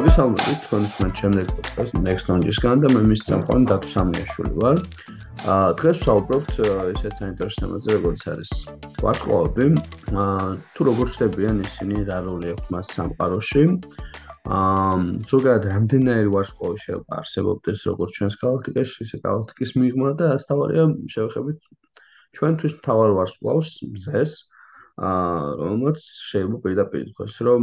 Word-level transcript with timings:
მოგესალმებით 0.00 0.60
თქვენს 0.64 0.92
შემდეგ 1.20 1.48
პოდკასტ 1.56 1.96
Next 2.00 2.28
Launch-ისგან 2.30 2.80
და 2.80 2.88
მე 2.88 3.00
მის 3.10 3.22
სამყარო 3.28 3.64
დათო 3.68 3.88
სამიაშვილი 3.90 4.52
ვარ. 4.56 4.78
აა 5.54 5.66
დღეს 5.76 5.98
ვსაუბრობთ 6.00 6.60
ისეთ 6.94 7.12
საინტერესო 7.20 7.58
თემაზე, 7.60 7.90
როგორც 7.96 8.22
არის 8.32 8.50
ვარსკვლავები. 9.04 9.66
აა 10.22 10.46
თუ 10.72 10.80
როგორ 10.88 11.06
ხდებიან 11.12 11.60
ისინი, 11.68 11.96
რა 12.08 12.18
როლი 12.24 12.48
აქვს 12.54 12.72
მას 12.72 12.86
სამყაროში. 12.96 13.64
აა 14.56 14.96
ზოგადად 15.32 15.68
რამდენიმე 15.68 16.32
ვარსკვლავი 16.32 16.78
შეიძლება 16.80 17.12
არსებობდეს 17.20 17.80
როგორც 17.92 18.10
ჩვენს 18.16 18.34
galaktikაში, 18.40 18.96
ისე 19.04 19.16
galaktikis 19.20 19.70
მიღმა 19.76 20.10
და 20.16 20.24
ასე 20.40 20.44
თავარია 20.48 20.84
შევეხებით 21.12 21.58
ჩვენთვის 22.40 22.72
მთავარ 22.80 23.10
ვარსკვლავს 23.20 23.70
მზეს. 23.92 24.32
აა 24.48 24.49
რომელმაც 25.00 25.98
შეიძლება 26.04 26.58
პირდაპირ 26.64 27.04
თქვას, 27.10 27.34
რომ 27.48 27.62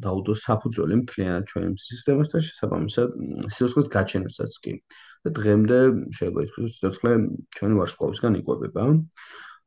დაუდოს 0.00 0.44
საფუძველი 0.48 0.94
მთლიანად 1.04 1.44
ჩვენი 1.52 1.76
სისტემას 1.76 2.32
და 2.32 2.38
შესაბამისად 2.48 3.08
სიცოცხლის 3.52 3.88
გაჩენასაც 3.92 4.52
კი. 4.64 4.74
და 5.22 5.30
დღემდე 5.38 5.78
შეიძლება 6.16 6.40
ითქვას, 6.48 6.70
სიცოცხლე 6.74 7.10
ჩვენი 7.54 7.74
ვარსკვლავისგან 7.78 8.32
იკვებება. 8.40 8.84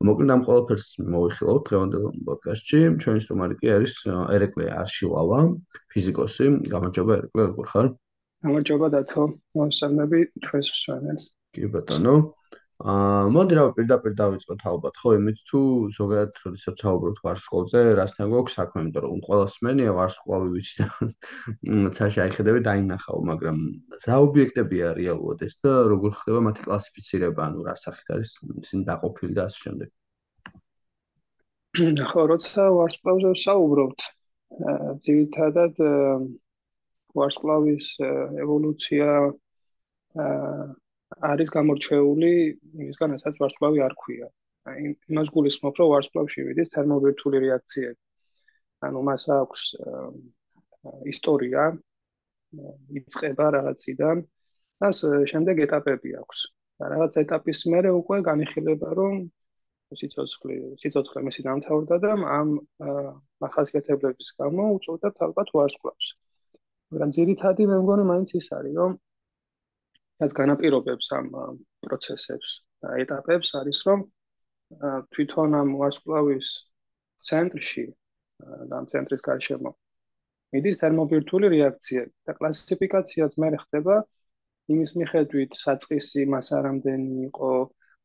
მოკლედ 0.04 0.30
ამ 0.34 0.42
ყველაფერს 0.44 0.88
მოვიხილავთ 1.00 1.62
დღევანდელ 1.68 2.04
პოდკასტში. 2.26 2.80
ჩვენი 3.00 3.20
სტუმარი 3.24 3.54
კი 3.56 3.68
არის 3.76 3.94
ერეკლე 4.36 4.66
არშილავა, 4.82 5.38
ფიზიკოსი. 5.94 6.46
გამარჯობა 6.68 7.12
ერეკლე, 7.16 7.42
როგორ 7.54 7.66
ხარ? 7.72 7.86
გამარჯობა 8.44 8.86
დათო, 8.92 9.22
მოსწავლეები 9.56 10.20
ჩვენს 10.44 10.68
მსმენელს. 10.74 11.24
კი 11.56 11.64
ბატონო. 11.72 12.14
აა 12.20 12.45
მოდი 12.76 13.56
რა 13.56 13.62
პირდაპირ 13.72 14.12
დავიწყოთ 14.16 14.62
ალბათ 14.68 14.98
ხო 15.00 15.12
იმით 15.16 15.38
თუ 15.48 15.60
ზოგადად 15.96 16.40
როდესაც 16.44 16.82
საუბრობთ 16.84 17.22
ვარსკვლავზე 17.24 17.80
რასთან 17.96 18.28
გვაქვს 18.32 18.56
საქმე 18.58 18.82
იმიტომ 18.84 19.04
რომ 19.06 19.22
ყველა 19.24 19.46
სმენია 19.54 19.94
ვარსკვლავი 19.96 20.48
ვიცი 20.52 20.76
და 20.84 21.92
ცაში 21.96 22.20
აიხედები 22.26 22.60
დაინახავ 22.68 23.24
მაგრამ 23.32 23.56
რა 24.04 24.18
ობიექტებია 24.28 24.92
რეალურად 25.00 25.46
ეს 25.48 25.56
და 25.64 25.72
როგორ 25.88 26.12
ხდება 26.20 26.40
მათი 26.52 26.60
კლასიფიცირება? 26.68 27.40
ანუ 27.48 27.64
რა 27.64 27.74
სახით 27.80 28.08
არის 28.12 28.30
ისინი 28.60 28.82
დაყოფილი 28.92 29.32
და 29.40 29.42
ასე 29.48 29.58
შემდეგ? 29.64 29.88
ხო 32.12 32.22
როცა 32.28 32.62
ვარსკვლავზე 32.76 33.30
საუბრობთ 33.40 34.00
ძირითადად 35.00 35.74
ვარსკვლავის 37.16 37.86
ევოლუცია 38.44 39.08
აა 40.20 40.74
არის 41.30 41.52
გამორჩეული 41.54 42.30
იმისგან, 42.82 43.14
რასაც 43.16 43.34
ვარსკვლავი 43.40 43.82
არ 43.86 43.94
ქვია. 44.00 44.28
აი, 44.66 44.94
იმას 45.12 45.28
გულისხმობ, 45.34 45.74
რომ 45.80 45.90
ვარსკვლავში 45.94 46.40
მიდის 46.48 46.72
თერმობირთული 46.74 47.36
რეაქციები. 47.46 48.00
ანუ 48.86 49.02
მას 49.08 49.22
აქვს 49.36 49.62
ისტორია, 51.12 51.62
იწყება 52.98 53.46
რაღაციდან, 53.56 54.16
და 54.82 54.88
შემდეგ 55.32 55.56
ეტაპები 55.66 56.10
აქვს. 56.22 56.38
და 56.76 56.84
რაღაც 56.92 57.12
ეტაპის 57.24 57.60
მერე 57.72 57.90
უკვე 57.96 58.16
განიხილება, 58.28 58.88
რომ 58.98 59.14
სიცოცხლე, 59.96 60.56
სიცოცხლე 60.82 61.20
მისი 61.28 61.42
დამთავრდა 61.46 61.96
და 62.04 62.10
ამ 62.36 62.48
ახალგაზრდების 63.48 64.28
გამო 64.40 64.64
უწევდა 64.76 65.08
ალბათ 65.26 65.48
ვარსკვლავს. 65.56 66.06
მაგრამ 66.92 67.10
ძირითადად 67.16 67.70
მე 67.70 67.76
მგონი 67.80 68.04
მაინც 68.10 68.30
ის 68.40 68.46
არის, 68.58 68.74
რომ 68.80 68.92
რაც 70.22 70.36
განაპირობებს 70.40 71.10
ამ 71.18 71.32
პროცესებს 71.86 72.60
და 72.82 72.94
ეტაპებს 73.04 73.54
არის 73.62 73.80
რომ 73.88 74.04
თვითონ 75.16 75.58
ამ 75.62 75.74
ვარსკვლავის 75.80 76.52
ცენტრში 77.30 77.88
და 78.70 78.80
ამ 78.80 78.86
ცენტრის 78.92 79.26
გარშემო 79.30 79.74
მიდის 80.54 80.78
თერმობირთული 80.80 81.48
რეაქციები 81.52 82.12
და 82.28 82.34
კლასიფიკაციაც 82.38 83.34
მე 83.42 83.48
ხდება. 83.62 83.96
იმის 84.74 84.92
მიხედვით 84.98 85.56
საწყისი 85.62 86.22
მას 86.34 86.48
არამდენი 86.58 87.18
იყო 87.28 87.50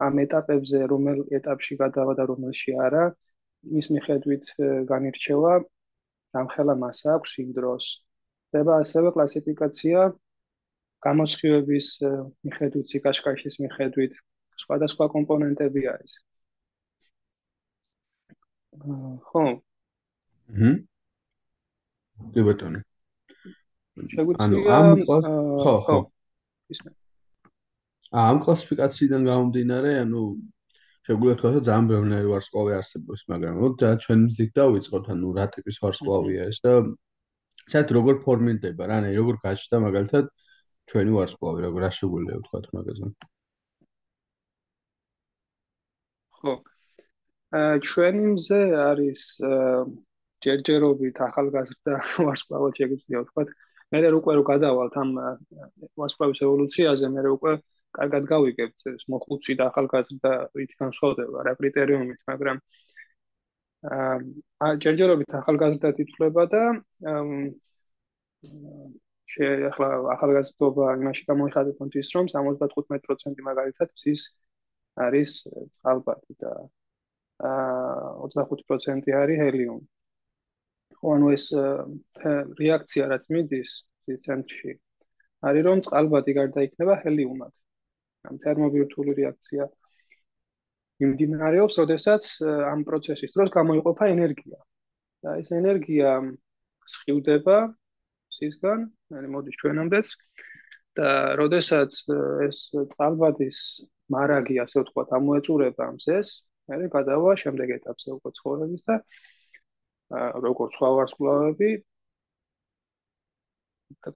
ამ 0.05 0.19
ეტაპებზე 0.25 0.81
რომელ 0.91 1.21
ეტაპში 1.37 1.77
გადავა 1.81 2.13
და 2.19 2.25
რომელში 2.31 2.75
არა. 2.85 3.05
იმის 3.71 3.87
მიხედვით 3.95 4.51
განირჩევა 4.91 5.53
რამხელა 6.37 6.75
მასა 6.83 7.15
აქვს 7.17 7.31
იმ 7.45 7.49
დროს. 7.57 7.85
ხდება 8.51 8.73
ასევე 8.83 9.13
კლასიფიკაცია 9.15 9.99
გამოსხივების 11.05 11.87
მიხედვით, 12.45 12.85
სიკაშკაშის 12.93 13.55
მიხედვით, 13.63 14.13
სხვადასხვა 14.61 15.05
კომპონენტები 15.15 15.81
არის. 15.93 16.13
ხო. 19.31 19.45
ჰმ. 20.55 20.75
კი 22.33 22.41
ბატონო. 22.47 22.79
ანუ 24.45 24.57
ამ 24.77 24.87
ხო, 25.05 25.75
ხო. 25.85 25.99
ამ 28.11 28.37
კლასიფიკაციიდან 28.43 29.21
გამომდინარე, 29.27 29.91
ანუ 30.05 30.21
შეგვიძლია 31.07 31.35
თქვა, 31.39 31.49
რომ 31.55 31.65
ძალიან 31.67 31.85
ბევრი 31.91 32.17
ვარსკვლავი 32.31 32.73
არსებობს, 32.77 33.21
მაგრამ 33.31 33.53
მოდი 33.61 33.77
და 33.81 33.89
ჩვენ 34.03 34.19
მზით 34.27 34.51
დავიწყოთ, 34.59 35.05
ანუ 35.15 35.27
რა 35.37 35.45
ტიპის 35.55 35.77
ვარსკვლავია 35.81 36.41
ეს 36.51 36.59
და 36.61 36.73
საერთოდ 37.71 37.95
როგორ 37.97 38.15
ფორმირდება, 38.25 38.83
რა, 38.85 38.95
ანუ 39.01 39.09
როგორ 39.17 39.35
გაჩნდა 39.45 39.77
მაგალითად 39.87 40.25
ჩვენი 40.89 41.11
ვარსკვლავი 41.17 41.59
როგორ 41.67 41.81
აღშეგულია 41.87 42.35
ვთქვა 42.41 42.59
მაგაზე? 42.77 43.05
ხო. 46.41 46.53
აა 47.59 47.73
ჩვენი 47.85 48.23
მზე 48.35 48.59
არის 48.89 49.21
ჯერჯერობით 50.45 51.17
ახალგაზრდა 51.27 51.93
ვარსკვლავად 52.27 52.79
შეგვიძლია 52.81 53.21
ვთქვა 53.25 53.43
მე 53.91 53.99
რა 54.05 54.09
უკვე 54.19 54.33
რო 54.39 54.43
გადავალთ 54.51 54.95
ამ 55.01 55.09
ვარსკვლავის 55.99 56.41
ევოლუციაზე 56.47 57.09
მე 57.15 57.25
რა 57.25 57.33
უკვე 57.37 57.53
კარგად 57.97 58.27
გავიგებთ 58.31 58.87
ეს 58.93 59.03
მოხუცი 59.13 59.57
და 59.59 59.67
ახალგაზრდა 59.71 60.31
რით 60.59 60.71
განსხვავდება 60.81 61.43
რა 61.47 61.53
კრიტერიუმით 61.59 62.21
მაგრამ 62.31 62.61
აა 63.97 64.71
ჯერჯერობით 64.85 65.37
ახალგაზრდა 65.41 65.91
თითქება 65.99 66.43
და 66.55 66.63
ახლა 69.39 69.87
ახალგაზრდობა 70.15 70.85
იმაში 70.99 71.23
გამოიხადეთ 71.31 71.75
რომ 71.81 71.89
ის 72.01 72.09
რომ 72.15 72.25
75% 72.33 73.41
მაგალითად 73.47 73.89
ის 74.13 74.21
არის 75.05 75.31
წყალბადი 75.47 76.33
და 76.43 76.51
აა 77.49 78.29
25% 78.35 79.11
არის 79.21 79.37
ჰელიუმი. 79.41 79.85
ხო 80.99 81.07
ანუ 81.15 81.27
ეს 81.37 81.45
რეაქცია 82.61 83.03
რაც 83.13 83.23
მიდის 83.33 83.71
ის 84.11 84.19
ცენტრში 84.25 84.73
არის 85.49 85.63
რომ 85.67 85.79
წყალბადი 85.87 86.31
გარდაიქმნება 86.39 86.95
ჰელიუმად. 87.03 87.53
ამ 88.29 88.35
თერმობირთული 88.43 89.11
რეაქცია 89.17 89.65
იმდინარეობს, 91.01 91.75
როდესაც 91.81 92.23
ამ 92.73 92.83
პროცესის 92.85 93.31
დროს 93.35 93.49
გამოიყოფა 93.57 94.05
ენერგია. 94.15 94.59
და 95.21 95.37
ეს 95.41 95.49
ენერგია 95.53 96.11
სხივდება 96.89 97.57
სისგან, 98.41 98.85
ანუ 99.17 99.27
მოდის 99.35 99.59
ჩვენამდეც 99.61 100.13
და 100.99 101.09
როდესაც 101.39 101.97
ეს 102.47 102.57
წყალბადის 102.93 103.59
მარაგი 104.11 104.57
ასე 104.65 104.81
ვთქვათ 104.81 105.13
ამოეწურება 105.17 105.87
მზეს, 105.97 106.29
მე 106.71 106.89
გადავა 106.95 107.35
შემდეგ 107.43 107.73
ეტაპზე 107.77 108.09
უკვე 108.17 108.31
ცხოვრების 108.39 108.81
და 108.89 108.95
როგორც 110.45 110.77
სხვა 110.77 110.89
ვარსკვლავები 110.97 111.69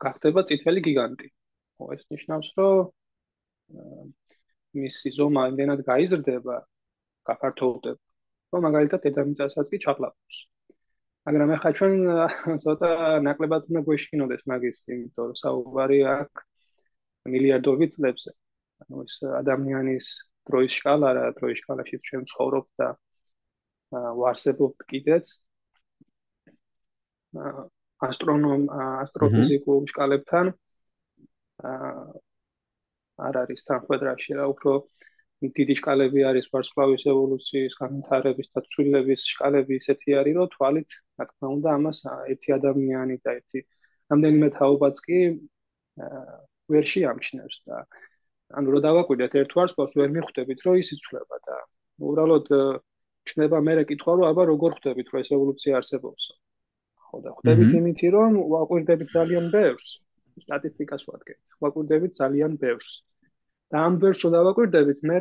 გახდება 0.06 0.42
წითელი 0.50 0.82
გიგანტი. 0.88 1.28
ხო 1.78 1.86
ეს 1.96 2.04
ნიშნავს, 2.12 2.50
რომ 2.60 4.12
მისი 4.76 5.10
ზომა 5.18 5.48
იმდენად 5.52 5.84
გაიზრდება, 5.90 6.58
გაფართოვდება, 7.30 8.02
რომ 8.56 8.62
მაგალითად 8.68 9.00
დედამიწასაც 9.08 9.72
კი 9.72 9.78
ჩაღლავს. 9.86 10.36
მაგრამ 11.26 11.52
ახლა 11.56 11.70
ჩვენ 11.78 11.94
ცოტა 12.64 12.90
ნაკლებად 13.26 13.70
უნდა 13.70 13.82
გვეშინოდეს 13.88 14.44
მაგის, 14.52 14.82
იმიტომ 14.94 15.30
რომ 15.30 15.38
საუბარი 15.42 16.00
აქ 16.12 16.44
მილიარდობით 17.34 17.96
წლებზე. 17.98 18.32
ანუ 18.86 19.06
ეს 19.06 19.16
ადამიანის 19.42 20.08
დროის 20.46 20.74
სკალა 20.80 21.10
რა, 21.18 21.26
დროის 21.40 21.62
სკალაში 21.64 21.98
ჩვენ 22.10 22.28
ცხოვრობთ 22.30 22.70
და 22.82 22.90
ვარსებობთ 24.22 24.86
კიდეც. 24.92 25.26
ასტრონომ 28.06 28.62
ასტროფიზიკურ 28.78 29.90
სკალებთან 29.92 30.54
არ 33.26 33.36
არის 33.42 33.66
თანხმედრაში 33.66 34.38
რა, 34.38 34.46
უფრო 34.54 34.72
დიდი 35.44 35.76
სკალები 35.80 36.24
არის 36.30 36.48
ვარსკვლავის 36.54 37.04
ევოლუციის 37.12 37.74
განვითარების 37.80 38.48
და 38.56 38.62
ცვლილების 38.72 39.26
სკალები 39.36 39.80
ისეთი 39.82 40.16
არის, 40.22 40.36
რომ 40.40 40.50
თვალით, 40.56 40.90
რა 41.20 41.26
თქმა 41.30 41.48
უნდა, 41.56 41.70
ამას 41.76 42.00
ერთი 42.32 42.50
ადამიანი 42.56 43.16
და 43.26 43.36
ერთი 43.40 43.60
რამდენიმე 44.14 44.50
თაობაც 44.56 45.02
კი 45.06 45.20
ვერ 46.76 46.86
შეამჩნევს 46.94 47.56
და 47.68 47.84
ანუ 48.56 48.68
რო 48.76 48.80
დავაკვირდეთ 48.88 49.34
ერთ 49.42 49.52
ვარსკვლავს 49.60 49.98
ვერ 50.00 50.10
მიხვდებით, 50.16 50.60
რომ 50.66 50.76
ის 50.82 50.90
იცვლება 50.96 51.38
და 51.50 51.56
უბრალოდ 52.06 52.48
ჩნება 53.26 53.60
მე 53.68 53.74
რა 53.76 53.84
კითხვა, 53.90 54.12
რომ 54.16 54.26
აბა 54.32 54.44
როგორ 54.54 54.72
ხვდებით, 54.78 55.08
რომ 55.12 55.20
ეს 55.26 55.30
ევოლუცია 55.36 55.74
არსებობს. 55.82 56.24
ხო 57.10 57.18
და 57.26 57.32
ხვდებით 57.36 57.72
იმითი 57.80 58.08
რომ 58.16 58.32
ვაკვირდებით 58.54 59.10
ძალიან 59.18 59.46
ბევრს. 59.56 59.90
სტატისტიკას 60.44 61.04
ვადგეთ 61.10 61.40
ვაკვირდებით 61.64 62.12
ძალიან 62.20 62.56
ბევრს 62.60 62.90
და 63.74 63.82
ამ 63.88 63.98
ბევრს 64.02 64.22
რო 64.26 64.30
დავაკვირდებით 64.36 65.00
მე 65.10 65.18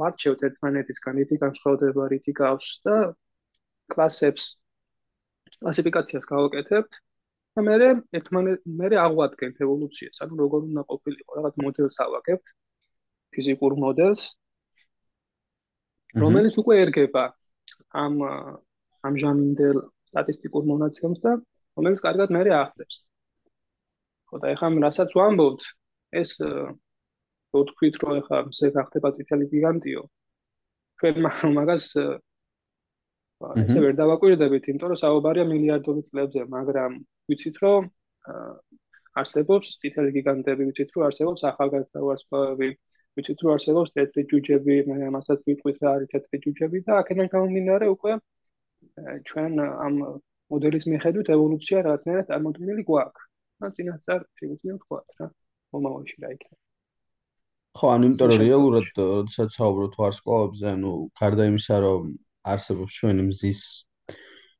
ვარჩევთ 0.00 0.44
ერთმანეთისგან 0.48 1.20
ითი 1.24 1.40
განსხვავდება 1.44 2.06
რითი 2.12 2.32
გავს 2.40 2.68
და 2.88 2.96
კლასებს 3.94 4.46
კლასიფიკაციას 5.58 6.28
გავაკეთებთ 6.32 7.00
და 7.58 7.66
მე 7.68 7.76
ერთმანეთ 8.20 8.66
მე 8.80 8.88
აღვადგენთ 9.04 9.62
ევოლუციას 9.66 10.24
ანუ 10.26 10.40
როგორ 10.44 10.66
უნდა 10.70 10.86
ყოფილიყო 10.92 11.38
რაღაც 11.40 11.60
მოდელს 11.64 12.00
ავაკებთ 12.06 12.54
ფიზიკურ 13.36 13.76
მოდელს 13.84 14.24
რომელიც 16.24 16.54
უკვე 16.62 16.80
ერგება 16.86 17.24
ამ 18.04 18.14
ამჟამინდელ 19.08 19.78
სტატისტიკურ 20.10 20.64
მონაცემს 20.70 21.20
და 21.24 21.34
რომელიც 21.78 22.00
კარგად 22.04 22.32
მე 22.34 22.42
აღწევს. 22.58 22.96
ხო 24.28 24.40
და 24.42 24.52
ეხლა 24.54 24.68
რასაც 24.84 25.14
ვამბობთ, 25.18 25.62
ეს 26.20 26.30
რო 27.54 27.60
თქვით 27.70 27.94
რომ 28.02 28.12
ეხლა 28.20 28.38
ესე 28.52 28.68
გახდება 28.76 29.08
წითელი 29.16 29.46
გიგანტიო. 29.52 30.02
ჩვენ 31.00 31.14
მაგას 31.58 31.86
ესე 33.62 33.80
ვერ 33.84 33.94
დავაკვირდებით, 34.02 34.64
იმიტომ 34.70 34.90
რომ 34.92 35.00
საუბარია 35.04 35.44
მილიარდობით 35.52 36.10
წლებზე, 36.10 36.44
მაგრამ 36.54 36.92
ვიცით 37.30 37.56
რომ 37.64 37.82
არსებობს 39.22 39.68
წითელი 39.82 40.10
გიგანტები, 40.16 40.62
ვიცით 40.68 40.90
რომ 40.94 41.06
არსებობს 41.08 41.44
ახალგაზრდა 41.50 42.02
ვარსკვლავები, 42.08 42.68
ვიცით 43.18 43.38
რომ 43.44 43.54
არსებობს 43.56 43.94
თეთრი 43.94 44.22
ჯუჯები, 44.32 44.76
მე 44.90 44.96
ამასაც 45.10 45.46
ვიტყვით 45.48 45.78
რა 45.82 45.88
არის 45.98 46.12
თეთრი 46.12 46.42
ჯუჯები 46.44 46.82
და 46.86 46.92
აქედან 47.02 47.30
გამომდინარე 47.34 47.86
უკვე 47.94 48.12
ჩვენ 49.30 49.52
ამ 49.64 49.94
მოდელის 50.52 50.84
მიხედვით 50.92 51.28
ევოლუცია 51.36 51.78
რაღაცნაირად 51.86 52.30
წარმოქმნილი 52.30 52.82
გვაქვს. 52.90 53.26
ან 53.66 53.74
წინასწარ 53.76 54.24
შეგვიძლია 54.38 54.74
ვთქვა 54.78 55.00
რა, 55.18 55.26
მომავალში 55.74 56.16
რა 56.22 56.30
იქნება. 56.36 56.67
ხო, 57.78 57.90
ანუ 57.94 58.08
იმიტომ 58.08 58.30
რომ 58.32 58.40
რეალურად, 58.42 58.86
როდესაც 58.98 59.54
საუბრობთ 59.54 59.94
ვარსკვლავებზე, 60.02 60.66
ანუ 60.74 60.92
გარდა 61.20 61.44
იმისა, 61.50 61.76
რომ 61.84 62.08
არსებობს 62.52 62.96
ჩვენი 62.98 63.26
მზის 63.28 63.60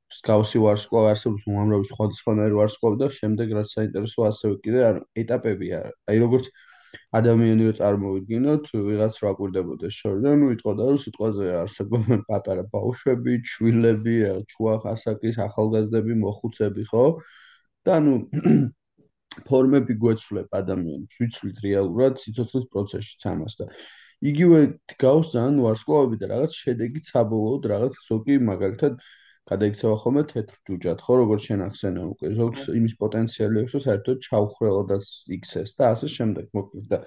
მსგავსი 0.08 0.62
ვარსკვლავი, 0.64 1.08
არსებობს 1.12 1.46
უამრავი 1.50 1.88
სხვადასხვანაირი 1.90 2.58
ვარსკვლავი 2.58 3.00
და 3.02 3.08
შემდეგ 3.18 3.54
რაც 3.58 3.72
საინტერესო 3.74 4.26
ასევე 4.28 4.54
კიდე 4.64 4.84
ანუ 4.88 5.02
ეტაპებია. 5.22 5.80
აი 6.08 6.22
როგორც 6.24 6.46
ადამიანი 7.18 7.66
რო 7.68 7.74
წარმოვიდგინოთ, 7.80 8.70
ვიღაც 8.86 9.20
რა 9.24 9.32
კვირდებოდეს 9.40 9.98
შორიდან, 10.00 10.40
ნუ 10.40 10.48
იტყოდა 10.56 10.88
რომ 10.88 10.98
სიტყვაზე 11.04 11.46
არსებობენ 11.62 12.24
პატარა 12.30 12.64
ბავშვები, 12.72 13.34
ჩვილები, 13.50 14.16
ჩუახ 14.54 14.88
ასაკის 14.94 15.36
ახალგაზრდები, 15.48 16.16
მოხუცები, 16.24 16.88
ხო? 16.92 17.04
და 17.84 18.00
ნუ 18.04 18.14
ფორმები 19.48 19.94
გვეცვლებ 20.02 20.54
ადამიანებს, 20.58 21.20
ვიცვლით 21.20 21.62
რეალურად 21.64 22.20
სიცოცხლის 22.22 22.66
პროცესში 22.72 23.28
ამას 23.32 23.58
და 23.60 23.66
იგივე 24.30 24.60
გავს 24.98 25.32
ძალიან 25.34 25.60
ვარსკვლავები 25.64 26.16
და 26.22 26.30
რაღაც 26.32 26.58
შედეგი 26.64 27.02
საბოლოოდ 27.06 27.69
რაღაც 27.72 27.98
ზოგი 28.08 28.36
მაგალითად 28.50 28.98
გადაიქცევა 29.48 29.96
ხოლმე 30.02 30.22
თეთრ 30.32 30.56
ჯუჯად, 30.69 30.98
ხო, 31.04 31.14
როგორც 31.22 31.42
შენ 31.48 31.60
ახსენე 31.69 32.02
უკვე, 32.12 32.32
ზოგს 32.40 32.62
იმის 32.78 32.94
პოტენციალი 33.02 33.62
აქვს, 33.62 33.75
რომ 33.76 33.84
საერთოდ 33.86 34.19
ჩაუხრელოდაც 34.28 35.06
XS 35.38 35.70
და 35.78 35.84
ასე 35.94 36.08
შემდეგ, 36.16 36.50
მოკლედ 36.58 36.86
და 36.92 36.98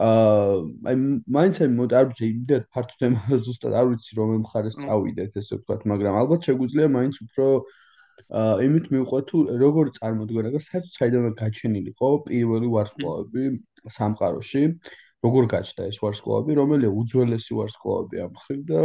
აა 0.00 0.52
აი 0.90 0.96
მაინც 1.36 1.56
აი 1.64 1.70
მოდ 1.74 1.94
არ 1.98 2.04
ვიცი 2.10 2.26
იმდეთ 2.30 2.64
ფართო 2.74 2.94
თემა 3.00 3.38
ზუსტად 3.46 3.74
არ 3.80 3.86
ვიცი 3.90 4.12
რომ 4.20 4.30
მხარეს 4.44 4.76
წავიდეთ 4.78 5.32
ესე 5.42 5.54
ვთქვათ, 5.58 5.82
მაგრამ 5.90 6.18
ალბათ 6.20 6.46
შეგვიძლია 6.46 6.86
მაინც 6.94 7.18
უფრო 7.26 7.46
აა 7.58 7.89
იმით 8.66 8.90
მივყვეთ 8.94 9.24
თუ 9.30 9.38
როგორ 9.62 9.92
წარმოდგენა 9.98 10.50
და 10.54 10.60
საერთოდ 10.66 10.92
საიდანვე 10.96 11.30
გაჩენილიყო 11.40 12.10
პირველი 12.28 12.68
ვარსკვლავები 12.74 13.44
სამყაროში, 13.96 14.62
როგორ 15.26 15.48
გაჩნდა 15.54 15.88
ეს 15.90 15.98
ვარსკვლავები, 16.04 16.58
რომელია 16.60 16.90
უძველესი 17.00 17.52
ვარსკვლავები 17.60 18.22
ამ 18.26 18.34
ხრივ 18.44 18.60
და 18.70 18.82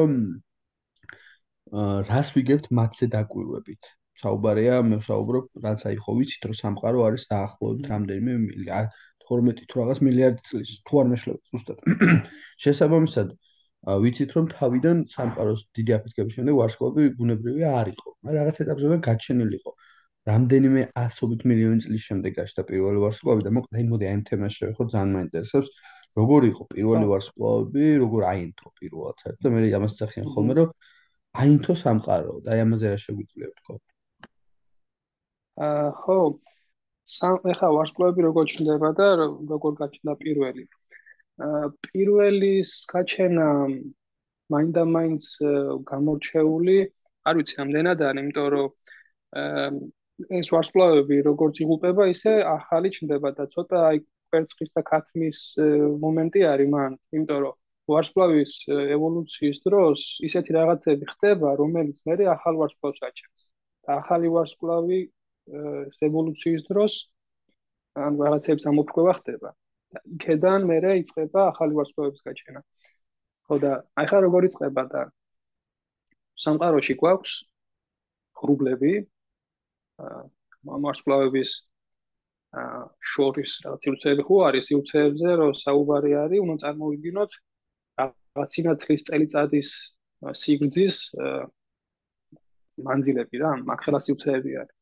რას 2.10 2.30
ვიგებთ 2.36 2.66
მათზე 2.80 3.06
დაკვირვებით. 3.16 3.84
საუბარია, 4.16 4.76
მე 4.88 4.98
ვსაუბრობ, 5.02 5.48
რაც 5.64 5.82
აი 5.90 5.96
ხო 6.00 6.14
ვიცით, 6.18 6.46
რომ 6.48 6.56
სამყარო 6.56 7.00
არის 7.08 7.24
დაახლოებით 7.32 7.86
რამდენიმე 7.92 8.36
მილიარდ 8.46 8.90
12 9.26 9.66
თუ 9.70 9.82
რაღაც 9.82 10.00
მილიარდი 10.08 10.42
წლის, 10.50 10.72
თუ 10.88 11.02
არ 11.02 11.08
მეშლება 11.12 11.42
ზუსტად. 11.52 11.80
შესაბამისად, 12.64 13.34
ვიცით, 13.86 14.32
რომ 14.36 14.46
თავიდან 14.50 15.02
სამყაროს 15.14 15.62
დიდი 15.78 15.92
აფეთქების 15.98 16.36
შემდეგ 16.38 16.56
ვარსკვლავი 16.60 17.04
ბუნებრივი 17.20 17.64
არ 17.70 17.88
იყო, 17.94 18.08
მაგრამ 18.26 18.38
რაღაც 18.40 18.58
ეტაპზე 18.66 18.98
გაჩენილიყო. 19.10 19.72
რამდენიმე 20.30 20.82
ასობით 21.06 21.42
მილიონი 21.50 21.80
წლის 21.86 22.04
შემდეგ 22.10 22.32
გაჩნდა 22.40 22.64
პირველი 22.70 23.00
ვარსკვლავი 23.06 23.46
და 23.46 23.52
მოკლედ 23.58 23.78
აი 23.78 23.86
მოდი 23.92 24.06
აი 24.10 24.16
ამ 24.18 24.24
თემას 24.30 24.54
შევეხოთ, 24.58 24.88
ძალიან 24.96 25.12
მაინტერესებს. 25.18 25.70
როგორ 26.18 26.42
იყო 26.50 26.64
პირველი 26.74 27.06
ვარსკვლავები, 27.12 27.86
როგორ 28.04 28.22
აინთო 28.32 28.68
პირველად 28.80 29.16
საერთოდ 29.22 29.44
და 29.46 29.50
მე 29.54 29.70
ამას 29.80 29.98
წახიან 30.00 30.28
ხოლმე, 30.34 30.54
რომ 30.60 30.70
აინთო 31.44 31.74
სამყარო 31.84 32.34
და 32.46 32.50
აი 32.56 32.60
ამაზე 32.66 32.86
რა 32.94 32.98
შეგვიძლია 33.06 33.48
ვთქვა? 33.52 33.76
აა 35.66 35.90
ხო 36.02 36.18
სამ 37.16 37.36
ეხა 37.54 37.68
ვარსკვლავები 37.78 38.22
როგორ 38.28 38.46
ჩნდება 38.52 38.90
და 38.98 39.08
როგორ 39.22 39.74
გაჩნდა 39.82 40.14
პირველი. 40.24 40.64
აა 41.44 41.68
პირველის 41.86 42.72
გაჩენა 42.92 43.48
მაინდა-მაინც 44.54 45.26
გამორჩეული, 45.90 46.78
არ 47.28 47.36
ვიცი 47.40 47.56
რამდენად 47.60 48.04
არის, 48.08 48.22
იმიტომ 48.24 48.48
რომ 48.56 48.68
ეს 50.40 50.48
ვარსკვლავები 50.56 51.18
როგორც 51.28 51.60
იღუპება, 51.66 52.08
ისე 52.16 52.34
ახალი 52.52 52.92
ჩნდება 52.98 53.30
და 53.40 53.48
ცოტა 53.56 53.82
აი 53.90 54.00
კვერცხის 54.32 54.72
და 54.78 54.82
ქათმის 54.92 55.40
მომენტი 56.06 56.46
არის 56.54 56.72
მან, 56.76 56.96
იმიტომ 57.16 57.40
რომ 57.46 57.56
ვარსკვლავის 57.92 58.54
ევოლუციის 58.98 59.60
დროს 59.68 60.06
ისეთი 60.30 60.56
რაღაცები 60.60 61.06
ხდება, 61.12 61.52
რომელიც 61.62 62.00
მე 62.08 62.16
ახალ 62.36 62.56
ვარსკვლავს 62.62 63.04
აჩენს. 63.10 63.42
და 63.86 64.00
ახალი 64.02 64.32
ვარსკვლავი 64.36 65.00
ევოლუციის 66.10 66.64
დროს 66.70 66.94
ან 68.06 68.18
რაღაცებს 68.24 68.66
ამოფრქვევა 68.72 69.14
ხდება. 69.20 69.54
და 69.96 70.02
იქედან 70.16 70.68
მე 70.70 70.78
იწყება 71.02 71.42
ახალი 71.52 71.78
ვარსკვლავების 71.80 72.22
გაჩენა. 72.28 72.62
ხო 73.48 73.56
და 73.64 73.72
აი 74.02 74.06
ხა 74.10 74.20
როგორ 74.26 74.48
იწყება 74.50 74.84
და 74.92 75.02
სამყაროში 76.46 76.94
გვაქვს 77.02 77.34
ხრუბლები 78.40 78.94
აა 80.06 80.80
ვარსკვლავების 80.86 81.52
აა 82.62 82.80
შორის 83.16 83.52
რაღაც 83.66 83.82
სიუცეები 83.86 84.24
ხო 84.28 84.38
არის 84.50 84.68
სიუცეებზე 84.72 85.30
რომ 85.42 85.52
საუბარი 85.64 86.12
არის 86.24 86.44
უნდა 86.46 86.56
წარმოვიდგინოთ 86.66 87.32
რაცინა 88.36 88.74
თვის 88.84 89.02
წელიწადის 89.08 89.70
სიგრძის 90.42 90.98
მანძილები 92.84 93.40
რა, 93.40 93.52
მაგხელა 93.70 94.00
სიუცეები 94.04 94.56
არის. 94.62 94.76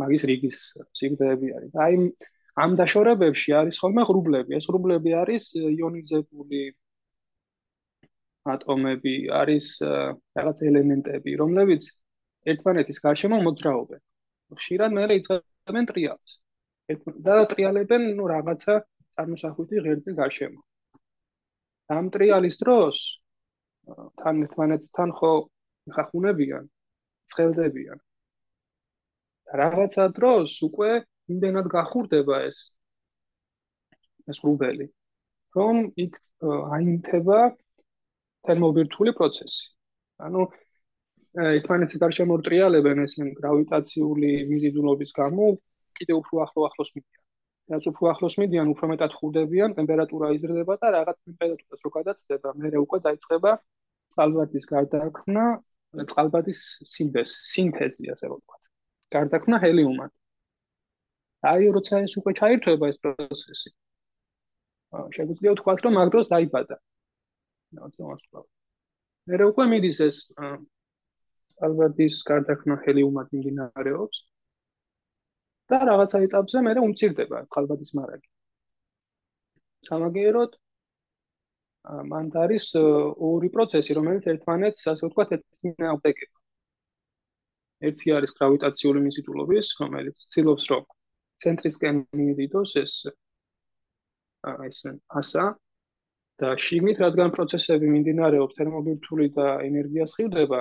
მაგის 0.00 0.22
რიგის 0.30 0.58
სიგრძეები 0.98 1.48
არის. 1.56 1.72
აი 1.84 1.94
ამ 2.64 2.76
დაშორებებში 2.80 3.52
არის 3.60 3.78
ხოლმე 3.82 4.02
ღრუბლები. 4.08 4.56
ეს 4.58 4.66
ღრუბლები 4.70 5.10
არის 5.22 5.44
იონიზებული 5.60 6.62
ატომები, 8.54 9.14
არის 9.40 9.66
რაღაც 10.38 10.62
ელემენტები, 10.70 11.36
რომლებიც 11.42 11.88
ერთმანეთის 12.52 13.02
გარშემო 13.06 13.38
მოძრაობენ. 13.46 14.00
ხშირად 14.60 14.90
მე 14.96 15.04
იწყებენ 15.20 15.88
ტრიალს. 15.90 16.30
და 17.26 17.36
ტრიალებენ 17.50 18.02
ნუ 18.16 18.24
რაღაცა 18.30 18.74
წარმოსახვითი 19.18 19.82
ღერძის 19.84 20.14
გარშემო. 20.20 20.60
ამ 21.96 22.10
ტრიალის 22.14 22.56
დროს 22.62 22.98
თან 24.22 24.36
ერთმანეთთან 24.46 25.10
ხო 25.18 25.32
ხახუნებიან, 25.96 26.64
ცხელდებიან. 27.32 27.98
რაღაცა 29.60 30.04
დროს 30.18 30.54
უკვე 30.68 30.90
იმდენად 31.32 31.66
გახურდება 31.72 32.40
ეს 32.48 32.60
ეს 34.30 34.42
რუბელი, 34.46 34.86
რომ 35.56 35.82
იქ 36.04 36.18
აინთება 36.76 37.40
თერმობირთული 38.46 39.12
პროცესი. 39.18 39.62
ანუ 40.26 40.46
ერთმანეთის 41.36 42.00
გარშემო 42.02 42.36
ტრიალებენ 42.46 43.04
ეს 43.04 43.14
გრავიტაციული 43.40 44.30
მიზიდულობის 44.50 45.10
გამო 45.20 45.52
კიდევ 45.98 46.16
უფრო 46.22 46.42
ახლო 46.46 46.66
ახლოს 46.68 46.90
მიდიან. 46.96 47.22
რაც 47.72 47.86
უფრო 47.90 48.04
ახლოს 48.14 48.34
მიდიან, 48.40 48.66
უფრო 48.72 48.86
მეტად 48.92 49.12
ხურდებიან, 49.18 49.74
ტემპერატურა 49.78 50.26
იზრდება 50.36 50.74
და 50.82 50.90
რაღაც 50.96 51.16
ტემპერატურას 51.26 51.80
რო 51.86 51.90
გადაცდება, 51.98 52.48
მე 52.62 52.68
უკვე 52.86 52.98
დაიწყება 53.06 53.52
წყალბადის 54.14 54.68
გარდაქმნა, 54.70 55.44
წყალბადის 56.12 56.60
სინთეზი, 56.92 57.34
სინთეზი 57.52 58.12
ასე 58.14 58.30
რომ 58.30 58.38
ვთქვა. 58.38 58.56
გარდაქმნა 59.16 59.56
ჰელიუმად. 59.64 60.12
აი, 61.44 61.64
როცა 61.76 61.94
ეს 62.06 62.12
უკვე 62.20 62.32
ჩაირთვება 62.40 62.88
ეს 62.92 62.98
პროცესი. 63.02 63.70
შეგვიძლია 65.16 65.52
ვთქვა, 65.52 65.72
რომ 65.84 65.92
მაგ 65.98 66.08
დროს 66.14 66.26
დაიბადა. 66.32 66.76
რაღაცა 67.76 68.02
მოსვლა. 68.08 68.40
მე 69.26 69.36
უკვე 69.50 69.64
მიდის 69.72 69.98
ეს 70.06 70.16
წყალბადის 71.52 72.16
გარდაქმნა 72.30 72.74
ჰელიუმად 72.84 73.26
მიმდინარეობს 73.32 74.18
და 75.70 75.78
რაღაცა 75.90 76.18
ეტაპზე 76.26 76.62
მე 76.66 76.72
უმცირდება 76.86 77.38
წყალბადის 77.50 77.90
მარაგი. 77.98 78.28
სამაგიეროდ 79.88 80.52
მან 82.10 82.26
არის 82.42 82.64
ორი 82.76 83.48
პროცესი, 83.54 83.94
რომელიც 83.98 84.24
ერთმანეთს, 84.32 84.82
ასე 84.92 85.06
ვთქვათ, 85.06 85.34
ეწინააღმდეგება. 85.36 86.38
ერთი 87.86 88.08
არის 88.16 88.32
გრავიტაციული 88.38 89.00
მიზიდულობის, 89.06 89.66
რომელიც 89.82 90.16
ცდილობს, 90.26 90.64
რომ 90.72 90.82
ცენტრისკენ 91.44 92.02
მიიზიდოს 92.18 92.72
ეს 92.82 92.94
ეს 94.68 94.78
ასა 95.20 95.44
და 96.42 96.48
შიგნით 96.64 96.98
რადგან 97.04 97.32
პროცესები 97.36 97.92
მიმდინარეობს 97.92 98.56
თერმობირთვული 98.58 99.28
და 99.36 99.46
ენერგია 99.68 100.06
სხივდება 100.12 100.60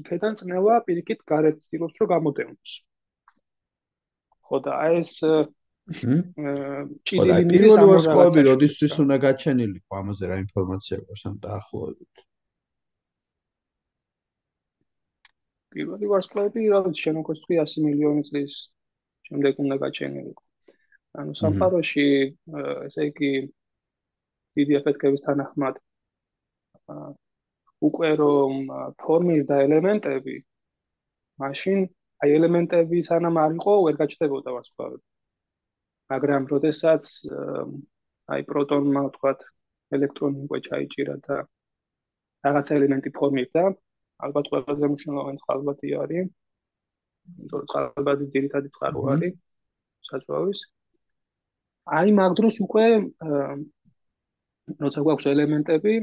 იქიდან 0.00 0.38
წნევა 0.40 0.78
პირიქით 0.88 1.20
გარეთ 1.32 1.60
ცდილობს 1.64 2.00
რომ 2.02 2.10
გამოდევნოს. 2.12 2.72
ხო 4.48 4.60
და 4.66 4.72
აი 4.84 5.00
ეს 5.02 5.12
ჭიდილი 5.92 7.44
მიდის 7.48 7.52
პირველი 7.52 7.86
ვარსკვლავები 7.92 8.44
როდისთვის 8.48 8.94
უნდა 9.04 9.16
გაჩენილიყო 9.26 9.98
ამაზე 10.00 10.30
რა 10.32 10.36
ინფორმაცია 10.44 10.98
გვაქვს 11.02 11.24
ამ 11.30 11.36
დაახლოებით? 11.46 12.14
პირველი 15.72 16.06
ვარსკვლავები 16.12 16.68
რა 16.72 16.80
ვიცი 16.86 17.02
შენ 17.04 17.20
უკვე 17.22 17.34
თქვი 17.42 17.60
100 17.64 17.84
მილიონი 17.88 18.22
წლის 18.28 18.56
შემდეგ 19.28 19.60
უნდა 19.64 19.76
გაჩენილიყო. 19.84 20.42
ანუ 21.20 21.32
საფაროში 21.42 22.06
ესე 22.88 23.02
იგი 23.10 23.32
დიდი 24.58 24.72
ეფექტების 24.80 25.24
თანახმად 25.26 25.74
უკვე 27.88 28.10
რომ 28.22 28.52
ფორმირდა 29.02 29.56
ელემენტები 29.66 30.36
მაშინ 31.42 31.78
აი 32.24 32.34
ელემენტები 32.38 32.98
სანამ 33.08 33.38
არ 33.44 33.56
იყო 33.58 33.72
ვერ 33.86 33.96
გაჩნდებოდა 34.02 34.50
ვარსკვლავები. 34.56 35.04
მაგრამ 36.10 36.42
როდესაც 36.52 37.04
აი 38.34 38.42
პროტონმა 38.50 39.02
თქვათ 39.16 39.40
ელექტრონი 39.96 40.38
უკვე 40.46 40.58
ჩაიჭირა 40.68 41.16
და 41.26 41.36
რაღაც 42.46 42.68
ელემენტი 42.76 43.10
ფორმირდა, 43.18 43.64
ალბათ 44.26 44.46
ყველაზე 44.52 44.86
მნიშვნელოვანი 44.92 45.42
წყალბადი 45.42 45.88
არის 46.02 46.30
იმიტომ 47.30 47.58
რომ 47.60 47.68
წყალბადი 47.72 48.28
ძირითადი 48.36 48.72
წყარო 48.76 49.02
არის 49.14 49.34
საწვავის 50.08 50.62
აი 51.98 52.16
მაგ 52.18 52.34
დროს 52.40 52.56
უკვე 52.66 52.86
როცა 54.82 55.04
გვაქვს 55.06 55.28
ელემენტები 55.34 55.94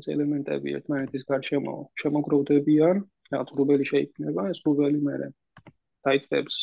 ეს 0.00 0.06
ელემენტები 0.14 0.76
ერთმანეთის 0.78 1.26
გარშემო 1.30 1.74
შემოგროვდებიან 2.02 3.02
რაღაც 3.32 3.50
რუბელი 3.58 3.88
შეიქმნება 3.92 4.46
ეს 4.52 4.62
რუბელი 4.68 5.02
მერე 5.08 5.28
დაიწებს 6.06 6.56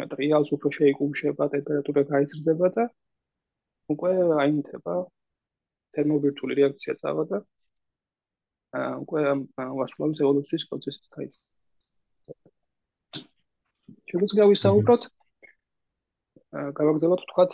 მეტრიალს 0.00 0.52
უფრო 0.56 0.72
შეიკუმშება 0.78 1.48
ტემპერატურა 1.54 2.02
გაიზრდება 2.12 2.68
და 2.76 2.84
უკვე 3.94 4.12
აიმთება 4.44 4.98
თერმობირთული 5.96 6.58
რეაქცია 6.60 6.94
წავა 7.00 7.24
და 7.32 7.40
უკვე 9.04 9.24
ვარსკვლავის 9.78 10.22
ევოლუციის 10.26 10.68
პროცესი 10.68 11.02
დაიწყება 11.16 11.51
შეგვიძლია 14.12 14.46
ვისაუბროთ 14.52 15.02
გავაგზავნოთ 16.52 17.22
თქვათ 17.32 17.52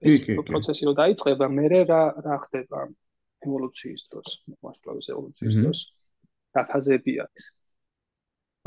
ეს 0.00 0.18
პროცესი 0.48 0.88
რომ 0.88 0.96
დაიწყება, 0.96 1.46
მე 1.48 1.66
რა 1.88 2.02
რა 2.24 2.36
ხდება 2.44 2.80
ევოლუციის 3.44 4.02
დროს, 4.12 4.28
მასშტაბის 4.60 5.08
ევოლუციის 5.12 5.54
დროს, 5.60 5.80
რა 6.56 6.62
ფაზები 6.68 7.14
არის. 7.24 7.44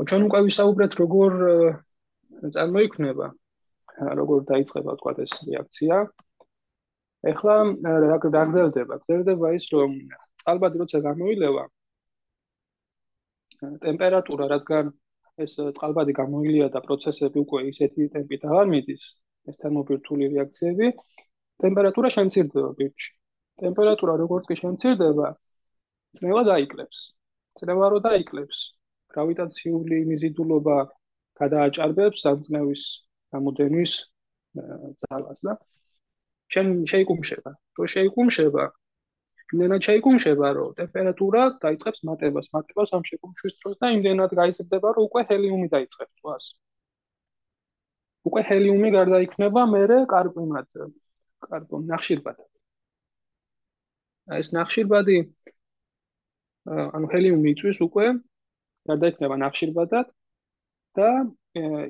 ჩვენ 0.02 0.26
უკვე 0.26 0.40
ვისაუბრეთ 0.50 0.92
როგორ 0.98 1.32
წარმოიქმნება, 2.54 3.26
როგორ 4.18 4.38
დაიწყება 4.50 4.90
თქვათ 4.98 5.18
ეს 5.22 5.34
რეაქცია. 5.46 5.96
ეხლა 7.30 7.54
რა 8.10 8.18
გაგრძელდება? 8.26 8.94
გრძელდება 9.06 9.46
ის 9.54 9.64
რომ 9.70 9.90
ალბათ 10.50 10.72
როცა 10.82 10.98
გამოილევა 11.06 11.64
ტემპერატურა, 13.86 14.44
რადგან 14.50 14.90
ეს 15.42 15.56
წყალბადი 15.58 16.14
გამოილია 16.20 16.68
და 16.74 16.80
პროცესები 16.84 17.40
უკვე 17.42 17.60
ისეთი 17.70 18.08
ტემპით 18.14 18.46
აღარ 18.50 18.70
მიდის, 18.72 19.04
ეს 19.50 19.56
თერმობირთული 19.62 20.28
რეაქციები, 20.34 20.90
ტემპერატურა 21.64 22.10
შემცირდება 22.16 22.70
ბირთვში. 22.78 23.10
ტემპერატურა 23.62 24.14
როგორც 24.22 24.46
კი 24.50 24.56
შემცირდება, 24.60 25.28
წნევა 26.18 26.42
დაიკლებს. 26.50 27.00
წნევა 27.58 27.88
რო 27.94 27.98
დაიკლებს, 28.06 28.58
გრავიტაციული 29.14 29.98
მიზიდულობა 30.10 30.78
გადააჭარბებს 31.40 32.26
ამ 32.30 32.38
წნევის 32.46 32.82
გამოდენვის 33.34 33.92
ძალას 35.02 35.40
და 35.46 35.54
შენ 36.54 36.66
შეიკუმშება. 36.90 37.52
რო 37.78 37.86
შეიკუმშება, 37.94 38.64
იმდენად 39.54 39.86
შეიკუმშება, 39.86 40.48
რომ 40.58 40.70
ტემპერატურა 40.80 41.42
დაიწყებს 41.64 42.00
მატებას, 42.08 42.50
მატებას 42.54 42.90
ამ 42.96 43.02
შეკუმშვის 43.08 43.54
დროს 43.62 43.76
და 43.82 43.90
იმდენად 43.96 44.34
გაიზრდება, 44.40 44.88
რომ 44.96 45.06
უკვე 45.08 45.22
ჰელიუმი 45.30 45.68
დაიწყებს 45.74 46.14
წვას. 46.20 46.44
უკვე 48.28 48.40
ჰელიუმი 48.48 48.90
გარდაიქმნება 48.98 49.62
მერე 49.74 49.98
კარბონად, 50.10 50.68
კარბონ 51.46 51.82
ნახშირბადად. 51.92 52.50
ეს 54.40 54.48
ნახშირბადი 54.56 55.16
ანუ 56.96 57.06
ჰელიუმი 57.12 57.50
იწვის 57.52 57.78
უკვე 57.84 58.06
გარდაიქმნება 58.88 59.36
ნახშირბადად 59.44 60.06
და 60.96 61.10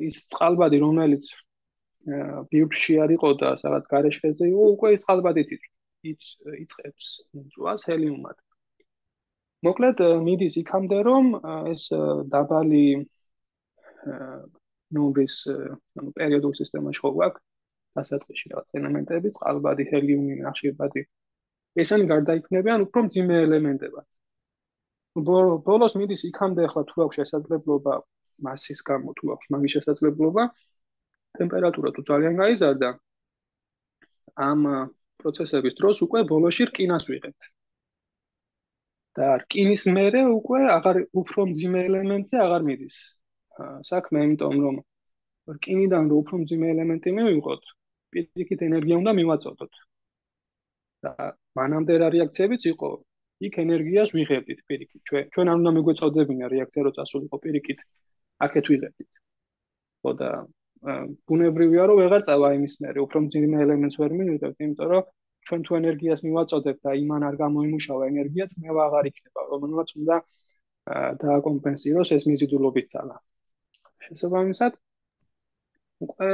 ის 0.08 0.16
წყალბადი 0.34 0.78
რომელიც 0.82 1.30
ბიუფში 2.50 2.98
არისო 3.04 3.30
და 3.40 3.54
სადაც 3.62 3.86
გარეშეზე 3.92 4.50
იყო 4.50 4.64
უკვე 4.74 4.88
ის 4.96 5.06
წყალბადით 5.06 5.54
იწვის. 5.56 5.83
იწებს 6.12 7.08
წვას 7.54 7.86
ჰელიუმად. 7.88 8.36
მოკლედ 9.64 9.98
მიდის 10.26 10.56
იქამდე 10.62 10.98
რომ 11.08 11.26
ეს 11.72 11.84
დაბალი 12.34 12.86
ნომრის 14.94 15.36
ანუ 15.98 16.10
პერიოდულ 16.18 16.52
სისტემაში 16.60 17.00
ხო 17.04 17.10
გვაქვს 17.18 17.44
დასაწყისში 17.98 18.50
რაღაც 18.52 18.78
ელემენტები, 18.80 19.28
წყალბადი, 19.36 19.84
ჰელიუმი, 19.92 20.34
ნახშირბადი. 20.46 21.02
ესენი 21.82 22.04
გარდაიქმნებიან 22.12 22.84
უფრო 22.86 23.00
მძიმე 23.06 23.36
ელემენტებად. 23.46 24.06
ბოლოს 25.68 25.94
მიდის 25.98 26.22
იქამდე 26.30 26.62
ახლა 26.68 26.82
თუ 26.90 26.96
აქვს 27.06 27.16
შესაძლებლობა 27.20 27.94
მასის 28.42 28.80
გამო 28.88 29.14
თუ 29.18 29.32
აქვს 29.34 29.46
მაგის 29.54 29.74
შესაძლებლობა 29.76 30.44
ტემპერატურა 31.38 31.90
თუ 31.94 32.02
ძალიან 32.10 32.34
გაიზარდა 32.42 32.88
ამ 34.48 34.60
პროცესების 35.22 35.74
დროს 35.80 36.02
უკვე 36.06 36.20
ბოლოში 36.32 36.64
რკინას 36.70 37.04
ვიღებთ. 37.10 37.42
და 39.18 39.26
რკინის 39.42 39.84
მერე 39.96 40.20
უკვე 40.38 40.60
აღარ 40.76 40.96
უფრო 41.20 41.46
მძიმე 41.50 41.80
ელემენტზე 41.88 42.36
აღარ 42.44 42.62
მიდის. 42.68 42.96
საქმე 43.90 44.18
იმიტომ 44.26 44.56
რომ 44.64 44.76
რკინიდან 45.56 46.04
რო 46.10 46.16
უფრო 46.22 46.34
მძიმე 46.42 46.70
ელემენტი 46.74 47.10
მივიღოთ, 47.18 47.62
პირიქით 48.12 48.60
ენერგია 48.68 48.96
უნდა 49.02 49.12
მივაწოდოთ. 49.20 49.74
და 51.04 51.12
მანამდე 51.58 51.94
რა 52.00 52.08
რეაქციებიც 52.16 52.62
იყო, 52.72 52.90
იქ 53.46 53.54
ენერგიას 53.64 54.10
ვიღებდით 54.16 54.60
პირიქით. 54.68 55.00
ჩვენ 55.08 55.24
ჩვენ 55.34 55.46
არ 55.52 55.56
უნდა 55.60 55.70
მიგვეწოდებინა 55.76 56.46
რეაქცია 56.54 56.82
რო 56.86 56.92
წასულიყო 56.98 57.36
პირიქით, 57.44 57.80
აქეთ 58.46 58.64
ვიღებდით. 58.72 59.10
ხო 60.02 60.10
და 60.20 60.30
ბუნებრივია 60.84 61.84
რომ 61.88 62.00
ვეღარ 62.02 62.22
წავა 62.28 62.48
იმის 62.58 62.74
მერე. 62.84 62.98
უფრო 63.06 63.18
მძიმე 63.26 63.60
ელემენტს 63.64 63.96
ვერ 64.00 64.12
მივიღებთ 64.18 64.58
იმიტომ 64.64 64.88
რომ 64.92 65.04
ჩვენ 65.48 65.60
თუ 65.66 65.76
ენერგიას 65.80 66.20
მივაწოდებთ 66.26 66.80
და 66.86 66.92
იმან 67.04 67.22
არ 67.28 67.36
გამოიმუშავა 67.44 68.08
ენერგია 68.12 68.44
წნევა 68.52 68.82
აღარ 68.88 69.08
იქნება 69.10 69.40
რომელმაც 69.52 69.88
უნდა 70.00 70.16
დააკომპენსიროს 71.24 72.12
ეს 72.16 72.26
მიზიდულობის 72.28 72.86
ძალა. 72.92 73.16
შესაბამისად 74.04 74.72
უკვე 76.04 76.30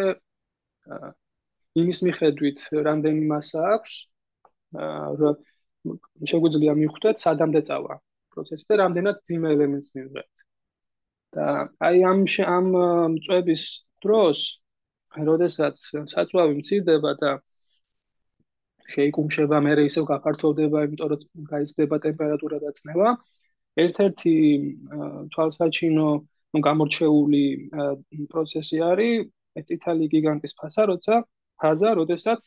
იმის 1.83 1.99
მიხედვით 2.07 2.59
რამდენი 2.89 3.23
მასა 3.33 3.61
აქვს 3.75 3.95
შეგვიძლია 6.33 6.75
მიხვდეთ 6.83 7.23
სადამდე 7.27 7.61
წავა 7.69 7.95
პროცესი 8.35 8.67
და 8.71 8.81
რამდენად 8.83 9.23
ძიმე 9.31 9.49
ელემენტს 9.55 9.95
მივიღებთ. 9.95 10.35
და 11.35 11.47
აი 11.87 12.03
ამ 12.11 12.21
ამ 12.57 13.15
წვების 13.27 13.65
დროს 14.05 14.39
როდესაც 15.31 15.77
საწვავი 16.13 16.55
მცირდება 16.61 17.13
და 17.23 17.31
შეიკუმშება, 18.95 19.59
მე 19.65 19.73
ისევ 19.87 20.05
გაფართოვდება, 20.11 20.79
იმიტომ 20.87 21.09
რომ 21.13 21.47
გაიზრდება 21.53 21.97
ტემპერატურა 22.07 22.59
და 22.65 22.71
წნევა. 22.79 23.11
ერთ-ერთი 23.81 24.35
თვალსაჩინო, 25.35 26.09
ну, 26.53 26.59
გამორჩეული 26.67 27.45
პროცესი 28.31 28.79
არის 28.91 29.31
ეს 29.59 29.65
წითელი 29.71 30.07
გიგანტის 30.15 30.55
ფაზა, 30.59 30.83
როცა 30.91 31.15
ფაზა, 31.63 31.91
როდესაც 32.01 32.41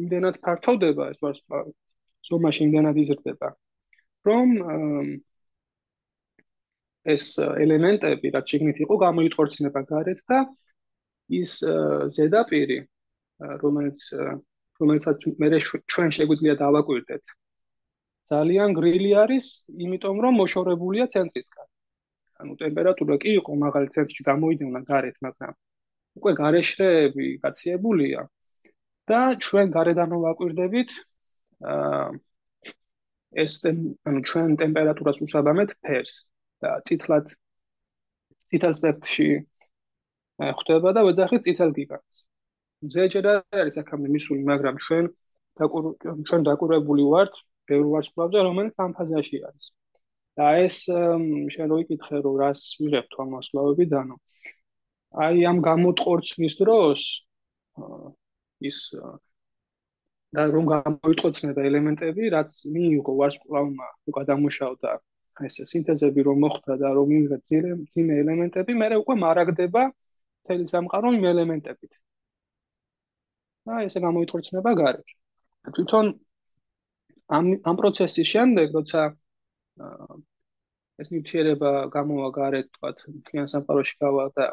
იმდენად 0.00 0.40
ფართოვდება 0.44 1.04
ეს 1.12 1.18
ვარსკვლავი, 1.24 1.72
ზომაში 2.28 2.60
იმდენად 2.66 2.96
იზრდება, 3.04 3.48
რომ 4.28 4.48
ეს 7.04 7.36
ელემენტები, 7.40 8.32
რაც 8.34 8.52
შეგნით 8.54 8.78
იყო, 8.84 8.94
გამოიტყორცნება 9.04 9.80
გარეთ 9.92 10.20
და 10.30 10.38
ის 11.40 11.52
ზედაპირი, 12.16 12.78
რომელიც 13.62 14.00
რომელსაც 14.80 15.26
მე 15.40 15.48
ჩვენ 15.60 16.10
შეგვიძლია 16.16 16.54
დავაკვირდეთ. 16.64 17.24
ძალიან 18.32 18.70
გრილი 18.78 19.10
არის, 19.22 19.46
იმიტომ 19.84 20.16
რომ 20.24 20.34
მოშორებულია 20.40 21.06
ცენტრისგან. 21.14 21.66
ანუ 22.40 22.52
ტემპერატურა 22.62 23.16
კი 23.22 23.30
იყო 23.40 23.52
მაღალი 23.64 23.88
ცენტრში 23.94 24.22
გამოიდევნა 24.30 24.80
გარეთ, 24.90 25.16
მაგრამ 25.26 25.54
უკვე 26.18 26.32
გარეშრეები 26.40 27.26
გაციებულია 27.44 28.22
და 29.10 29.20
ჩვენ 29.44 29.66
გარედან 29.76 30.10
ვაკვირდებით 30.24 30.90
აა 31.70 32.08
ეს 33.44 33.54
ანუ 33.66 34.20
ჩვენ 34.30 34.56
ტემპერატურას 34.62 35.18
უსაბამეთ 35.26 35.70
ფერს 35.84 36.14
და 36.64 36.70
ციტლად 36.88 37.32
ციტალ 38.50 38.74
სპექტრში 38.80 39.28
ხდება 40.60 40.92
და 40.96 41.04
ვეძახით 41.06 41.46
ციტალ 41.46 41.70
გიგანტს. 41.78 42.24
ზეჯერ 42.94 43.26
არის 43.32 43.76
აქამდე 43.82 44.08
მისული, 44.14 44.42
მაგრამ 44.50 44.76
ჩვენ 44.86 45.04
ჩვენ 46.28 46.42
დაკურებული 46.48 47.04
ვართ 47.12 47.34
ბევრ 47.70 47.86
ვარსკვლავზე, 47.94 48.38
რომელიც 48.48 48.74
ამ 48.84 48.92
ფაზაში 48.98 49.38
არის. 49.48 49.66
და 50.38 50.46
ეს 50.66 50.76
შენ 51.54 51.66
რო 51.70 51.76
იკითხე, 51.84 52.16
რომ 52.26 52.34
რას 52.42 52.62
ვიღებთ 52.82 53.12
ამ 53.22 53.28
ვარსკვლავებიდანო. 53.34 54.16
აი 55.24 55.44
ამ 55.50 55.58
გამოტყორცნის 55.68 56.54
დროს 56.58 57.02
ის 58.68 58.78
და 60.34 60.42
რომ 60.50 60.64
გამოიტყოცნება 60.74 61.60
ელემენტები, 61.70 62.22
რაც 62.34 62.50
მიიღო 62.74 63.12
ვარსკვლავმა, 63.20 63.88
უკვე 64.10 64.22
დამუშავდა 64.30 64.90
ეს 65.48 65.56
სინთეზები 65.72 66.20
რომ 66.28 66.38
მოხდა 66.44 66.74
და 66.82 66.88
რომ 66.96 67.06
მიიღეთ 67.12 67.42
ძიმე 67.94 68.14
ელემენტები, 68.22 68.72
მე 68.80 68.88
უკვე 69.02 69.14
მარაგდება 69.24 69.82
თელი 70.46 70.66
სამყარო 70.74 71.08
იმ 71.18 71.24
ელემენტებით. 71.32 71.92
და 73.68 73.80
ესე 73.88 74.00
გამოიტყორცნება 74.04 74.70
გარეთ. 74.80 75.12
თვითონ 75.76 76.08
ამ 77.36 77.46
ამ 77.70 77.76
პროცესის 77.80 78.28
შემდეგ, 78.32 78.74
როცა 78.76 79.04
ეს 81.02 81.08
ნივთიერება 81.14 81.70
გამოვა 81.94 82.28
გარეთ, 82.38 82.66
თქვათ, 82.74 82.98
მთლიან 83.14 83.48
სამყაროში 83.52 83.94
გავა 84.04 84.26
და 84.36 84.46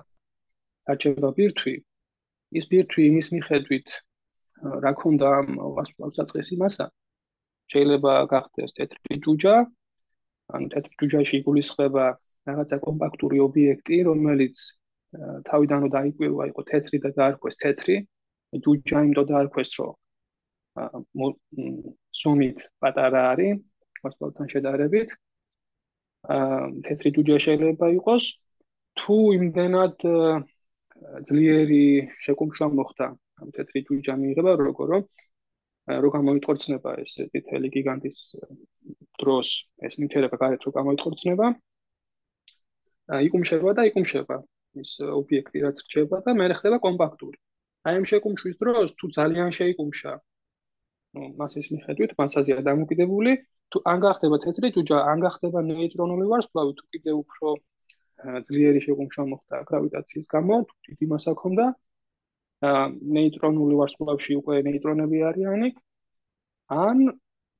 არჩევა 0.93 1.29
ბირთვი, 1.39 1.75
ის 2.57 2.65
ბირთვი 2.71 3.01
იმის 3.09 3.27
მიხედვით, 3.35 3.93
რა 4.85 4.91
ქონდა 5.01 5.27
ამ 5.41 5.47
ვარსკვლავსაწყისი 5.75 6.57
მასა, 6.63 6.87
შეიძლება 7.73 8.13
გახდეს 8.33 8.75
თეთრი 8.79 9.19
ჯუჯა, 9.27 9.55
ანუ 10.55 10.67
თეთრ 10.73 10.91
ჯუჯაში 11.01 11.35
იგულისხმება 11.41 12.05
რაღაცა 12.49 12.77
კომპაქტური 12.85 13.37
ობიექტი, 13.47 13.97
რომელიც 14.09 14.55
თავიდან 15.47 15.79
რომ 15.85 15.91
დაიკვირვა 15.95 16.43
იყო 16.51 16.61
თეთრი 16.71 16.97
და 17.05 17.09
დაარქვეს 17.17 17.55
თეთრი, 17.63 17.95
ჯუჯა 18.65 18.99
იმდო 19.07 19.23
დაარქვეს, 19.31 19.69
რომ 19.79 19.93
სუმით 22.21 22.57
პატარა 22.81 23.21
არის 23.31 23.59
ვარსკვლავთან 24.03 24.47
შედარებით. 24.53 25.09
აა 26.35 26.63
თეთრი 26.85 27.09
ჯუჯა 27.15 27.37
შეიძლება 27.45 27.87
იყოს. 27.97 28.25
თუ 28.99 29.15
იმდენად 29.39 29.95
ძლიერი 31.27 31.85
შეკუმშვა 32.25 32.67
მოხდა 32.77 33.07
ამ 33.41 33.49
თეთრი 33.55 33.79
ჯუჯა 33.87 34.13
მიიღება 34.21 34.51
როგორ 34.61 34.87
რომ 34.93 35.03
რო 35.87 36.09
გამოიტყორცნება 36.15 36.91
ეს 37.03 37.13
თითელი 37.33 37.69
გიგანტის 37.75 38.17
დროს 39.21 39.49
ეს 39.87 39.97
ნივთიერება 40.01 40.37
გარეთ 40.43 40.61
რო 40.67 40.71
გამოიტყორცნება 40.77 41.47
იკუმშება 43.27 43.73
და 43.77 43.85
იკუმშება 43.89 44.37
ის 44.81 44.91
ობიექტი 45.03 45.63
რაც 45.65 45.81
რჩება 45.85 46.21
და 46.25 46.35
მე 46.37 46.45
ხდება 46.59 46.77
კომპაქტური. 46.85 47.37
აი 47.89 47.97
ამ 47.99 48.05
შეკუმშვის 48.11 48.55
დროს 48.61 48.93
თუ 48.99 49.05
ძალიან 49.17 49.49
შეიკუმშა 49.57 50.13
ნუ 51.17 51.21
მასის 51.39 51.67
მიხედვით 51.73 52.11
მასაზეა 52.19 52.61
დამოკიდებული 52.67 53.31
თუ 53.73 53.77
ან 53.91 54.03
გახდება 54.05 54.37
თეთრი 54.43 54.69
ჯუჯა 54.75 54.97
ან 55.11 55.23
გახდება 55.25 55.59
ნეიტრონული 55.69 56.25
ვარსკვლავი 56.31 56.73
თუ 56.77 56.85
კიდე 56.93 57.11
უფრო 57.21 57.47
ძლიერი 58.47 58.81
შეკუმშვა 58.85 59.25
მოხდა 59.31 59.57
გრავიტაციის 59.71 60.27
გამო 60.35 60.55
თუ 60.69 60.75
დიდი 60.87 61.05
მასა 61.13 61.33
ქონდა 61.41 61.65
ნეიტრონული 62.61 63.75
ვარსკვლავში 63.81 64.37
უკვე 64.41 64.61
ნეიტრონები 64.69 65.21
არიანი 65.31 65.69
ან 66.77 67.05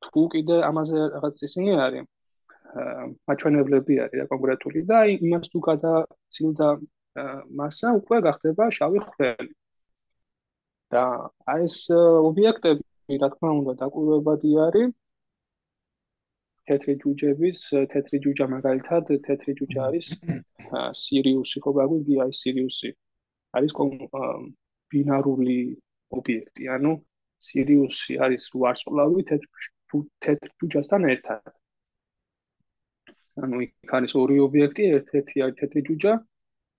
თუ 0.07 0.21
კიდე 0.33 0.57
ამაზე 0.69 0.99
რაღაც 1.15 1.45
ისინი 1.49 1.77
არის 1.85 2.09
მაჩვენებლები 3.27 3.95
არის 4.05 4.19
და 4.21 4.25
კონკრეტული 4.33 4.81
და 4.91 4.99
იმას 5.13 5.49
თუ 5.53 5.59
გადაცილდა 5.67 6.67
მასა 7.59 7.89
უკვე 7.99 8.17
გახდება 8.27 8.69
შავი 8.77 8.99
ხვრელი. 9.07 9.53
და 10.91 11.03
აი 11.51 11.63
ეს 11.67 11.75
ობიექტები, 12.29 12.83
რა 13.21 13.27
თქმა 13.33 13.49
უნდა, 13.59 13.73
დაკვირვებადი 13.81 14.51
არის 14.65 14.89
თეთრი 16.67 16.93
ჯუჯების, 17.03 17.59
თეთრი 17.91 18.17
ჯუჯა 18.23 18.45
მაგალითად, 18.55 19.03
თეთრი 19.27 19.51
ჯუჯა 19.59 19.81
არის 19.87 20.07
სირიუსი, 21.03 21.57
ხო 21.63 21.71
გაგვიგი 21.79 22.15
აი 22.23 22.31
სირიუსი. 22.41 22.91
არის 23.55 23.71
ბინარული 24.91 25.58
ობიექტი, 26.19 26.67
ანუ 26.75 26.91
სირიუსი 27.47 28.17
არის 28.25 28.49
ვარსკვლავი 28.62 29.25
თეთრ 29.32 29.47
თეთრ 30.23 30.49
ჯუჯასთან 30.62 31.08
ერთად. 31.13 31.54
ანუ 33.41 33.62
იქ 33.65 33.93
არის 33.97 34.13
ორი 34.21 34.38
ობიექტი, 34.47 34.84
ერთ-ერთი 34.97 35.43
არის 35.45 35.58
თეთრი 35.62 35.82
ჯუჯა, 35.89 36.13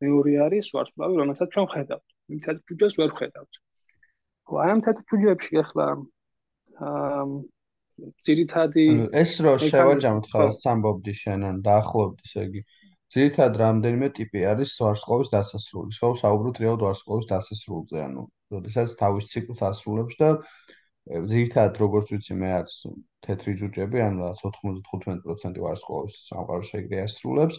მეორე 0.05 0.33
არის 0.47 0.67
ვარსკვლავი, 0.77 1.15
რომელსაც 1.23 1.49
ჩვენ 1.57 1.67
ხედავთ. 1.75 2.07
თეთრ 2.45 2.63
ჯუჯას 2.69 2.95
ვერ 3.01 3.11
ხედავთ. 3.19 3.53
ხო, 4.47 4.55
აი 4.63 4.71
ამ 4.75 4.81
თეთრ 4.85 5.03
ჯუჯებში 5.11 5.53
ახლა 5.65 5.87
აა 6.83 7.25
ძირითადი 8.27 8.85
ეს 9.23 9.33
რო 9.45 9.53
შევაჯამოთ 9.63 10.27
ხარ 10.33 10.53
სამბობდი 10.59 11.13
შენ 11.23 11.45
ან 11.49 11.57
დაახლოვდი 11.67 12.29
ესე 12.29 12.45
იგი 12.49 12.63
ძირითად 13.13 13.57
რამდენიმე 13.61 14.09
ტიპი 14.17 14.45
არის 14.53 14.77
ვარსკვლავის 14.83 15.33
დასასრულის 15.33 15.99
ხო 16.01 16.13
საუბრობთ 16.23 16.61
რეალ 16.65 16.79
ვარსკვლავის 16.83 17.27
დასასრულზე 17.33 17.99
ანუ 18.09 18.23
როდესაც 18.55 18.95
თავის 19.01 19.29
ციკლს 19.33 19.61
ასრულებს 19.69 20.17
და 20.23 20.31
ძირითადად 21.03 21.79
როგორც 21.83 22.13
ვიცი 22.15 22.35
მე 22.39 22.51
არის 22.63 22.77
თეთრი 23.27 23.53
ჯუჯები, 23.59 24.03
ანუ 24.07 24.29
95% 24.39 25.59
ვარსკვლავის 25.63 26.19
სამყაროში 26.31 26.77
ეგრე 26.83 27.01
ასრულებს. 27.07 27.59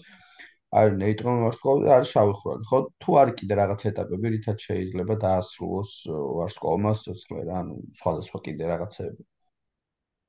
არის 0.73 0.95
ნეიტრონული 1.01 1.45
ვარსკვლავი 1.45 1.83
და 1.85 1.91
არის 1.95 2.11
შავი 2.13 2.33
ხვრელი, 2.39 2.63
ხო? 2.69 2.77
თუ 3.03 3.17
არის 3.21 3.35
კიდე 3.39 3.53
რაღაც 3.59 3.81
ეტაპები, 3.89 4.27
რითაც 4.35 4.63
შეიძლება 4.67 5.15
დაასრულოს 5.23 5.91
ვარსკვლავმა 6.09 6.91
სიცოცხლე 6.97 7.41
რა, 7.49 7.57
ანუ 7.61 7.75
სხვადასხვა 7.99 8.39
კიდე 8.47 8.63
რაღაცები. 8.73 9.21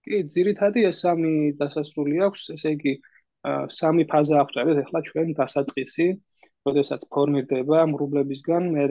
კი, 0.05 0.17
ძირითადად 0.35 0.91
ეს 0.91 1.01
სამი 1.01 1.33
დასასრული 1.63 2.17
აქვს, 2.29 2.43
ესე 2.59 2.75
იგი 2.77 2.93
სამი 3.45 4.05
ფაზა 4.11 4.41
აქვს, 4.43 4.55
რა, 4.57 4.63
ეხლა 4.85 5.01
ჩვენ 5.09 5.29
დასაწყისი, 5.41 6.07
როდესაც 6.69 7.01
ფორმირდება 7.13 7.79
მრუბლებისგან, 7.93 8.63
მე 8.75 8.85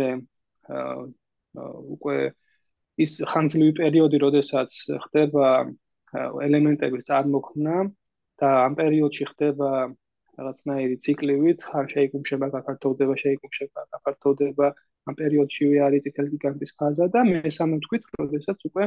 უკვე 1.95 2.17
ის 3.03 3.11
ხანძლივი 3.31 3.73
პერიოდი, 3.81 4.17
როდესაც 4.25 4.69
ხდება 5.05 5.47
ელემენტების 6.45 7.07
წარმოქმნა 7.09 7.75
და 8.41 8.49
ამ 8.67 8.73
პერიოდში 8.77 9.25
ხდება 9.33 9.69
რაღაცნაირი 10.37 10.95
ციკლივით, 11.05 11.65
ხან 11.69 11.89
შეიკუმშება, 11.93 12.47
გაფართოვდება, 12.53 13.15
შეიკუმშება, 13.23 13.81
გაფართოვდება, 13.93 14.67
ამ 15.09 15.17
პერიოდშივე 15.19 15.77
არის 15.87 16.05
წითელი 16.05 16.29
გიგანტის 16.37 16.71
ფაზა 16.77 17.05
და 17.13 17.21
მესამე 17.29 17.77
თქვით, 17.85 18.03
როდესაც 18.21 18.65
უკვე 18.69 18.85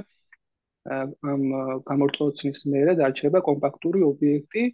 ამ 1.30 1.42
გამორთოცნის 1.90 2.60
მერე 2.72 2.92
დარჩება 3.02 3.38
კომპაქტური 3.48 4.02
ობიექტი 4.06 4.64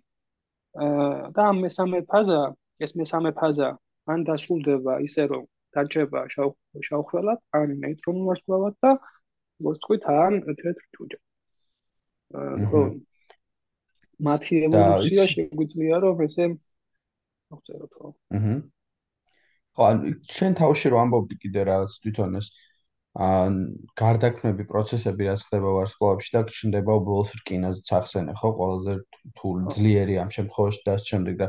და 0.72 1.42
ამ 1.52 1.56
მესამე 1.64 2.02
ფაზა, 2.08 2.40
ეს 2.80 2.96
მესამე 2.96 3.32
ფაზა 3.36 3.68
ან 4.12 4.24
დასრულდება 4.28 4.98
ისე 5.06 5.26
რომ 5.32 5.44
დარჩება 5.72 6.20
შავხველად, 6.32 7.40
ან 7.56 7.76
ნეიტრონულ 7.82 8.24
ვარსკვლავად 8.28 8.74
და 8.84 8.90
როგორც 9.60 9.78
თქვით, 9.84 10.02
ან 10.12 10.32
თეთრ 10.48 10.84
ჯუჯა. 10.96 11.18
ხო. 12.72 12.82
მათი 14.22 14.54
ევოლუცია 14.68 15.24
შეგვიძლია 15.32 15.96
რომ 16.04 16.20
ესე 16.26 16.44
აღწეროთ 17.52 17.92
ხო. 17.98 18.08
აჰა. 18.36 18.54
ხო, 19.76 19.82
ან 19.88 19.96
ჩვენ 20.32 20.52
თავში 20.60 20.86
რომ 20.92 21.00
ამბობდი 21.04 21.36
კიდე 21.42 21.60
რაღაც 21.68 21.92
თვითონ 22.04 22.40
ეს 22.40 22.46
გარდაქმნები 23.12 24.64
პროცესები 24.72 25.26
რაც 25.28 25.42
ხდება 25.48 25.72
ვარსკვლავებში 25.76 26.30
და 26.32 26.40
ჩნდება 26.48 26.94
უბრალოდ 27.00 27.32
რკინაზეც 27.40 27.90
ახსენე 27.98 28.32
ხო? 28.40 28.50
ყველაზე 28.56 28.94
თუ 29.36 29.48
ძლიერი 29.76 30.16
ამ 30.22 30.30
შემთხვევაში 30.36 30.80
და 30.86 30.94
შემდეგ 31.10 31.36
და 31.42 31.48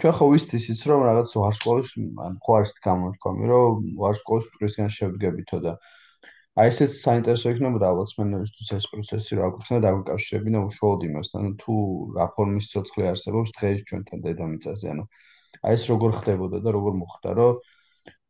ჩვენ 0.00 0.14
ხო 0.16 0.26
ვიცით 0.32 0.56
ისიც 0.60 0.80
რომ 0.88 1.04
რაღაც 1.08 1.28
ვარსკვლავის 1.42 1.90
ან 2.26 2.40
ხო 2.40 2.56
არის 2.56 2.72
გამოთქვამი 2.88 3.44
რომ 3.52 3.84
ვარსკვლავის 4.00 4.48
პრესიან 4.56 4.90
შევდგებითო 4.96 5.58
და 5.68 5.72
აი 6.56 6.72
ესეც 6.72 6.92
საინტერესო 6.96 7.52
იქნებოდა 7.52 7.92
ალბათ 7.92 8.16
მენელისთვის 8.16 8.68
ეს 8.80 8.84
პროცესი 8.88 9.32
რა 9.36 9.52
გქონდა 9.52 9.80
დაგვიკავშირებინა 9.84 10.58
უშუალოდ 10.64 11.02
იმასთან 11.12 11.44
თუ 11.60 11.74
რა 12.16 12.26
ფორმის 12.36 12.72
ცოცხლე 12.72 13.04
არსებობს 13.12 13.52
დღეს 13.60 13.84
ჩვენთან 13.92 14.24
დედამიწაზე 14.24 14.86
ანუ 14.96 15.04
აი 15.64 15.76
ეს 15.76 15.84
როგორ 15.90 16.10
ხდებოდა 16.20 16.58
და 16.64 16.70
როგორ 16.76 16.94
მოხდა, 17.00 17.30
რომ 17.36 17.60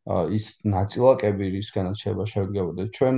ის 0.07 0.45
ნაწილაკები 0.63 1.49
რისგანაც 1.57 2.01
შეიძლება 2.01 2.25
შევდგებოდეთ 2.31 2.91
ჩვენ 2.97 3.17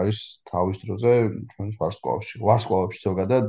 არის 0.00 0.20
თავის 0.50 0.78
დროზე 0.84 1.12
ჩვენს 1.52 1.74
ვარსკვლავში 1.80 2.40
ვარსკვლავებში 2.48 3.00
ზოგადად 3.04 3.48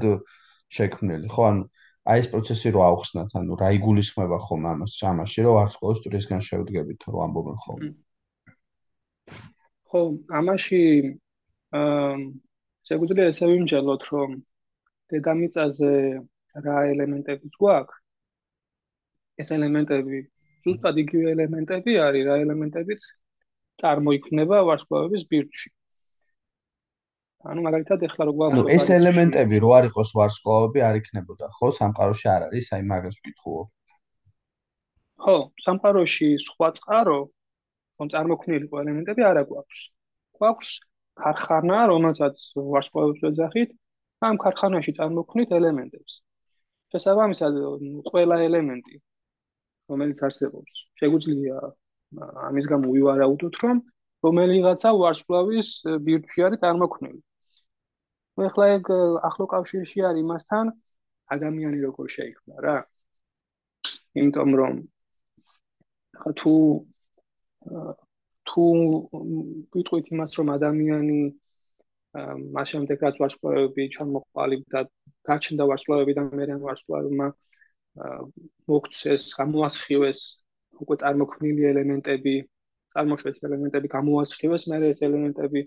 შექმნილი. 0.77 1.27
ხო 1.31 1.43
ანუ 1.51 1.63
აი 2.11 2.17
ეს 2.19 2.27
პროცესი 2.33 2.67
რო 2.75 2.81
აუხსნათ 2.89 3.31
ანუ 3.39 3.55
რა 3.61 3.69
იგულისხმება 3.77 4.37
ხომ 4.43 4.63
ამას 4.73 4.93
ამაში 5.11 5.39
რომ 5.45 5.55
ვარსკვლავის 5.57 6.03
ტურისგან 6.03 6.41
შევდგებით 6.47 6.99
რო 7.07 7.17
ამბობენ 7.25 7.57
ხომ? 7.63 7.79
ხო 9.87 10.01
ამაში 10.39 10.81
აა 11.79 12.15
შეგვიძლია 12.91 13.31
ესე 13.31 13.45
ვიმჯელოთ 13.51 14.03
რომ 14.11 14.29
დედამიწაზე 15.13 15.93
რა 16.65 16.77
ელემენტებიც 16.91 17.53
გვაქვს? 17.61 17.95
ეს 19.41 19.47
ელემენტები 19.55 20.19
ზუსტად 20.65 20.97
იგივე 21.03 21.33
ელემენტები 21.35 21.93
არის 22.05 22.25
რა 22.29 22.35
ელემენტებიც 22.45 23.05
წარმოიქმნება 23.81 24.57
ვარსკვლავების 24.69 25.23
ბირთვში. 25.31 25.69
ანუ 27.51 27.61
მაგალითად 27.65 28.03
ეხლა 28.05 28.25
რო 28.29 28.33
გვაქვს 28.37 28.59
ანუ 28.61 28.71
ეს 28.77 28.87
ელემენტები 28.95 29.59
რო 29.63 29.69
არ 29.77 29.85
იყოს 29.89 30.09
ვარსკვლავები 30.17 30.83
არ 30.87 30.99
იქნებოდა 31.01 31.49
ხო 31.57 31.69
სამყაროში 31.77 32.27
არ 32.35 32.41
არის 32.47 32.67
აი 32.77 32.83
მაგას 32.91 33.15
ვკითხულობ. 33.21 33.69
ხო, 35.25 35.37
სამყაროში 35.65 36.29
სხვა 36.47 36.69
წყარო 36.77 37.19
რომ 37.97 38.07
წარმოქმნილი 38.13 38.65
ყო 38.69 38.77
ელემენტები 38.83 39.21
არა 39.31 39.43
გვაქვს. 39.49 39.81
გვაქვს 40.37 40.69
ქარხანა, 41.21 41.79
რომელსაც 41.91 42.35
ვარსკვლავებს 42.73 43.21
ეძახით, 43.29 43.69
ამ 44.25 44.35
ქარხანაში 44.41 44.91
წარმოქმნით 44.97 45.49
ელემენტებს. 45.57 46.13
შესაბამისად, 46.93 47.53
ყველა 48.11 48.37
ელემენტი 48.47 48.95
რომელიც 49.91 50.19
არსებობს. 50.27 50.73
შეგვიძლია 50.99 51.57
ამის 52.47 52.65
გამო 52.71 52.93
ვივარაუდოთ, 52.95 53.55
რომ 53.63 53.77
რომელიღაცა 54.25 54.89
ვარსკვლავის 55.01 55.69
ბირთვში 56.05 56.39
არის 56.47 56.61
წარმოქმნილი. 56.63 57.19
ნუ 58.37 58.41
ახლა 58.49 58.65
ეგ 58.77 58.85
ახლო 59.29 59.45
კავშირში 59.53 59.99
არის 60.09 60.25
მასთან 60.31 60.65
ადამიანი 61.35 61.77
როგორ 61.87 62.05
შეიქმნა 62.15 62.55
რა. 62.65 62.77
იმიტომ 64.19 64.49
რომ 64.61 64.73
ახლა 66.17 66.31
თუ 66.41 66.53
თუ 68.51 68.63
ვიტყვით 69.73 70.05
იმას 70.13 70.31
რომ 70.39 70.47
ადამიანი 70.57 71.19
მას 72.55 72.67
შემდეგ 72.73 72.97
რაც 73.05 73.15
ვარსკვლავები 73.21 73.83
ჩამოყალიბდა, 73.95 74.79
გაჩნდა 75.29 75.63
ვარსკვლავები 75.69 76.13
და 76.17 76.23
მე 76.37 76.45
რამ 76.49 76.61
ვარსკვლავებმა 76.67 77.27
მოგცეს, 78.71 79.23
გამოასხივეს 79.39 80.21
უკვე 80.83 80.95
წარმოქმნილი 81.03 81.65
ელემენტები, 81.71 82.35
წარმოშვეს 82.95 83.41
ელემენტები 83.47 83.87
გამოასხივეს, 83.95 84.67
მე 84.71 84.77
ეს 84.91 85.01
ელემენტები 85.07 85.61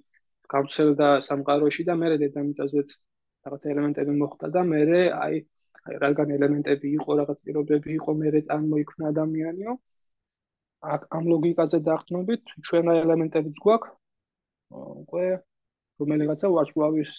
გავცელდა 0.54 1.08
სამყაროში 1.28 1.84
და 1.88 1.94
მე 2.00 2.16
დედამიწაზეც 2.22 2.94
რაღაც 3.46 3.66
ელემენტები 3.74 4.12
მოხდა 4.22 4.48
და 4.56 4.62
მე 4.70 4.80
აი 5.24 5.44
აი 5.84 5.96
რადგან 6.04 6.30
ელემენტები 6.36 6.90
იყო, 6.98 7.16
რაღაც 7.20 7.40
პირობები 7.46 7.90
იყო, 7.94 8.12
მე 8.20 8.40
წარმოიქმნა 8.48 9.08
ადამიანიო. 9.12 9.72
ამ 11.16 11.24
ლოგიკაზე 11.32 11.78
დაახტნობით, 11.88 12.42
ჩვენ 12.68 12.84
ელემენტებიც 12.94 13.56
გვაქვს. 13.64 13.92
უკვე 15.04 15.26
რომელიღაცა 16.00 16.46
ვარსკვლავის 16.56 17.12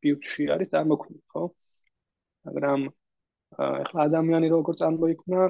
ბიუტში 0.00 0.48
არის 0.54 0.68
წარმოქმნილი, 0.72 1.22
ხო? 1.32 1.44
მაგრამ 2.48 2.80
ახლა 3.56 4.00
ადამიანი 4.08 4.48
როგორ 4.56 4.74
წარმოიქმნა? 4.82 5.40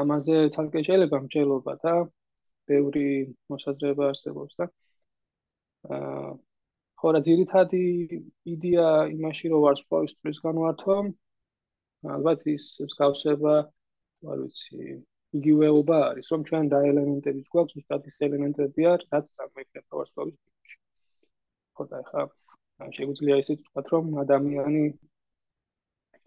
ამაზე 0.00 0.36
თალკე 0.54 0.80
შეიძლება 0.88 1.18
მჯელობა 1.24 1.74
და 1.84 1.94
ბევრი 2.70 3.06
მოსაზრება 3.52 4.10
არსებობს 4.12 4.54
და 4.60 4.66
აა 5.96 6.28
ხო 7.00 7.10
რა 7.14 7.20
ძირითადი 7.28 7.80
იდეა 8.52 8.86
იმაში 9.14 9.50
რომ 9.52 9.60
ვარსკვლავის 9.64 10.14
ტრის 10.18 10.38
განვართვა 10.46 10.96
ალბათ 12.14 12.40
ის 12.54 12.64
მსგავსება 12.88 13.54
არ 14.32 14.38
ვიცი 14.42 14.88
იგივეობა 15.38 15.98
არის 16.10 16.30
რომ 16.34 16.44
ჩვენ 16.50 16.70
და 16.74 16.82
ელემენტებიც 16.90 17.46
გვაქვს 17.54 17.78
უბრალოდ 17.80 18.10
ის 18.10 18.18
ელემენტები 18.28 18.88
არის 18.92 19.10
რაც 19.14 19.30
წარმოიქმნება 19.36 20.00
ვარსკვლავის 20.00 20.36
ტრისში 20.38 20.78
ხო 21.78 21.88
და 21.92 22.02
ახლა 22.02 22.26
შეგვიძლია 22.98 23.40
ისიც 23.44 23.62
ვთქვათ 23.62 23.94
რომ 23.94 24.10
ადამიანი 24.24 24.84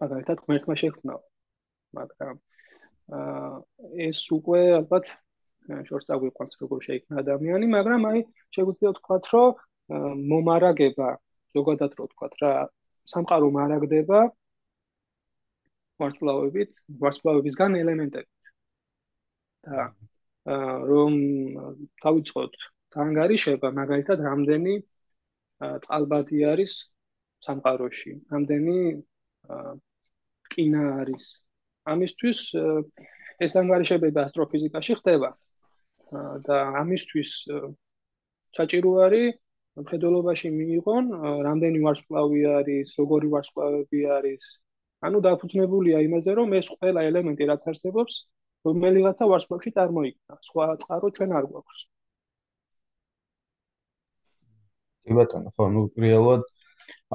მაგალითად 0.02 0.44
ღმერთმა 0.44 0.74
შექმნა 0.82 1.16
მაგრამ 1.98 2.36
აა 3.18 3.56
ეს 4.08 4.20
უკვე 4.38 4.60
ალბათ 4.78 5.10
შორს 5.88 6.06
დაგვიყვანს 6.10 6.60
როგორ 6.62 6.78
შეიქმნა 6.88 7.22
ადამიანი 7.24 7.66
მაგრამ 7.76 8.06
აი 8.10 8.20
შეგვიძლია 8.56 8.92
ვთქვათ 8.94 9.24
რომ 9.34 9.50
მომარაგება 10.32 11.10
ზოგადად 11.56 11.98
რო 11.98 12.06
ვთქვათ 12.08 12.34
რა 12.42 12.52
სამყარო 13.12 13.48
მარაგდება 13.56 14.20
ვარსკვლავებით 16.02 16.70
ვარსკვლავებისგან 17.02 17.76
ელემენტებით. 17.82 18.52
და 19.66 19.82
რომ 20.90 21.12
თავიწყოთ 22.02 22.54
თანგარიშება 22.94 23.68
მაგალითად 23.80 24.24
რამდენი 24.28 24.74
წყალბადი 25.84 26.38
არის 26.52 26.72
სამყაროში. 27.46 28.12
რამდენი 28.32 28.78
კინა 30.54 30.82
არის. 31.02 31.26
ამისთვის 31.92 32.40
ეს 33.46 33.52
ანგარიშებები 33.62 34.18
ასტროფიზიკაში 34.26 34.98
ხდება. 35.00 35.30
და 36.46 36.56
ამისთვის 36.82 37.30
საჭირო 38.56 38.90
არის 39.06 39.38
მხედველობაში 39.80 40.48
მიიღონ, 40.56 41.06
რამდენი 41.46 41.78
ვარსკვლავი 41.84 42.42
არის, 42.58 42.92
როგორი 43.00 43.28
ვარსკვლავები 43.34 44.00
არის. 44.16 44.44
ანუ 45.08 45.18
დაფუძნებულია 45.26 46.02
იმაზე, 46.06 46.34
რომ 46.38 46.52
ეს 46.60 46.68
ყველა 46.74 47.00
ელემენტი 47.10 47.44
რაც 47.50 47.62
არსებობს, 47.72 48.14
რომელიღაცა 48.68 49.24
ვარსკვლავში 49.32 49.70
წარმოიქმნა. 49.78 50.34
სხვა 50.48 50.66
წყარო 50.82 51.08
ჩვენ 51.16 51.30
არ 51.38 51.48
გვაქვს. 51.52 51.80
კი 55.02 55.16
ბატონო, 55.18 55.50
ხო, 55.56 55.64
ну 55.74 55.80
რეალურად 56.04 56.44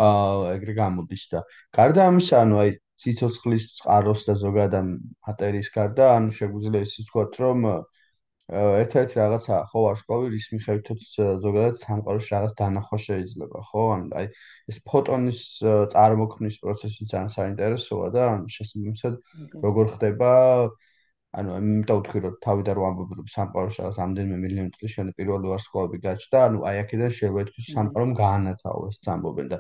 აა 0.08 0.58
ეგრე 0.58 0.74
გამოდის 0.82 1.24
და 1.32 1.40
გარდა 1.78 2.02
ამისა, 2.12 2.36
ანუ 2.44 2.56
აი 2.64 2.72
სიცოცხლის 3.04 3.66
წყაროს 3.78 4.26
და 4.30 4.36
ზოგადად 4.44 4.90
მატერიის 5.28 5.70
გარდა, 5.78 6.10
ანუ 6.18 6.36
შეგვიძლია 6.40 6.82
ისიც 6.88 7.06
ვთქვათ, 7.12 7.40
რომ 7.44 7.68
ერთ-ერთი 8.48 9.20
რაღაცა 9.20 9.56
ხო 9.70 9.80
ვარსკვლავი 9.84 10.28
რის 10.32 10.46
მიხედვითაც 10.56 11.02
ზოგადად 11.44 11.80
სამყაროში 11.84 12.30
რაღაც 12.34 12.54
დანახვა 12.62 13.00
შეიძლება, 13.06 13.64
ხო? 13.70 13.84
ანუ 13.96 14.08
აი 14.22 14.28
ეს 14.72 14.78
ფოტონის 14.88 15.42
წარმოქმნის 15.94 16.60
პროცესი 16.64 17.08
ძალიან 17.12 17.32
საინტერესოა 17.36 18.08
და 18.16 18.24
შესაბამისად 18.56 19.20
როგორ 19.68 19.92
ხდება 19.96 20.32
ანუ 21.38 21.58
იმიტომ 21.60 22.00
ვთქვი 22.02 22.20
რომ 22.24 22.36
თავიდან 22.48 22.76
რომ 22.80 22.86
ამბობ 22.88 23.10
რომ 23.20 23.28
სამყაროში 23.36 23.80
რაღაც 23.84 23.98
ამდენიმე 24.06 24.38
მილიონი 24.48 24.72
წლის 24.78 24.92
შემდეგ 24.96 25.18
პირველი 25.20 25.52
ვარსკვლავი 25.52 25.98
გაჩნდა, 26.08 26.38
ანუ 26.48 26.64
აი 26.72 26.78
აქედან 26.84 27.12
შეიძლება 27.18 27.44
ითქვას 27.46 27.68
სამყარომ 27.76 28.12
გაანათაო 28.22 28.82
ეს 28.92 28.98
ამბობენ 29.16 29.52
და 29.52 29.60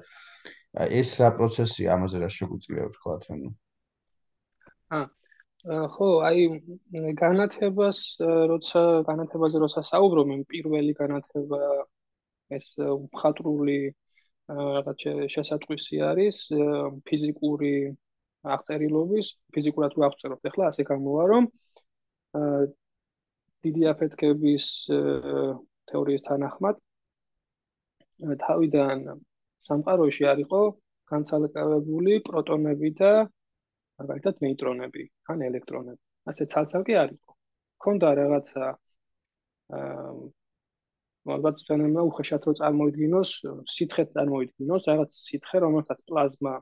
ეს 0.86 1.14
რა 1.22 1.30
პროცესია 1.38 1.94
ამაზე 1.98 2.24
რა 2.24 2.30
შეგვიძლია 2.38 2.88
ვთქვა 2.90 3.14
ანუ? 3.36 3.50
ა 4.94 5.00
ხო 5.94 6.08
აი 6.24 6.44
განათებას 7.20 8.00
როცა 8.22 8.82
განათებაზე 9.10 9.58
როცა 9.64 9.82
საუბრობ 9.92 10.28
მე 10.32 10.36
პირველი 10.54 10.94
განათება 11.02 11.62
ეს 12.58 12.68
მხატვრული 12.80 13.80
რაღაც 14.48 15.02
შესატყვისი 15.34 15.98
არის 16.08 16.38
ფიზიკური 17.10 17.74
აღწერილობის 18.56 19.32
ფიზიკურად 19.58 19.98
რო 19.98 20.06
აღწეროთ 20.08 20.52
ახლა 20.52 20.70
ასე 20.72 20.84
გამოვა 20.92 21.24
რომ 21.34 21.50
დიდი 23.68 23.90
აფეთქების 23.92 24.68
თეორიის 25.92 26.24
თანახმად 26.30 26.80
თავიდან 28.46 29.04
სამყაროში 29.66 30.24
არ 30.32 30.40
იყო 30.46 30.62
განცალკევებული 31.12 32.14
პროტონები 32.28 32.90
და 33.02 33.12
მაგალითად 34.02 34.44
ნეიტრონები 34.46 35.04
ან 35.34 35.46
ელექტრონები. 35.50 36.02
ასე 36.30 36.44
ცალ-ცალკე 36.52 36.98
არ 37.04 37.10
იყო. 37.18 37.32
ქონდა 37.84 38.10
რაღაცა 38.22 38.66
აა 39.78 40.12
ალბათ 41.36 41.62
ჩვენმა 41.68 42.02
უხეშად 42.08 42.46
რო 42.48 42.54
წარმოიდგინოს, 42.60 43.32
სითხეც 43.76 44.12
წარმოიდგინოს, 44.16 44.84
რაღაც 44.90 45.12
სითხე, 45.28 45.58
რომელსაც 45.66 46.00
პლაზმა 46.08 46.54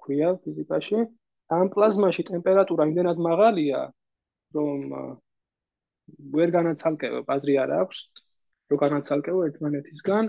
ქვია 0.00 0.30
ფიზიკაში. 0.44 1.00
ამ 1.56 1.66
პლაზმაში 1.74 2.22
ტემპერატურა 2.30 2.86
იმდენად 2.88 3.18
მაღალია, 3.28 3.80
რომ 4.56 4.80
ვერ 6.34 6.48
განაცალკევებ, 6.56 7.26
აზრი 7.36 7.54
არ 7.64 7.70
აქვს, 7.80 7.98
რო 8.70 8.76
განაცალკევო 8.84 9.40
ერთმანეთისგან 9.50 10.24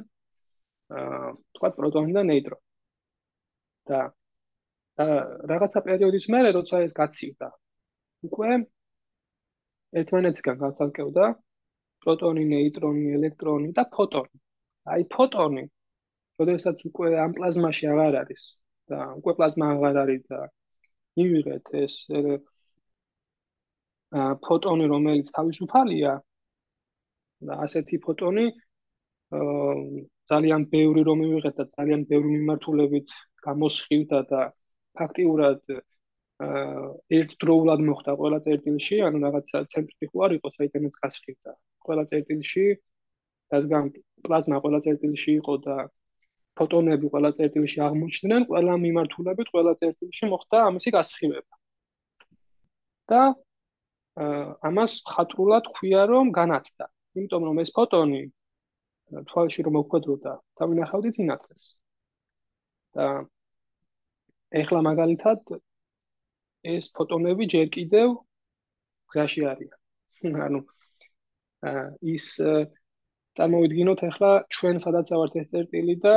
თქვა 0.92 1.70
პროტონი 1.78 2.14
და 2.18 2.24
ნეიტრონი. 2.32 2.66
და 3.92 4.00
და 5.00 5.06
რაღაცა 5.52 5.80
პერიოდის 5.88 6.26
მერე 6.34 6.50
როცა 6.58 6.82
ეს 6.86 6.94
გაცივდა 7.00 7.50
უკვე 8.28 8.50
ერთმანეთისგან 10.02 10.58
განცალკევდა 10.64 11.26
პროტონი, 12.04 12.44
ნეიტრონი, 12.54 13.04
ელექტრონი 13.18 13.72
და 13.78 13.86
ფოტონი. 13.96 14.38
აი 14.94 15.04
ფოტონი, 15.16 15.64
როდესაც 16.42 16.86
უკვე 16.90 17.10
ამ 17.24 17.36
პლაზმაში 17.38 17.90
აღარ 17.94 18.18
არის 18.22 18.44
და 18.92 19.00
უკვე 19.20 19.34
პლაზმა 19.40 19.68
აღარ 19.76 20.00
არის 20.04 20.24
და 20.32 20.40
მივიღეთ 21.20 21.74
ეს 21.84 21.96
ა 24.12 24.24
ფოტონი, 24.46 24.86
რომელიც 24.92 25.28
თავისუფალია 25.38 26.14
და 27.48 27.54
ასეთი 27.66 27.98
ფოტონი 28.06 28.48
ძალიან 30.32 30.62
ბევრი 30.74 31.02
რომ 31.08 31.18
მივიღეთ 31.22 31.56
და 31.60 31.66
ძალიან 31.76 32.02
ბევრი 32.12 32.30
მიმართულებით 32.38 33.08
გამოსხივდა 33.46 34.20
და 34.32 34.42
ფაქტიურად 35.00 35.62
ერთდროულად 37.18 37.82
მოხდა 37.88 38.12
ყველა 38.22 38.40
წერტილში, 38.46 38.98
ანუ 39.08 39.18
რაღაცა 39.26 39.58
ცენტრიფუგა 39.74 40.28
იყო, 40.38 40.48
საიდანაც 40.58 40.96
გასხივდა. 41.04 41.52
ყველა 41.86 42.04
წერტილში, 42.12 42.66
რადგან 43.54 43.84
პლაზმა 44.26 44.58
ყველა 44.64 44.80
წერტილში 44.86 45.32
იყო 45.42 45.54
და 45.66 45.76
ფოტონები 46.58 47.08
ყველა 47.14 47.32
წერტილში 47.38 47.78
აღმოჩნდნენ, 47.88 48.42
ყველა 48.52 48.74
მიმართულებით 48.86 49.48
ყველა 49.54 49.74
წერტილში 49.82 50.26
მოხდა 50.34 50.58
ამისი 50.70 50.90
გასხივება. 50.98 51.54
და 53.12 53.22
ამას 54.68 54.94
ხატრულად 55.14 55.66
ქვია 55.76 56.04
რომ 56.12 56.32
განათდა. 56.36 56.86
იმიტომ 57.16 57.42
რომ 57.48 57.58
ეს 57.64 57.72
ფოტონი 57.76 58.22
თვალში 59.12 59.64
რომ 59.68 59.76
მოხვედროდა, 59.78 60.34
თავინახავდი 60.60 61.10
წინათეს. 61.18 61.66
და 62.96 63.06
ეხლა 64.62 64.80
მაგალითად 64.88 65.40
ეს 66.76 66.92
ფოტონები 66.98 67.48
ჯერ 67.54 67.68
კიდევ 67.76 68.16
გზაში 69.14 69.46
არიან. 69.52 69.80
ანუ 70.46 70.60
ის 72.16 72.26
წარმოვიდგინოთ 73.40 74.04
ახლა 74.10 74.32
ჩვენ 74.58 74.82
სადაც 74.86 75.08
ავართ 75.16 75.38
ეს 75.42 75.48
წერტილი 75.54 75.96
და 76.06 76.16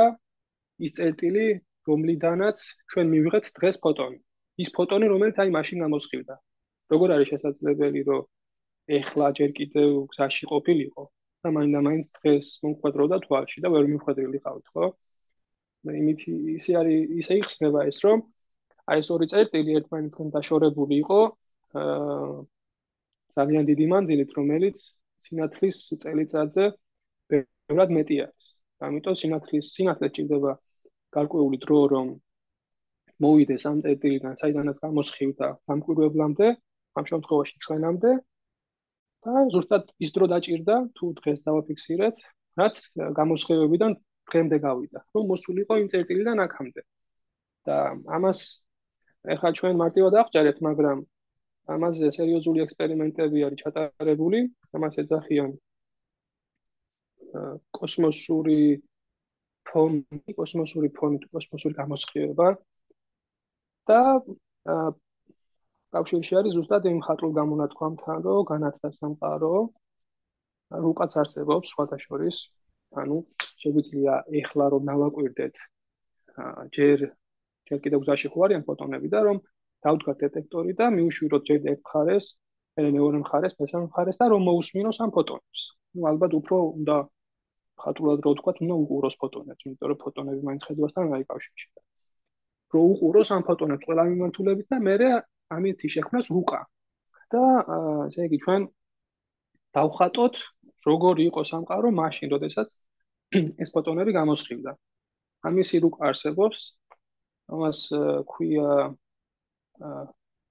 ის 0.87 0.97
წერტილი 0.99 1.45
რომლიდანაც 1.87 2.57
ჩვენ 2.91 3.07
მივიღეთ 3.13 3.45
დღეს 3.59 3.79
ფოტონი. 3.83 4.19
ის 4.63 4.69
ფოტონი 4.75 5.07
რომელიც 5.13 5.35
აი 5.41 5.49
მაშინ 5.57 5.77
გამოსხივდა. 5.85 6.35
როგორ 6.91 7.07
არის 7.15 7.27
შესაძლებელი 7.33 8.01
რომ 8.09 8.21
ეხლა 8.99 9.27
ჯერ 9.37 9.51
კიდევ 9.59 9.89
გზაში 10.11 10.45
ყოფილიყო 10.51 11.03
და 11.45 11.51
მაინდა 11.57 11.79
მაინც 11.87 12.09
დღეს 12.19 12.47
მომხვედროდა 12.65 13.17
თვალში 13.25 13.63
და 13.65 13.71
ვერ 13.75 13.85
მიხვედრილიყავით, 13.93 14.65
ხო? 14.73 14.89
მე 15.85 15.93
იმით 16.01 16.21
ისე 16.57 16.77
არის 16.81 17.15
ისე 17.21 17.39
იხსნება 17.41 17.85
ეს 17.91 18.01
რომ 18.05 18.25
აი 18.89 19.01
ეს 19.05 19.09
ორი 19.13 19.27
წერტილი 19.33 19.77
ერთმანეთთან 19.79 20.27
დაშორებული 20.35 20.95
იყო 21.05 21.19
აა 21.81 22.35
ძალიან 23.35 23.65
დიდი 23.69 23.85
მანძილით, 23.91 24.29
რომელიც 24.39 24.77
სინათლის 25.25 25.77
წელიწადზე 26.03 26.65
ბევრად 27.31 27.89
მეტი 27.97 28.17
არის. 28.25 28.45
ამიტომ 28.87 29.15
სინათლის 29.21 29.71
სინათლე 29.75 30.07
ჭირდება 30.15 30.53
გარკვეული 31.17 31.57
დრო, 31.63 31.79
რომ 31.93 32.07
მოვიდეს 33.25 33.63
ამ 33.71 33.81
წერტილიდან, 33.85 34.37
საიდანაც 34.41 34.77
გამოსხივდა 34.85 35.47
სამკვირვებლამდე, 35.67 36.47
ამ 36.99 37.05
შემთხვევაში 37.11 37.55
ჩვენამდე 37.65 38.11
და 39.25 39.45
ზუსტად 39.53 39.89
ის 40.05 40.11
დრო 40.15 40.25
დაჭირდა 40.31 40.75
თუ 40.97 41.05
დღეს 41.19 41.39
დავაფიქსირეთ, 41.47 42.17
რაც 42.61 42.75
გამოსხივებიდან 43.19 43.91
დღემდე 44.29 44.57
გავიდა, 44.65 44.99
რომ 45.15 45.23
მოსულიყო 45.33 45.73
იმ 45.81 45.87
წერტილიდან 45.93 46.37
აქამდე. 46.45 46.81
და 47.65 47.77
ამას 48.17 48.39
ეხლა 49.33 49.49
ჩვენ 49.57 49.75
მარტივად 49.81 50.13
აღწერეთ, 50.21 50.57
მაგრამ 50.67 50.99
ამაზე 51.75 52.09
სერიოზული 52.17 52.61
ექსპერიმენტები 52.65 53.39
არის 53.47 53.61
ჩატარებული, 53.65 54.39
ამას 54.77 54.99
ეძახიან 55.01 55.49
კოსმოსური 57.77 58.59
ფონი, 59.65 60.33
კოსმოსური 60.37 60.89
ფონი, 60.97 61.17
კოსმოსური 61.33 61.73
გამოსხივება 61.81 62.47
და 63.89 64.01
კავშირში 65.95 66.37
არის 66.39 66.55
ზუსტად 66.57 66.87
იმ 66.91 66.99
ხატულ 67.07 67.31
გამონათქვამთან, 67.39 68.17
რომ 68.27 68.45
განათდა 68.51 68.89
სამყარო, 68.99 69.55
რუკაც 70.85 71.11
არსებობს 71.21 71.71
სხვათა 71.71 71.97
შორის, 72.05 72.37
ანუ 73.01 73.17
შეგვიძლია 73.61 74.13
ეხლა 74.41 74.65
რომ 74.73 74.89
ნავაკვირდეთ 74.89 75.55
ჯერ 76.75 76.99
ჯერ 77.69 77.79
კიდევ 77.83 77.99
გზაში 78.05 78.29
ხო 78.33 78.39
არიან 78.45 78.63
ფოტონები 78.67 79.09
და 79.13 79.19
რომ 79.27 79.37
დავდგათ 79.85 80.17
დეტექტორი 80.25 80.73
და 80.79 80.85
მივუშვიროთ 80.95 81.43
ჯერ 81.49 81.59
ერთ 81.71 81.81
მხარეს, 81.85 82.25
მე 82.77 82.89
მეორე 82.97 83.17
მხარეს, 83.23 83.53
მესამე 83.61 83.85
მხარეს 83.89 84.17
და 84.21 84.25
რომ 84.33 84.41
მოусმინოს 84.49 84.97
ამ 85.05 85.11
ფოტონებს. 85.15 85.61
ну 85.95 86.01
ალბათ 86.11 86.31
უფრო 86.39 86.57
უნდა 86.79 86.95
ხატულად 87.83 88.19
რო 88.25 88.31
ვთქვათ, 88.35 88.57
უნდა 88.63 88.75
უყუროს 88.83 89.15
ფოტონებს, 89.21 89.61
იმიტომ 89.65 89.87
რომ 89.91 89.99
ფოტონები 90.03 90.41
მაინც 90.47 90.61
ხედვასთან 90.67 91.13
არ 91.15 91.21
იკავშირდება. 91.25 91.81
რო 92.73 92.81
უყუროს 92.93 93.29
ამ 93.35 93.43
ფოტონებს 93.47 93.85
ყველა 93.87 94.03
მიმართულებით 94.11 94.67
და 94.71 94.77
მე 94.87 94.95
ამითი 95.55 95.87
შექმნას 95.95 96.31
რუკა. 96.35 96.61
და 97.33 97.41
ესე 98.07 98.25
იგი 98.27 98.37
ჩვენ 98.45 98.61
დავხატოთ 99.75 100.35
როგორი 100.87 101.23
იყო 101.29 101.41
სამყარო 101.51 101.89
მაშინ, 101.99 102.27
როდესაც 102.35 102.69
ეს 103.63 103.69
ფოტონები 103.75 104.11
გამოსხივდა. 104.19 104.71
ამისი 105.49 105.81
რუკა 105.85 106.01
არსებობს 106.09 106.59
ამას 107.53 107.79
ქვია 108.31 108.69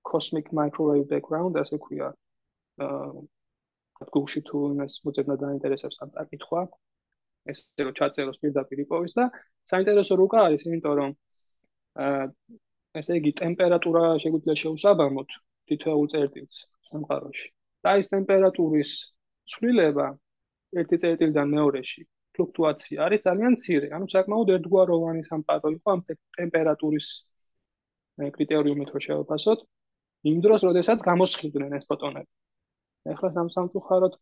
cosmic 0.04 0.46
microwave 0.52 1.06
background 1.12 1.56
ასე 1.62 1.78
ქვია 1.84 2.08
აა 2.84 4.08
გუგლში 4.14 4.40
თუ 4.48 4.58
იმას 4.74 4.94
მოძებნა 5.06 5.34
დაინტერესებს 5.42 6.00
ამ 6.04 6.10
წაკითხვა 6.14 6.62
ესე 7.52 7.86
რომ 7.86 7.94
ჩაწეროს 7.98 8.38
პირდაპირ 8.42 8.82
იპოვის 8.84 9.16
და 9.18 9.24
საინტერესო 9.72 10.14
რუკა 10.20 10.38
არის 10.48 10.66
იმიტომ 10.68 10.94
რომ 11.00 11.10
აა 12.04 12.26
ესე 13.00 13.18
იგი 13.20 13.32
ტემპერატურა 13.42 14.04
შეგვიძლია 14.24 14.56
შეუსაბამოთ 14.62 15.36
თითოეულ 15.70 16.10
წერტილს 16.14 16.58
სამყაროში 16.90 17.48
და 17.86 17.94
ის 18.02 18.10
ტემპერატურის 18.14 18.92
ცვლილება 19.54 20.08
ერთი 20.82 21.00
წერტილიდან 21.04 21.54
მეორეში 21.56 22.04
ფლუქტუაცია 22.34 22.98
არის 23.06 23.20
ძალიან 23.28 23.52
მცირე. 23.56 23.88
ანუ 23.96 24.06
საკმაოდ 24.14 24.48
ერთგვაროვანი 24.56 25.22
სამყარო 25.30 25.68
იყო 25.76 25.88
ამ 25.94 26.00
ტემპერატურის 26.38 27.08
კრიტერიუმით 28.36 28.90
რო 28.94 29.00
შევაფასოთ. 29.06 29.60
იმ 30.30 30.38
დროს, 30.44 30.60
როდესაც 30.68 30.98
გამოსხივდნენ 31.08 31.72
ეს 31.78 31.84
ფოტონები. 31.90 32.30
ეხლა 33.12 33.28
სამ 33.36 33.48
სამწუხაროდ 33.54 34.14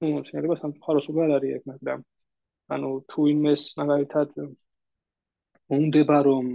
ну, 0.00 0.08
შეიძლება 0.28 0.56
სამწუხაროს 0.62 1.06
უგარ 1.12 1.30
არის 1.36 1.52
ეგ, 1.56 1.62
მაგრამ 1.70 2.00
ანუ 2.74 2.90
თუ 3.10 3.20
იმეს 3.34 3.62
მაგალითად 3.80 4.28
უნდება 5.76 6.18
რომ 6.28 6.46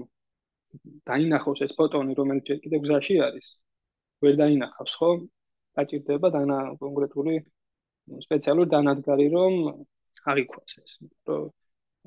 დაინახოს 1.09 1.61
ეს 1.65 1.73
ფოტონი, 1.79 2.15
რომელიც 2.19 2.51
კიდევ 2.63 2.79
გზაში 2.85 3.15
არის, 3.27 3.47
ვერ 4.25 4.37
დაინახავს, 4.41 4.93
ხო? 5.01 5.11
დაჭირდება 5.75 6.31
დანა 6.35 6.57
კონკრეტული 6.81 7.35
სპეციალური 8.25 8.69
დანადგარი, 8.73 9.27
რომ 9.35 9.53
აღიქვას 10.31 10.77
ეს, 10.81 10.97
რომ 11.29 11.51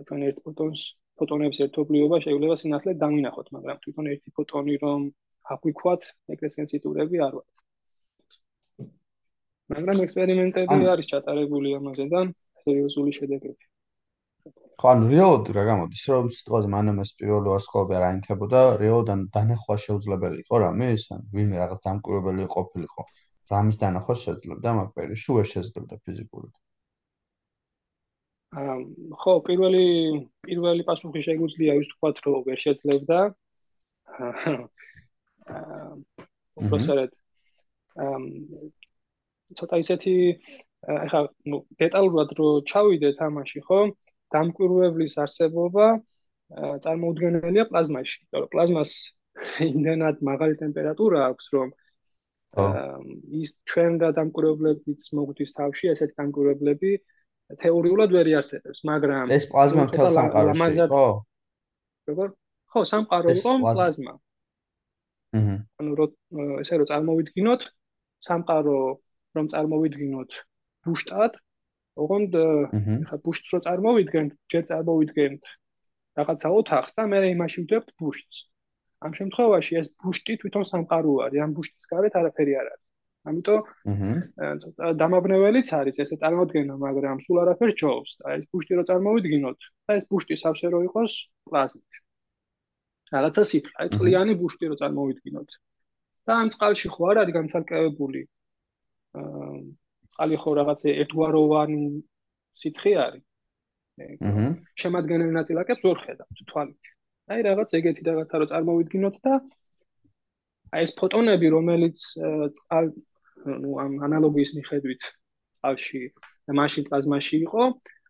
თქვენ 0.04 0.24
ერთ 0.28 0.42
ფოტონს 0.46 0.82
ფოტონების 1.20 1.60
ერთობლიობა 1.66 2.20
შეიძლება 2.24 2.56
სინათლე 2.62 2.94
დამინახოთ, 3.02 3.46
მაგრამ 3.56 3.80
თვითონ 3.84 4.10
ერთი 4.14 4.34
ფოტონი 4.38 4.76
რომ 4.84 5.06
აღიქვათ, 5.54 6.10
ეგრე 6.34 6.50
სენსიტიურები 6.56 7.22
არ 7.26 7.32
ვართ. 7.38 7.56
მაგრამ 9.74 10.04
ექსპერიმენტები 10.06 10.78
არის 10.92 11.10
ჩატარებული 11.12 11.74
ამაზე 11.78 12.06
და 12.14 12.20
სერიოზული 12.64 13.12
შედეგები. 13.18 13.67
ხო, 14.78 14.86
ანუ 14.92 15.08
რეალოდ 15.10 15.48
რა 15.56 15.64
გამოდის, 15.68 16.02
რომ 16.12 16.28
სიტყვაზე 16.34 16.68
მანამეს 16.74 17.10
პირველი 17.18 17.50
ასხობი 17.56 17.96
არ 17.98 18.04
აინქებოდა, 18.08 18.60
რეალოდან 18.82 19.24
დანახვა 19.34 19.76
შეუძლებელი 19.84 20.38
იყო 20.44 20.60
რამის, 20.64 21.06
ან 21.14 21.24
ვინმე 21.34 21.56
რაღაც 21.62 21.80
დამკვირვებელი 21.88 22.46
ყოფილიყო, 22.54 23.06
რამის 23.52 23.76
დანახვა 23.82 24.14
შეძლებდა 24.22 24.74
მაგ 24.78 24.88
პერიოდში, 24.98 25.28
ვერ 25.38 25.46
შეძლებდა 25.54 25.94
ფიზიკურად. 26.06 26.52
ხო, 29.22 29.32
პირველი 29.48 29.84
პირველი 30.46 30.82
პასუხი 30.88 31.20
შეგვიძლია 31.26 31.74
ის 31.82 31.90
თქვათ, 31.92 32.16
რომ 32.24 32.46
ვერ 32.46 32.58
შეძლებდა. 32.64 33.18
აა 34.18 34.56
უბრალოდ 36.58 37.12
ამ 38.04 38.24
ცოტა 39.58 39.76
ისეთი 39.82 40.14
ახლა 40.94 41.20
ნუ 41.50 41.58
დეტალურად 41.82 42.34
რო 42.38 42.48
ჩავიდეთ 42.70 43.22
ამაში, 43.26 43.60
ხო? 43.68 43.80
დამკვირვებლის 44.34 45.14
არსებობა 45.24 45.86
წარმოუდგენელია 46.84 47.64
პლაზმაში. 47.70 48.16
იმიტომ 48.22 48.40
რომ 48.44 48.50
პლაზმას 48.54 48.92
იმენად 49.68 50.24
მაღალი 50.30 50.54
ტემპერატურა 50.62 51.18
აქვს, 51.30 51.46
რომ 51.56 51.68
ის 53.42 53.50
ჩვენ 53.68 53.98
და 54.02 54.08
დამკვირვებლებიც 54.18 55.00
მოგვდის 55.18 55.50
თავში, 55.58 55.92
ესეთი 55.94 56.14
დამკვირვებლები 56.20 56.92
თეორიულად 57.62 58.10
ვერ 58.16 58.26
იარსებებს, 58.32 58.80
მაგრამ 58.88 59.32
ეს 59.32 59.44
პლაზმა 59.52 59.82
მთელ 59.88 60.08
სამყაროში 60.16 60.88
ხო? 60.92 61.04
როგორ? 62.08 62.28
ხო, 62.72 62.80
სამყარო 62.92 63.28
იყო 63.36 63.52
პლაზმა. 63.64 64.14
აჰა. 65.36 65.56
ანუ 65.80 65.92
ესე 66.64 66.74
რომ 66.80 66.88
წარმოვიდგინოთ, 66.90 67.62
სამყარო 68.26 68.78
რომ 69.36 69.46
წარმოვიდგინოთ 69.52 70.30
ბუშტად, 70.88 71.32
ოღონდ 72.04 72.32
ხა 73.08 73.16
ბუშტს 73.24 73.50
რო 73.54 73.60
წარმოვიდგენთ, 73.66 74.30
ჯერ 74.52 74.64
წარმოვიდგენთ 74.70 75.42
რაღაცა 76.18 76.48
ოთახს 76.58 76.92
და 76.98 77.06
მე 77.12 77.18
იმაში 77.34 77.58
ვდებთ 77.64 77.88
ბუშტს. 78.00 78.36
ამ 79.06 79.12
შემთხვევაში 79.18 79.72
ეს 79.80 79.88
ბუშტი 80.02 80.34
თვითონ 80.42 80.64
სამყარო 80.72 81.12
არის, 81.26 81.40
ამ 81.44 81.52
ბუშტის 81.58 81.84
გარეთ 81.92 82.14
არაფერი 82.20 82.54
არ 82.60 82.66
არის. 82.72 82.84
ამიტომ 83.28 83.60
აჰა 84.48 84.90
დამაბნეველიც 85.02 85.68
არის 85.78 85.96
ესე 86.02 86.16
წარმოადგენა, 86.22 86.74
მაგრამ 86.86 87.22
სულ 87.26 87.38
არაფერს 87.44 87.78
ჯობს. 87.82 88.10
აი 88.26 88.34
ეს 88.38 88.44
ბუშტი 88.52 88.72
რო 88.78 88.84
წარმოვიდგინოთ 88.90 89.58
და 89.86 89.92
ეს 89.98 90.04
ბუშტი 90.10 90.34
სავსე 90.42 90.66
რო 90.74 90.80
იყოს 90.88 91.12
პლაზმით. 91.46 92.02
რაღაცა 93.14 93.42
სიფრა, 93.50 93.74
აი 93.82 93.88
წლიანი 93.96 94.34
ბუშტი 94.42 94.64
რო 94.70 94.76
წარმოვიდგინოთ. 94.82 95.50
და 96.28 96.36
ამ 96.44 96.48
წყალში 96.52 96.88
ხო 96.92 97.02
არ 97.10 97.18
არის 97.22 97.34
განცალკევებული 97.38 98.22
აა 99.20 99.52
წყალი 100.18 100.36
ხო 100.42 100.50
რაღაც 100.58 100.80
ერთგვაროვანი 100.90 101.80
სითხე 102.58 102.92
არის. 103.06 103.24
აჰა 103.98 104.46
შემადგენელი 104.82 105.32
ნაწილაკებს 105.38 105.84
ვერ 105.86 105.98
ხედავთ 106.02 106.38
თვალით. 106.50 106.90
აი 107.28 107.40
რაღაც 107.46 107.68
ეგეთი 107.78 108.02
რაღაცა 108.08 108.36
რო 108.42 108.46
წარმოვიდგინოთ 108.50 109.16
და 109.26 109.34
აი 110.74 110.82
ეს 110.86 110.92
ფოტონები 110.98 111.48
რომელიც 111.54 111.98
წყალ 112.58 112.86
ნუ 113.62 113.70
ამ 113.84 113.92
ანალოგიის 114.08 114.50
მიხედვით 114.58 115.02
წყალში 115.06 116.02
და 116.48 116.56
მაშინ 116.60 116.88
პლაზმაში 116.88 117.36
იყო 117.46 117.62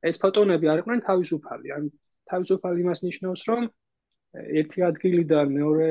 ეს 0.08 0.16
ფოტონები 0.22 0.70
არ 0.72 0.82
იყვნენ 0.82 1.04
თავისუფალი 1.08 1.74
ან 1.76 1.90
თავისუფალი 2.32 2.84
იმას 2.84 3.04
ნიშნავს 3.04 3.42
რომ 3.50 3.68
ერთი 4.62 4.80
ადგილიდან 4.90 5.54
მეორე 5.58 5.88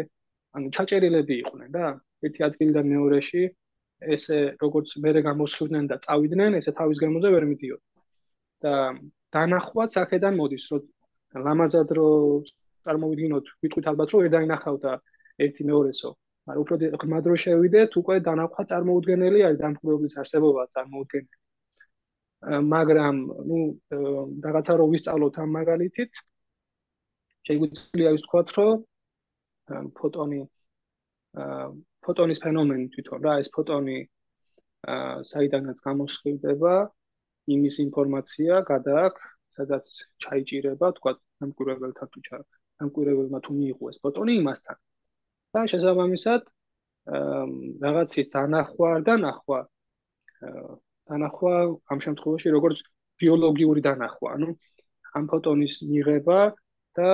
ანუ 0.58 0.68
ჩაჭერილები 0.78 1.36
იყვნენ 1.44 1.70
და 1.78 1.86
ერთი 2.26 2.42
ადგილიდან 2.50 2.86
მეორეში 2.94 3.44
ესე 4.02 4.40
როგორც 4.62 4.94
მერე 5.04 5.22
გამოსხივდნენ 5.26 5.86
და 5.92 5.98
წავიდნენ 6.06 6.60
ესე 6.60 6.72
თავის 6.80 7.02
გამოზე 7.02 7.32
ვერ 7.34 7.46
მიდიოდნენ 7.52 8.04
და 8.66 8.74
დანახვაც 9.34 9.98
აქედან 10.04 10.34
მოდის 10.38 10.66
რომ 10.72 10.86
ლამაზად 11.48 11.90
რომ 11.98 12.46
წარმოვიდგინოთ, 12.88 13.50
ვიტყვით 13.64 13.90
ალბათ 13.92 14.14
რომ 14.14 14.24
ვერ 14.24 14.32
დაინახავდა 14.36 14.92
ერთი 15.44 15.64
მეორესო, 15.68 16.10
მაგრამ 16.48 16.62
უფრო 16.64 16.76
ღრმად 17.02 17.26
რო 17.28 17.36
შევიდეთ, 17.44 17.98
უკვე 18.02 18.16
დანახვა 18.28 18.64
წარმოუდგენელი 18.72 19.40
არის 19.48 19.60
დამხმარებლის 19.64 20.16
არსებობა 20.24 20.62
წარმოუდგენელი. 20.74 21.38
მაგრამ, 22.74 23.16
ну, 23.50 23.58
რაღაცა 24.46 24.74
რო 24.80 24.86
ვისწავლოთ 24.94 25.36
ამ 25.44 25.50
მაგალითით, 25.58 26.12
შეგვიძლია 27.50 28.10
ვთქვათ, 28.18 28.48
რომ 28.58 29.90
ფოტონი 29.98 30.42
ფოტონის 32.08 32.44
ფენომენი 32.44 32.86
თვითონ 32.96 33.20
რა, 33.28 33.34
ეს 33.44 33.50
ფოტონი 33.56 33.98
საიდანაც 35.32 35.78
გამოსხივდება, 35.88 36.76
იმის 37.56 37.76
ინფორმაცია 37.88 38.62
გადააქვს, 38.72 39.34
სადაც 39.58 39.86
ჩაიჭირება, 40.24 40.88
თქვა, 41.00 41.12
სამკურებელთა 41.40 42.06
თუ 42.14 42.20
ჩა 42.28 42.38
ამკვირებელმა 42.84 43.40
თუ 43.46 43.52
მიიღო 43.58 43.90
ეს 43.92 43.98
ფოტონი 44.04 44.34
იმასთან. 44.42 44.78
და 45.56 45.62
შესაბამისად 45.72 46.42
რაღაცის 47.84 48.28
დანახვა 48.36 48.90
და 49.08 49.14
ნახვა 49.24 49.60
დანახვა 51.10 51.54
ამ 51.94 52.00
შემთხვევაში 52.06 52.50
როგორც 52.58 52.84
ბიოლოგიური 53.22 53.82
დანახვა, 53.88 54.30
ანუ 54.38 54.50
ამ 55.18 55.26
ფოტონის 55.32 55.76
მიღება 55.92 56.40
და 57.00 57.10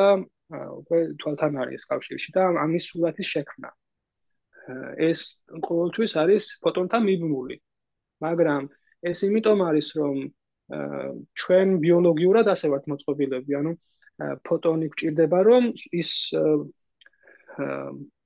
უკვე 0.80 1.00
თვალთან 1.22 1.54
არის 1.64 1.86
კავშირში 1.92 2.30
და 2.36 2.44
ამის 2.66 2.84
სურათის 2.90 3.28
შექმნა. 3.34 3.70
ეს 5.10 5.20
ყოველთვის 5.68 6.12
არის 6.24 6.44
ფოტონთან 6.64 7.02
მიბმული. 7.10 7.58
მაგრამ 8.24 8.70
ეს 9.12 9.20
იმიტომ 9.28 9.60
არის 9.70 9.88
რომ 10.00 10.18
ჩვენ 11.40 11.68
ბიოლოგიურად 11.86 12.48
ასე 12.54 12.68
ვართ 12.72 12.86
მოწყობილები, 12.92 13.52
ანუ 13.60 13.72
ფოტონი 14.48 14.88
გვჭირდება 14.94 15.40
რომ 15.50 15.64
ის 16.00 16.12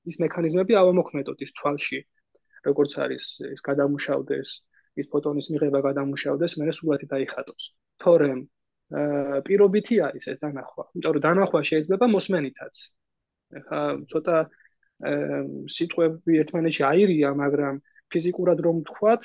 ის 0.07 0.15
მექანიზმები 0.23 0.73
ავამოქმედოთ 0.81 1.39
ის 1.45 1.51
თვალში. 1.57 1.99
როგორც 2.67 2.91
არის 3.03 3.25
ის 3.55 3.61
გადამუშავდეს 3.63 4.49
ის 5.01 5.07
ფოტონის 5.13 5.47
მიღება 5.53 5.79
გადამუშავდეს 5.87 6.57
მე 6.59 6.73
სულათი 6.77 7.07
დაიხატოს. 7.13 7.63
თორემ 8.03 8.41
პირობითი 9.47 9.95
არის 10.07 10.25
ეს 10.31 10.37
დანახვა. 10.43 10.83
იმიტომ 10.95 11.11
რომ 11.15 11.23
დანახვა 11.27 11.61
შეიძლება 11.71 12.05
მოსმენითაც. 12.15 12.75
ხა 13.67 13.81
ცოტა 14.11 14.37
სიტყვები 15.77 16.39
ერთმანეთში 16.41 16.83
აირია 16.89 17.29
მაგრამ 17.37 17.81
ფიზიკურად 18.13 18.61
რომ 18.65 18.81
თქვათ 18.89 19.23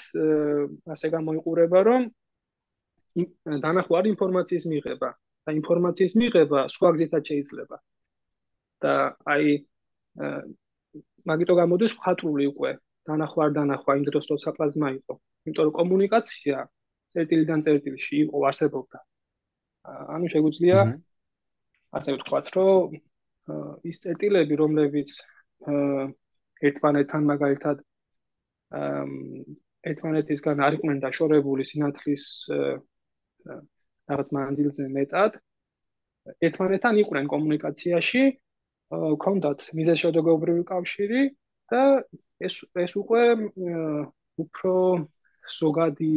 ასე 0.94 1.08
გამოიყურება 1.16 1.80
რომ 1.88 2.02
დანახვა 3.64 3.98
არის 4.00 4.12
ინფორმაციის 4.14 4.66
მიღება 4.72 5.10
და 5.46 5.54
ინფორმაციის 5.60 6.14
მიღება 6.22 6.60
სხვა 6.74 6.88
გზითაც 6.96 7.22
შეიძლება. 7.32 7.76
და 8.82 8.92
აი 9.32 9.46
მაგიტო 11.30 11.54
გამოდის 11.62 11.92
ხატრული 12.02 12.44
უკვე 12.52 12.70
დანახვა 13.08 13.42
არ 13.46 13.52
დანახვა 13.58 13.92
იმ 13.98 14.04
დროს 14.08 14.26
როცა 14.32 14.50
პლაზმა 14.56 14.88
იყო. 14.98 15.14
იმიტომ 15.46 15.64
რომ 15.66 15.74
კომუნიკაცია 15.80 16.58
წერტილიდან 17.14 17.60
წერტილში 17.66 18.14
იყო 18.26 18.36
არსებობდა. 18.50 18.98
ანუ 20.14 20.26
შეგვიძლია 20.34 20.78
ასე 21.98 22.10
ვთქვათ, 22.16 22.46
რომ 22.56 22.98
ის 23.90 23.96
წერტილები, 24.02 24.54
რომლებიც 24.62 25.10
ერთმანეთთან 26.68 27.28
მაგალითად 27.30 27.82
ერთმანეთისგან 29.92 30.62
არ 30.66 30.76
იყვნენ 30.78 31.00
დაშორებული 31.04 31.66
სინათლის 31.70 32.26
რაღაც 34.12 34.28
მანძილზე 34.36 34.86
მეტად 34.96 35.38
ერთმანეთთან 36.48 36.98
იყვნენ 37.02 37.30
კომუნიკაციაში, 37.32 38.22
ქონდათ 39.24 39.64
მიზეშოდოგობრივი 39.78 40.64
კავშირი 40.68 41.22
და 41.72 41.82
ეს 42.46 42.58
ეს 42.84 42.92
უკვე 43.02 43.22
უფრო 44.44 44.74
ზოგადი 45.60 46.16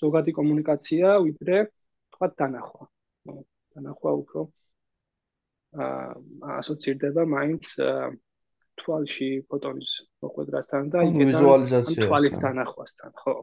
ზოგადი 0.00 0.32
კომუნიკაცია 0.38 1.18
ვიდრე 1.26 1.58
თქვა 2.14 2.26
დანახვა. 2.40 2.84
დანახვა 3.74 4.10
უფრო 4.22 4.40
აა 4.46 4.59
ასოცირდება 5.70 7.22
მაინც 7.30 7.64
თვალში 8.80 9.30
ფოტონის 9.50 9.90
მოყვედრასთან 10.24 10.90
და 10.90 11.04
იქიდან 11.06 11.30
ვიზუალიზაციასთან. 11.30 12.08
თვალის 12.08 12.34
დანახვასთან, 12.44 13.10
ხო. 13.20 13.34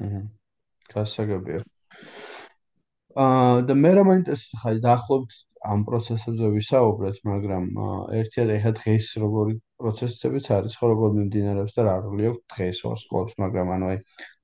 აჰა. 0.00 0.22
გასაგებია. 0.94 1.60
აა 3.20 3.62
და 3.66 3.74
მე 3.74 3.90
რა 3.98 4.02
მაინტერესებს 4.10 4.60
ხაი 4.62 4.78
დაახლოებით 4.86 5.38
ამ 5.60 5.80
პროცესებზე 5.84 6.46
ვისაუბრეთ, 6.56 7.16
მაგრამ 7.30 7.64
ერთად 8.16 8.48
ეხა 8.56 8.72
დღეს 8.80 9.06
როგორი 9.20 9.54
პროცესებიც 9.80 10.46
არის, 10.56 10.72
ხო 10.78 10.86
როგორ 10.92 11.10
მიმდინარეობს 11.18 11.74
და 11.76 11.82
რა 11.84 11.94
როლი 12.06 12.24
აქვს 12.30 12.40
დღეს 12.54 12.78
ვარსკვლავს, 12.86 13.34
მაგრამ 13.44 13.72
ანუ 13.76 13.90
აი 13.90 13.98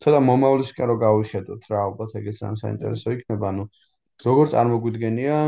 ცოტა 0.05 0.21
მომავლისკენ 0.29 0.87
რო 0.93 0.97
გავიხედოთ 1.07 1.63
რა, 1.73 1.79
ალბათ 1.89 2.11
ეგეც 2.21 2.37
ძალიან 2.43 2.59
საინტერესო 2.61 3.09
იქნება, 3.17 3.47
ანუ 3.49 3.65
როგორ 4.25 4.53
წარმოგვიდგენია 4.53 5.39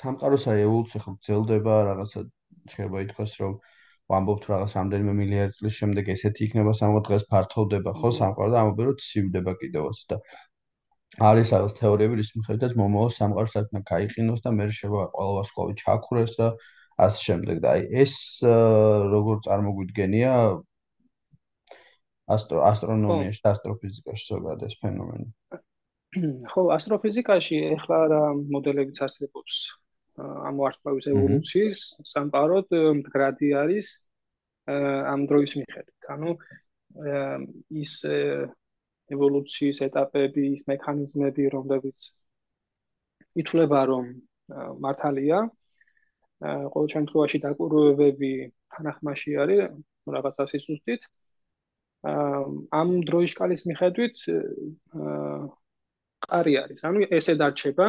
სამყაროსა 0.00 0.54
ევოლუცია 0.64 1.00
ხო 1.04 1.12
გრძელდება 1.18 1.74
რაღაცა 1.88 2.20
შეიძლება 2.72 3.02
ითქვას 3.06 3.34
რომ 3.42 3.58
ვამბობთ 4.12 4.44
რაღაც 4.52 4.74
რამდენიმე 4.78 5.14
მილიარდ 5.20 5.56
წლის 5.58 5.74
შემდეგ 5.80 6.08
ესეთი 6.14 6.44
იქნება 6.48 6.72
სამყარო 6.80 7.04
დღეს 7.08 7.24
ფართოვდება 7.32 7.92
ხო 8.00 8.10
სამყარო 8.20 8.54
და 8.54 8.60
ამობე 8.62 8.88
რომ 8.88 8.96
ცივდება 9.08 9.52
კიდევაც 9.62 10.00
და 10.12 10.20
არის 11.28 11.52
რაღაც 11.54 11.72
თეორიები 11.80 12.18
რის 12.20 12.32
მიხედვითაც 12.38 12.72
მომავალ 12.80 13.12
სამყაროს 13.18 13.54
საკმე 13.56 13.80
გაიყინოს 13.92 14.42
და 14.44 14.50
მე 14.58 14.66
შეიძლება 14.70 15.04
ყველა 15.18 15.32
ვარსკვლავი 15.38 15.74
ჩაქურეს 15.82 16.34
და 16.40 16.48
ასე 17.06 17.20
შემდეგ. 17.26 17.56
და 17.64 17.68
აი 17.74 17.82
ეს 18.02 18.14
როგორ 19.14 19.36
წარმოგვიდგენია 19.46 20.32
ასტრონომიაში 22.36 23.40
და 23.44 23.52
ასტროფიზიკაში 23.54 24.24
ზოგადად 24.32 24.66
ეს 24.68 24.74
ფენომენი. 24.82 25.28
ხო 26.50 26.62
ასტროფიზიკაში 26.76 27.58
ახლა 27.76 27.98
რა 28.12 28.22
მოდელებიც 28.54 29.00
არსებობს 29.06 29.56
ამ 30.18 30.60
ვარსკვლავის 30.60 31.06
ევოლუციის 31.12 31.80
სამყაროდ 32.12 32.72
მდგრადი 33.00 33.50
არის 33.62 33.90
ამ 34.68 35.26
დროის 35.30 35.52
მიხედვით. 35.60 36.08
ანუ 36.14 36.30
ის 37.82 37.92
ევოლუციის 39.16 39.82
ეტაპები, 39.88 40.44
ის 40.56 40.64
მექანიზმები, 40.68 41.44
რომლებიც 41.54 41.98
ითვლება 43.42 43.84
რომ 43.92 44.10
მართალია, 44.84 45.38
ყოველ 46.42 46.88
შემთხვევაში 46.94 47.38
დაკვირვებები 47.44 48.32
თანახმაში 48.74 49.38
არის 49.44 49.62
რაღაცა 50.16 50.44
სიზუსტით. 50.52 51.02
ამ 52.80 52.88
დროის 53.08 53.32
სკალის 53.34 53.64
მიხედვით 53.70 54.16
ყარი 56.28 56.54
არის. 56.62 56.84
ანუ 56.88 57.08
ესე 57.18 57.34
დარჩება, 57.40 57.86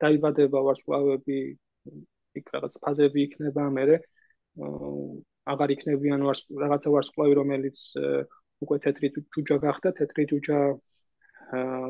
დაიბადება 0.00 0.58
ვარსკვლავები 0.66 1.38
იქ 2.38 2.46
რაღაც 2.54 2.74
ფაზები 2.84 3.20
იქნება, 3.26 3.64
მე 3.76 3.84
აღარ 5.50 5.70
იქნებიან 5.74 6.22
ვარს 6.26 6.42
რაღაცა 6.62 6.88
ვარსკვლავი 6.94 7.34
რომელიც 7.40 7.78
უკვე 8.64 8.76
თეთრი 8.84 9.08
ჯუჯა 9.34 9.56
გახდა 9.64 9.90
თეთრი 9.98 10.24
ჯუჯა 10.30 10.58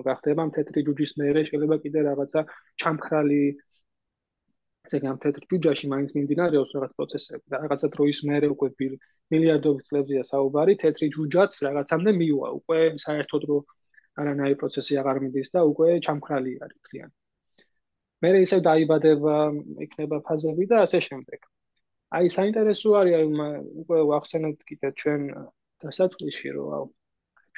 გახდება 0.07 0.45
თეთრი 0.57 0.81
ჯუჯის 0.87 1.13
მერე 1.21 1.41
შეიძლება 1.49 1.77
კიდე 1.85 2.01
რაღაცა 2.09 2.41
ჩამქრალი 2.85 3.43
ზეგამ 4.91 5.19
თეთრ 5.23 5.43
ჯუჯაში 5.51 5.87
მაინც 5.93 6.11
მიმდინარეობს 6.17 6.71
რაღაც 6.77 6.93
პროცესები 6.99 7.45
და 7.53 7.57
რაღაცა 7.65 7.89
დროის 7.97 8.19
მერე 8.31 8.47
უკვე 8.55 8.69
მილიარდობით 9.35 9.85
წლებზეა 9.91 10.25
საუბარი 10.31 10.75
თეთრი 10.83 11.07
ჯუჯაც 11.17 11.53
რაღაცამდე 11.67 12.11
მიუვა 12.21 12.49
უკვე 12.61 12.81
საერთოდ 13.07 13.43
რო 13.51 13.59
არანაირი 14.21 14.61
პროცესი 14.61 15.01
აღარ 15.05 15.25
მიდის 15.27 15.57
და 15.57 15.65
უკვე 15.73 15.89
ჩამქრალი 16.07 16.59
არის 16.67 16.79
თლიანი 16.91 17.15
მე 18.25 18.31
ისე 18.45 18.59
დაიბადება 18.65 19.35
იქნება 19.87 20.21
ფაზები 20.29 20.67
და 20.71 20.85
ასე 20.85 21.01
შემდეგ. 21.09 21.41
აი 22.19 22.33
საინტერესო 22.37 22.91
არის 23.01 23.15
აი 23.21 23.29
უკვე 23.83 23.99
ვახსენეთ 24.11 24.65
კიდე 24.71 24.89
ჩვენ 25.01 25.23
დასაწყისში 25.85 26.51
რომ 26.57 26.91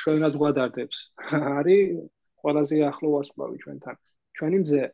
ჩვენაც 0.03 0.35
გვადარდებს. 0.43 0.99
არის 1.59 1.83
ყველაზე 2.43 2.77
ახლო 2.91 3.09
ვარსკვლავი 3.15 3.57
ჩვენთან. 3.65 3.97
ჩვენი 4.39 4.59
მზე. 4.63 4.85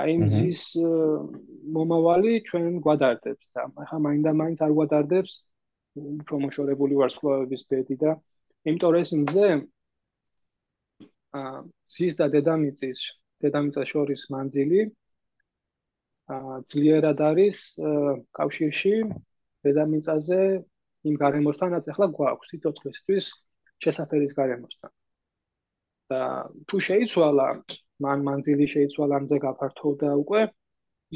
აი 0.00 0.16
მზის 0.22 0.62
მომავალი 1.76 2.32
ჩვენ 2.48 2.80
გვადარდებს 2.84 3.46
და 3.52 3.62
ახლა 3.84 3.98
მაინდა 4.06 4.32
მაინც 4.40 4.58
არ 4.64 4.72
გვადარდებს 4.80 5.34
უფრო 6.20 6.36
მოშორებული 6.44 6.94
ვარსკვლავების 7.00 7.62
ბედი 7.70 7.96
და 8.04 8.10
იმიტომ 8.68 8.90
რომ 8.96 9.04
ეს 9.04 9.10
მზე 9.20 9.48
აა 11.36 11.54
მზის 11.64 12.18
და 12.20 12.26
დედამიწის 12.34 13.00
დედამიწას 13.44 13.88
შორის 13.94 14.26
მანძილი 14.34 14.80
ძლიერად 16.72 17.20
არის 17.30 17.58
კავშირში 18.38 18.94
დედამიწაზე 19.66 20.40
იმ 21.10 21.18
გარემოსთანაც 21.22 21.90
ახლა 21.92 22.06
გვაქვს 22.18 22.50
სიცოცხლისთვის 22.52 23.26
შესაძლებლის 23.84 24.34
გარემოსთან. 24.40 24.90
და 26.10 26.20
თუ 26.70 26.76
შეიცვალა 26.86 27.46
მან 28.04 28.18
მანძილი 28.26 28.66
შეიცვალა 28.74 29.18
ამზე 29.20 29.36
გაფართოვდა 29.44 30.10
უკვე 30.22 30.42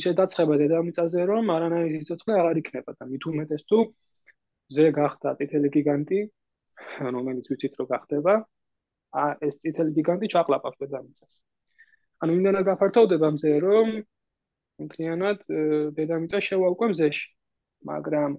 ისე 0.00 0.12
დაცხება 0.20 0.54
დედამიწაზე 0.62 1.26
რომ 1.30 1.52
არანაირი 1.56 2.00
სიცოცხლე 2.00 2.38
აღარ 2.40 2.60
იქნება 2.62 2.94
და 2.98 3.06
მით 3.10 3.26
უმეტეს 3.30 3.62
თუ 3.70 3.78
ზე 4.78 4.86
გახდა 4.98 5.34
ტიტელი 5.42 5.70
გიგანტი 5.76 6.20
რომელიც 7.16 7.50
ვიცით 7.52 7.78
რომ 7.80 7.90
გახდება 7.92 8.34
ეს 9.48 9.58
ტიტელი 9.64 9.96
გიგანტი 9.98 10.30
ჩაყლაპავს 10.34 10.78
დედამიწას 10.84 11.40
ანუ 12.24 12.36
იმდენა 12.38 12.60
გაფართოვდება 12.68 13.28
მზე 13.36 13.52
რომ 13.64 13.88
მთლიანად 14.84 15.38
დედამიწა 15.98 16.38
შევალყვა 16.48 16.86
მზეში 16.94 17.26
მაგრამ 17.90 18.36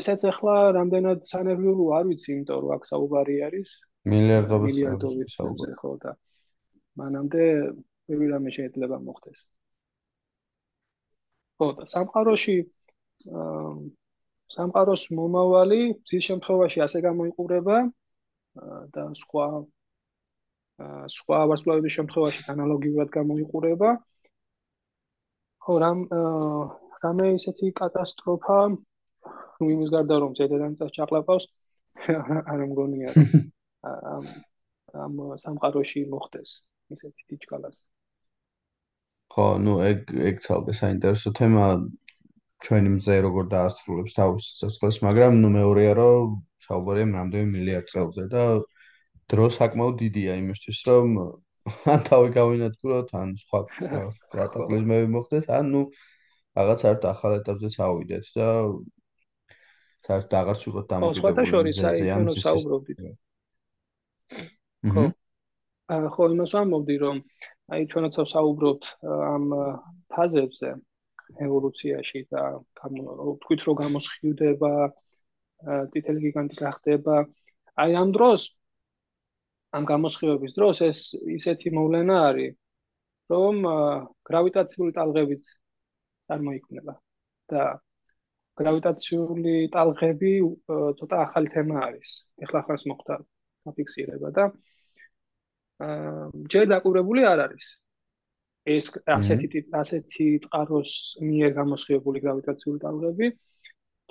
ესაც 0.00 0.24
ახლა 0.28 0.56
რამდენად 0.76 1.24
სანერვიულო 1.28 1.86
არ 1.98 2.04
ვიცი 2.10 2.28
იმიტომ 2.34 2.58
რომ 2.64 2.72
აქ 2.76 2.82
საუბარი 2.90 3.36
არის. 3.46 3.70
მილიარდობით 4.12 5.32
საუბარი. 5.36 5.74
ხო 5.80 5.92
და 6.04 6.12
მანამდე 7.00 7.44
ბევრი 8.10 8.26
რამე 8.34 8.50
შეიძლება 8.56 8.96
მოხდეს. 9.06 9.40
ხო 11.60 11.68
და 11.78 11.84
სამყაროში 11.94 12.56
სამყაროს 14.50 15.02
მომავალი 15.16 15.80
ძის 16.10 16.22
შემთხვევაში 16.28 16.78
ასე 16.84 16.98
გამოიყურება 17.08 17.76
და 18.94 19.04
სხვა 19.22 19.46
სხვა 21.12 21.38
ვარსკვლავების 21.50 21.96
შემთხვევაშიც 21.98 22.46
ანალოგიურად 22.54 23.10
გამოიყურება. 23.14 23.90
ხო, 25.60 25.74
რამ 25.84 25.98
რამე 27.04 27.26
ისეთი 27.36 27.72
კატასტროფა 27.80 28.58
ნუ 29.60 29.68
იმის 29.74 29.90
გარდა 29.94 30.16
რომ 30.24 30.32
ზედადანწას 30.40 30.94
ჩაყლაპავს 30.96 31.46
არ 32.52 32.64
მგონია 32.72 33.12
ამ 34.14 34.24
ამ 35.04 35.14
სამყაროში 35.44 36.04
მოხდეს 36.10 36.50
ისეთი 36.96 37.22
თიჩკალას. 37.30 37.76
ხო, 39.30 39.46
ნუ 39.64 39.74
ეგ 39.90 39.98
ეგ 40.30 40.40
თალკე 40.46 40.74
საინტერესო 40.80 41.30
თემაა 41.38 41.74
ჩვენი 42.64 42.90
მზე 42.96 43.16
როგორ 43.26 43.44
დაასრულებს 43.54 44.16
თავის 44.16 44.46
წესლს, 44.60 44.96
მაგრამ 45.06 45.38
ნუ 45.44 45.48
მეორეა 45.56 45.92
რომ 46.00 46.40
საუბარია 46.70 47.12
რამდენი 47.18 47.52
მილიარდ 47.54 47.92
წელზე 47.92 48.26
და 48.34 48.44
დრო 49.30 49.46
საკმაოდ 49.58 49.96
დიდია 50.02 50.38
იმისთვის 50.40 50.82
რომ 50.90 51.18
ან 51.92 52.00
თავი 52.08 52.30
გავინადგუროთ, 52.34 53.12
ან 53.20 53.34
სხვა 53.40 53.60
კატაკლიზმები 54.34 55.10
მოხდეს, 55.14 55.46
ან 55.52 55.70
ну 55.74 55.82
რაღაც 56.58 56.84
ერთ 56.90 57.06
ახალ 57.12 57.36
ეტაპზე 57.38 57.68
წავიდეთ 57.76 58.30
და 58.36 58.48
საერთოდ 60.08 60.36
აღარ 60.40 60.60
ვიყოთ 60.64 60.86
დამოკიდებული. 60.90 61.14
ხო, 61.14 61.20
სხვათა 61.20 61.44
შორის 61.52 61.82
აი 61.90 61.98
ჩვენ 62.08 62.30
საუბრობდით. 62.44 62.98
ხო. 64.94 65.04
ხო 66.14 66.28
იმას 66.34 66.54
ვამბობდი 66.56 66.96
რომ 67.02 67.16
აი 67.74 67.86
ჩვენაც 67.92 68.16
საუბრობთ 68.32 68.88
ამ 69.30 69.44
ფაზებზე 70.14 70.70
ევოლუციაში 71.46 72.20
და 72.34 72.42
თქვით 72.80 73.60
რომ 73.68 73.78
გამოსხივდება 73.82 74.72
ტიტელი 75.66 76.20
გიგანტი 76.26 76.56
გახდება 76.60 77.16
აი 77.84 77.96
ამ 78.02 78.14
დროს 78.16 78.46
ამ 79.78 79.84
გამოსხივების 79.92 80.56
დროს 80.58 80.82
ეს 80.86 81.00
ისეთი 81.38 81.74
მოვლენა 81.78 82.16
არის 82.30 82.56
რომ 83.30 83.62
გრავიტაციული 84.30 84.92
ტალღებიც 84.98 85.44
წარმოიქმნება 86.30 86.94
და 87.52 87.66
გრავიტაციული 88.60 89.54
ტალღები 89.74 90.32
ცოტა 91.00 91.20
ახალი 91.26 91.52
თემა 91.54 91.76
არის. 91.86 92.10
ეხლა 92.44 92.60
ხარს 92.66 92.84
მოხდა 92.90 93.14
დაფიქსირება 93.68 94.28
და 94.38 94.44
ჯერ 96.52 96.66
დაკვირვებული 96.72 97.22
არ 97.32 97.44
არის. 97.46 97.68
ეს 98.76 98.86
ასეთი 99.16 99.60
ასეთი 99.82 100.26
წყაროს 100.44 100.92
მიერ 101.28 101.54
გამოსხივებული 101.60 102.18
გრავიტაციული 102.24 102.78
ტალღები 102.84 103.26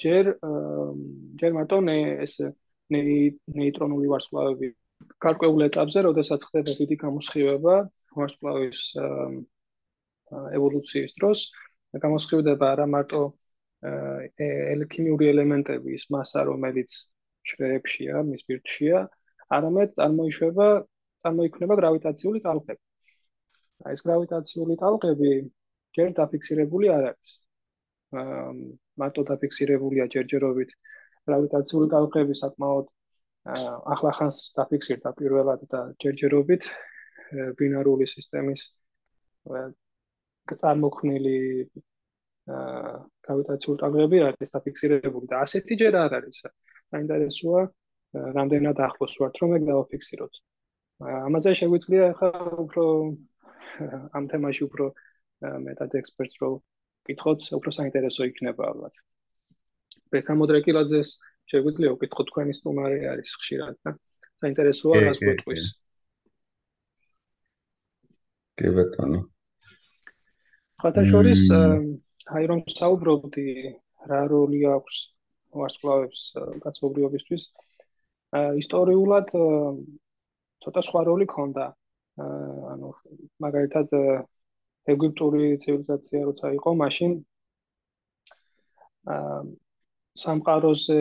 ჯერ 0.03 0.31
ჯერ 1.41 1.51
მარტო 1.57 1.79
ეს 2.25 2.33
ნეიტრონული 2.89 4.07
ვარსკვლავები 4.11 4.69
გარკვეულ 5.23 5.65
ეტაპზე, 5.67 5.99
როდესაც 6.07 6.45
ხდება 6.49 6.75
დიდი 6.79 6.95
გამოსხივება 7.03 7.75
ვარსკვლავის 8.19 8.81
ევოლუციის 10.59 11.15
დროს, 11.19 11.39
გამოსხივდება 12.05 12.71
არა 12.73 12.87
მარტო 12.95 13.21
ელექიმიური 13.83 15.29
ელემენტების 15.33 16.03
მასა, 16.15 16.43
რომელიც 16.51 16.95
შრეებშია, 17.49 18.23
მის 18.29 18.41
ბირთშია, 18.49 18.99
არამედ 19.57 19.95
წარმოიშვება 19.99 20.67
წარმოიქმნება 21.23 21.77
გრავიტაციული 21.81 22.39
ტალღები. 22.45 22.83
აი 23.87 23.93
ეს 23.97 24.01
გრავიტაციული 24.07 24.75
ტალღები 24.83 25.31
ჯერ 25.97 26.09
დაფიქსირებული 26.19 26.91
არ 26.95 27.03
არის. 27.11 27.31
მარტო 28.13 29.25
დაფიქსირებულია 29.31 30.05
ჯერჯერობით 30.15 30.71
გრავიტაციული 31.29 31.89
ტალღები 31.93 32.37
საკმაოდ 32.41 32.87
ახლა 33.95 34.11
ხანს 34.19 34.39
დაფიქსირდა 34.57 35.13
პირველად 35.19 35.67
და 35.73 35.81
ჯერჯერობით 36.03 36.69
ბინარული 37.59 38.07
სისტემის 38.09 38.65
წარმოქმნილი 40.49 41.37
აა 42.49 42.93
გრავიტაციული 43.29 43.79
ტალღები 43.83 44.21
არის 44.27 44.53
დაფიქსირებული 44.55 45.29
და 45.31 45.41
ასეთი 45.45 45.75
ჯერ 45.81 45.97
არ 46.03 46.13
არის. 46.19 46.37
საინტერესოა 46.89 47.61
რამდენად 48.37 48.79
ახლოს 48.87 49.13
ვართ 49.21 49.35
რომ 49.41 49.51
ეგ 49.57 49.63
დავაფიქსიროთ. 49.69 50.33
ამაზე 51.29 51.51
შეგვიძლია 51.59 52.03
ახლა 52.13 52.29
უფრო 52.65 52.85
ამ 54.17 54.25
თემაში 54.31 54.61
უფრო 54.67 54.85
მეტად 55.67 55.91
ექსპერტს 56.01 56.41
რო 56.41 56.49
კითხოთ, 57.09 57.49
უფრო 57.57 57.71
საინტერესო 57.73 58.29
იქნება 58.29 58.69
ალბათ. 58.71 58.93
ბექა 60.13 60.33
მოდრეკილაძეს 60.37 61.09
შეგვიძლია 61.49 61.91
უკითხოთ 61.97 62.29
თქვენი 62.29 62.53
სტუმარი 62.57 62.99
არის 63.11 63.33
ხშირად 63.41 63.75
და 63.85 63.93
საინტერესოა 64.41 65.01
რას 65.05 65.21
გვეტყვის. 65.21 65.65
კი 68.59 68.71
ბატონო. 68.77 69.21
ხათა 70.83 71.03
შორის 71.11 71.41
აი 72.37 72.45
რომ 72.51 72.61
საუბრობდი 72.73 73.47
რა 74.09 74.21
როლი 74.31 74.61
აქვს 74.75 74.95
ვარსკვლავებს 75.59 76.23
კაცობრიობისთვის 76.63 77.43
ისტორიულად 78.63 79.31
ცოტა 80.63 80.81
სხვა 80.89 81.01
როლი 81.09 81.27
ქონდა. 81.33 81.65
ანუ 82.19 82.89
მაგალითად 83.43 83.95
ეგვიპტური 84.93 85.45
ცივილიზაცია 85.63 86.21
როცა 86.29 86.51
იყო, 86.59 86.73
მაშინ 86.83 87.11
აა 89.15 89.41
სამყაროზე 90.23 90.99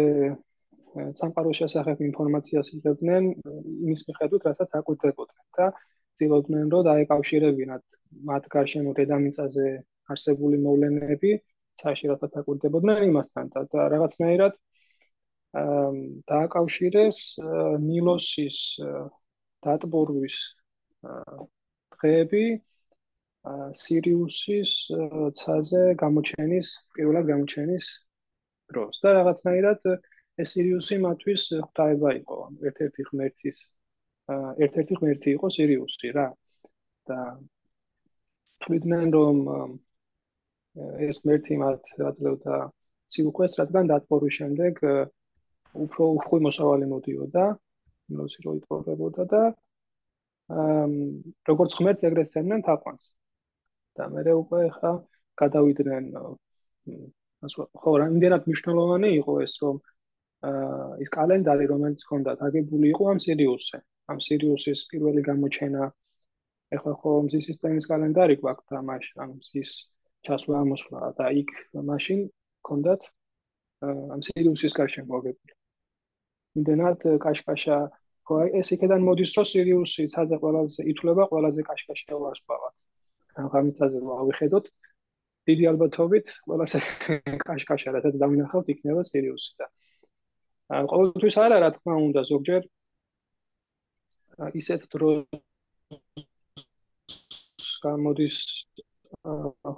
სამყაროს 1.20 1.59
შესახებ 1.61 2.01
ინფორმაციას 2.09 2.68
იღებდნენ 2.76 3.24
იმის 3.84 4.03
მიხედვით, 4.09 4.47
რასაც 4.49 4.70
აკვირდებოდნენ 4.78 5.47
და 5.59 5.66
ცდილობდნენ, 6.18 6.66
რომ 6.74 6.86
დაეკავშირებინათ 6.89 7.84
მათ 8.30 8.49
გარშემო 8.55 8.95
დედამიწაზე 8.99 9.66
არსებული 10.14 10.61
მოვლენები 10.64 11.32
ცაში 11.82 12.11
რასაც 12.12 12.39
აკვირდებოდნენ 12.41 13.05
იმასთან 13.11 13.51
და 13.55 13.89
რაღაცნაირად 13.95 14.57
დააკავშირეს 16.32 17.18
ნილოსის 17.84 18.59
დატბორვის 19.66 20.39
დღეები 21.99 22.45
სირიუსის 23.82 24.72
ცაზე 25.40 25.82
გამოჩენის 26.03 26.68
პირველად 26.96 27.24
გამოჩენის 27.32 27.86
დროს. 28.72 29.01
და 29.05 29.09
რაღაცნაირად 29.18 29.80
ეს 30.42 30.49
სირიუსი 30.55 30.99
მათთვის 31.05 31.42
ღვთაება 31.64 32.11
იყო. 32.20 32.38
ერთ-ერთი 32.70 33.03
ღმერთის 33.11 33.59
ერთ-ერთი 34.64 34.94
ღმერთი 35.01 35.28
იყო 35.36 35.46
სირიუსი 35.57 36.09
რა. 36.18 36.26
და 37.09 37.20
თვითონ 38.64 39.14
რომ 39.16 39.38
ეს 41.09 41.22
ღმერთი 41.24 41.55
მათ 41.62 41.82
აძლევდა 42.11 42.57
სიუხვეს 43.14 43.53
რადგან 43.61 43.88
დატბორვის 43.92 44.34
შემდეგ 44.40 44.82
უფრო 45.84 46.05
უხვი 46.18 46.38
მოსავალი 46.46 46.86
მოდიოდა 46.92 47.46
ნოსი 48.18 48.44
რო 48.44 48.53
იპოვებოდა 48.61 49.24
და 49.32 49.42
აა 50.59 50.84
როგორც 51.49 51.76
ხმერც 51.78 52.05
ეგრეთ 52.09 52.30
სცემდნენ 52.30 52.62
თაყვანს 52.68 53.09
და 53.99 54.09
მე 54.14 54.34
უკვე 54.42 54.62
ხა 54.78 54.92
გადავიდნენ 55.42 56.05
ხო 57.82 57.92
რა 58.01 58.07
იმდენად 58.14 58.49
მნიშვნელოვანი 58.49 59.11
იყო 59.20 59.34
ეს 59.44 59.55
რომ 59.62 59.76
ის 61.05 61.12
კალენდარი 61.16 61.64
რომელიც 61.72 62.05
ჰქონდა 62.07 62.34
დაგებული 62.42 62.90
იყო 62.94 63.05
ამ 63.12 63.18
სირიუსზე. 63.24 63.78
ამ 64.11 64.18
სირიუსის 64.26 64.80
პირველი 64.90 65.22
გამოჩენა. 65.28 65.84
ეხლა 66.76 66.92
ხო 67.01 67.12
მზის 67.26 67.44
სისტემის 67.49 67.88
კალენდარი 67.90 68.34
გვაქვს 68.42 68.68
და 68.72 68.80
მაშინ 68.88 69.22
ამ 69.24 69.30
მზის 69.38 69.70
ჩასვლა 70.26 70.57
ამოსვლა. 70.64 71.01
და 71.18 71.26
იქ 71.42 71.51
მაშინ 71.90 72.20
ჰქონდათ 72.62 73.03
ამ 74.14 74.20
სირიუსის 74.26 74.74
გარშემო 74.78 75.09
მოგებული 75.14 75.53
იმდენად 76.59 77.05
კაშკაშა 77.24 77.78
ეს 78.61 78.72
იქიდან 78.76 79.05
მოდის 79.09 79.30
რომ 79.38 79.46
სირიუსი 79.51 80.05
ცაზე 80.14 80.36
ყველაზე 80.42 80.86
ითვლება 80.92 81.24
ყველაზე 81.32 81.64
კაშკაშა 81.68 82.18
ვარსკვლავად 82.24 82.74
რაღაცაზე 83.39 83.99
ავიხედოთ. 84.22 84.66
დიდი 85.49 85.64
ალბათობით 85.72 86.32
ყველაზე 86.45 86.78
კაშკაშა 87.45 87.93
რაც 87.97 88.16
დავინახავთ 88.22 88.72
იქნება 88.74 89.03
სირიუსი 89.11 89.53
და 89.61 89.68
ყოველთვის 90.93 91.36
არა 91.45 91.61
რა 91.64 91.70
თქმა 91.76 91.95
უნდა 92.09 92.24
ზოგჯერ 92.30 92.66
ისეთ 94.61 94.84
დროს 94.95 95.41
გამოდის 97.86 98.36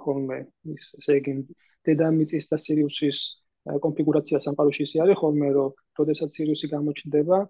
ხოლმე 0.03 0.39
ის 0.75 0.89
ესე 0.99 1.17
იგი 1.21 1.33
დედამიწის 1.87 2.51
და 2.51 2.59
სირიუსის 2.65 3.21
კონფიგურაცია 3.85 4.43
სამყაროში 4.47 4.83
ისე 4.89 5.03
არის 5.05 5.21
ხოლმე 5.23 5.49
რომ 5.55 5.71
როდესაც 6.01 6.37
სირიუსი 6.37 6.71
გამოჩნდება 6.75 7.41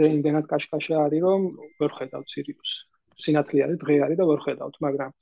ზეინდენად 0.00 0.48
კაშკაშა 0.54 0.96
არის 1.04 1.22
რომ 1.28 1.46
ვერ 1.82 1.92
ხედავთ 2.00 2.34
სირიუს 2.34 2.72
სინათლე 3.26 3.60
არის 3.68 3.78
დღე 3.84 3.94
არის 4.08 4.18
და 4.20 4.24
ვერ 4.32 4.40
ხედავთ 4.46 4.82
მაგრამ 4.86 5.12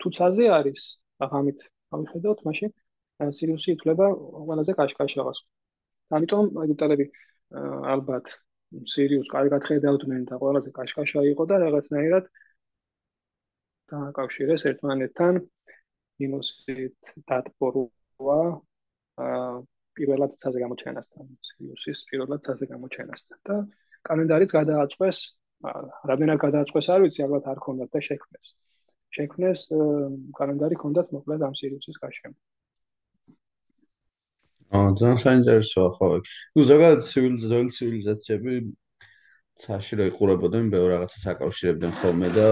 თუ 0.00 0.12
ცაზე 0.18 0.46
არის 0.58 0.84
აღამით 1.26 1.64
ამიხედავთ 1.96 2.44
მაშინ 2.50 2.70
სირიუსი 3.38 3.74
ითვლება 3.76 4.06
ყველაზე 4.50 4.76
კაშკაშას 4.80 5.42
ამიტომ 6.18 6.44
ეგვიპტელები 6.64 7.06
ალბათ 7.94 8.30
სირიუს 8.94 9.28
კარგად 9.34 9.66
ხედავდნენ 9.68 10.22
და 10.30 10.38
ყველაზე 10.42 10.70
კაშკაშა 10.78 11.26
იყო 11.32 11.46
და 11.50 11.56
რაღაცნაირად 11.64 12.30
დააკავშირეს 13.90 14.66
ერთმანეთთან. 14.70 15.40
იმოსით 16.20 17.12
დატბორვა 17.30 18.40
პირველად 19.96 20.34
ცაზე 20.40 20.58
გამოჩენასთან, 20.62 21.30
სიუსის 21.48 22.02
პირველად 22.10 22.44
ცაზე 22.46 22.68
გამოჩენასთან 22.72 23.38
და 23.48 23.56
კალენდარიც 24.08 24.52
გადააწყვეს, 24.58 25.18
რამდენად 26.10 26.42
გადააწყვეს 26.44 26.90
არ 26.94 27.00
ვიცი, 27.06 27.24
ალბათ 27.26 27.48
არ 27.52 27.62
ქონდათ 27.64 27.90
და 27.96 28.02
შექმნეს. 28.08 28.52
შექმნეს 29.16 29.60
კალენდარი 30.38 30.76
ქონდათ 30.82 31.14
მოკლედ 31.16 31.46
ამ 31.46 31.54
სიუსის 31.60 31.98
გარშემო. 32.02 32.36
აა 34.70 34.90
ძალიან 34.98 35.18
საინტერესოა 35.24 35.88
ხო. 35.96 36.08
ნუ 36.54 36.62
ზოგადად 36.70 37.00
ცივილიზაციური 37.10 37.70
ცივილიზაციები 37.78 38.52
ცაში 39.60 39.94
რო 39.98 40.04
იყურებოდნენ, 40.10 40.70
ბევრ 40.74 40.86
რაღაცას 40.94 41.24
აკავშირებდნენ 41.34 41.92
ხოლმე 42.00 42.28
და 42.38 42.46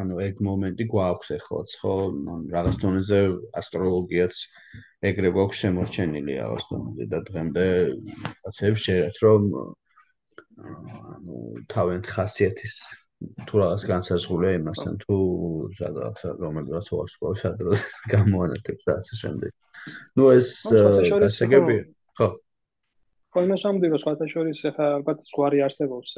ანუ 0.00 0.20
ეგ 0.24 0.38
მომენტი 0.46 0.84
გვაქვს 0.92 1.32
ეხლაც 1.36 1.72
ხო 1.80 1.94
რაღაც 2.54 2.76
დონეზე 2.82 3.18
ასტროლოგიაც 3.60 4.34
ეგრე 5.10 5.32
გვაქვს 5.36 5.60
შემორჩენილი 5.64 6.36
რაღაც 6.40 6.64
დონეზე 6.70 7.06
და 7.12 7.20
დღემდე 7.28 7.66
რაღაცებს 7.90 8.84
შეიძლება 8.86 9.26
რომ 9.26 9.42
ანუ 11.14 11.38
თავენთ 11.74 12.10
ხასიათის 12.14 12.76
თუ 13.48 13.54
რაღაც 13.60 13.82
განსაზღვრულია 13.92 14.52
იმასთან 14.60 14.94
თუ 15.04 15.16
რაღაც 15.80 16.18
რომელიღაც 16.44 16.86
ვარსკვლავი 16.94 17.40
სადროს 17.40 17.80
გამოანათებს 18.14 18.82
და 18.88 18.92
ასე 19.00 19.14
შემდეგ. 19.22 19.50
ნუ 20.16 20.24
ეს 20.36 20.48
ასაგები 21.28 21.76
ხო 22.20 22.28
ხო 23.30 23.40
იმას 23.46 23.62
ამბობ 23.70 23.92
რომ 23.94 24.02
სხვათა 24.04 24.26
შორის 24.34 24.62
ახლა 24.70 24.86
ალბათ 25.00 25.18
ზღვარი 25.32 25.58
არსებობს 25.66 26.10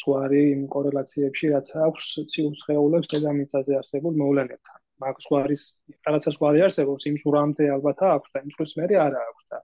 ზღვარი 0.00 0.42
იმ 0.52 0.62
კორელაციებში, 0.72 1.46
რაც 1.52 1.68
აქვს 1.86 2.06
ციურ 2.32 2.54
სხეულებს 2.60 3.10
დედამიწაზე 3.12 3.72
არსებულ 3.80 4.14
მოვლენებთან. 4.22 4.78
მაგ 5.02 5.16
ზღვარის 5.24 5.62
რაღაცა 6.06 6.30
ზღვარი 6.36 6.60
არსებობს, 6.66 7.06
იმ 7.10 7.16
ზურამდე 7.22 7.64
ალბათ 7.76 8.02
აქვს 8.08 8.32
და 8.32 8.42
იმ 8.42 8.50
ზღვის 8.54 8.72
მერე 8.80 8.98
არა 9.06 9.20
აქვს 9.30 9.44
და 9.52 9.58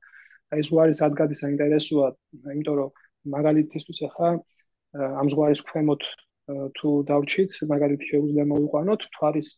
აი 0.54 0.60
ზღვარის 0.68 1.00
ადგადი 1.08 1.34
საინტერესოა, 1.42 2.08
იმიტომ 2.54 2.76
რომ 2.80 2.90
მაგალითისთვის 3.34 4.00
ახლა 4.08 4.30
ამ 5.20 5.26
ზღვარის 5.32 5.62
ქვემოთ 5.68 6.02
თუ 6.48 6.88
დავრჩით, 7.08 7.50
მაგალითი 7.72 8.04
შეუძლია 8.10 8.44
მოვიყვანოთ 8.52 9.00
თვარის 9.16 9.48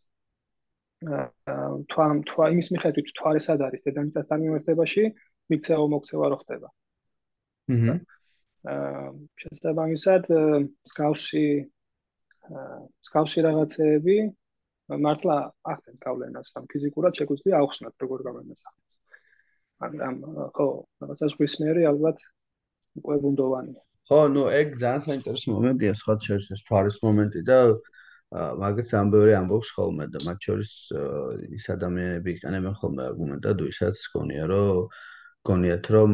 თვა 1.90 2.06
თვა 2.28 2.44
იმის 2.54 2.68
მიხედვით 2.74 3.08
თვარი 3.18 3.40
სად 3.40 3.60
არის 3.66 3.84
დედამიწასთან 3.86 4.38
მიმართებაში, 4.44 5.04
მიქცევა 5.50 5.84
მოგცევა 5.94 6.26
რო 6.32 6.38
ხდება. 6.42 6.68
აჰა 7.70 7.94
შესაბამისად 9.40 10.26
სკაუსი 10.92 11.44
სკაუსი 13.08 13.44
რაღაცეები 13.46 14.16
მართლა 15.06 15.36
ახდენ 15.72 15.96
გავლენას 16.04 16.52
ამ 16.58 16.64
ფიზიკურად 16.72 17.16
შეგვიძლია 17.20 17.60
ახსნათ 17.64 17.94
როგორ 18.04 18.24
გავლენას 18.26 18.60
ახდენს. 18.68 18.96
მაგრამ 19.80 20.14
ხო, 20.56 20.66
რაღაცას 21.00 21.32
გვისმერი 21.38 21.86
ალბათ 21.92 22.18
უკვე 23.00 23.16
ბუნდოვანი. 23.24 23.74
ხო, 24.10 24.20
ნუ 24.34 24.42
ეგ 24.58 24.68
ძალიან 24.82 25.02
საინტერესო 25.06 25.52
მომენტია, 25.54 25.92
სხვა 26.02 26.14
შორის 26.26 26.46
ეს 26.56 26.62
თვარის 26.66 26.96
მომენტი 27.06 27.40
და 27.46 27.58
მაგაც 28.62 28.90
ამბევრი 29.00 29.32
ამბობს 29.38 29.70
ხოლმე 29.76 30.06
და 30.10 30.18
მათ 30.26 30.38
შორის 30.46 30.72
ის 31.58 31.64
ადამიანები 31.74 32.34
იყენებენ 32.34 32.74
ხოლმე 32.80 33.06
არგუმენტად, 33.10 33.62
ვისაც 33.66 34.02
გონია 34.14 34.50
რომ 34.50 34.90
გონიათ 35.48 35.86
რომ 35.94 36.12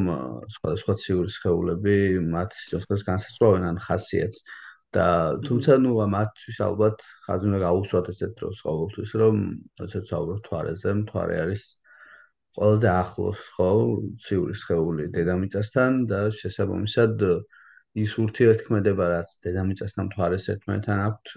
სხვადასხვა 0.54 0.94
ციური 1.02 1.32
სხეულები 1.34 1.96
მათ 2.36 2.54
სიცოცხლეს 2.60 3.02
განსაცვლავენ 3.08 3.64
ან 3.70 3.80
ხასიათს 3.86 4.38
და 4.96 5.06
თუმცა 5.48 5.80
ნუ 5.82 5.92
მათთვის 6.12 6.58
ალბათ 6.68 7.02
ხაზი 7.26 7.48
უნდა 7.48 7.58
გაუსვათ 7.64 8.06
ესეთ 8.12 8.32
დროს 8.38 8.56
ყოველთვის 8.66 9.10
რომ 9.22 9.36
როდესაც 9.80 10.06
ვაუბრობ 10.14 10.40
თვარეზე 10.46 10.94
თვარე 11.10 11.36
არის 11.42 11.64
ყველაზე 12.60 12.88
ახლოს 12.92 13.40
ხო 13.56 13.70
ციური 14.24 14.54
სხეული 14.62 15.04
დედამიწასთან 15.16 15.92
და 16.12 16.20
შესაბამისად 16.40 17.26
ის 18.04 18.12
ურთიერთქმედება 18.22 19.04
რაც 19.12 19.34
დედამიწასთან 19.46 20.06
თვარეს 20.14 20.48
ერთმანეთთან 20.54 21.02
აქვთ 21.08 21.34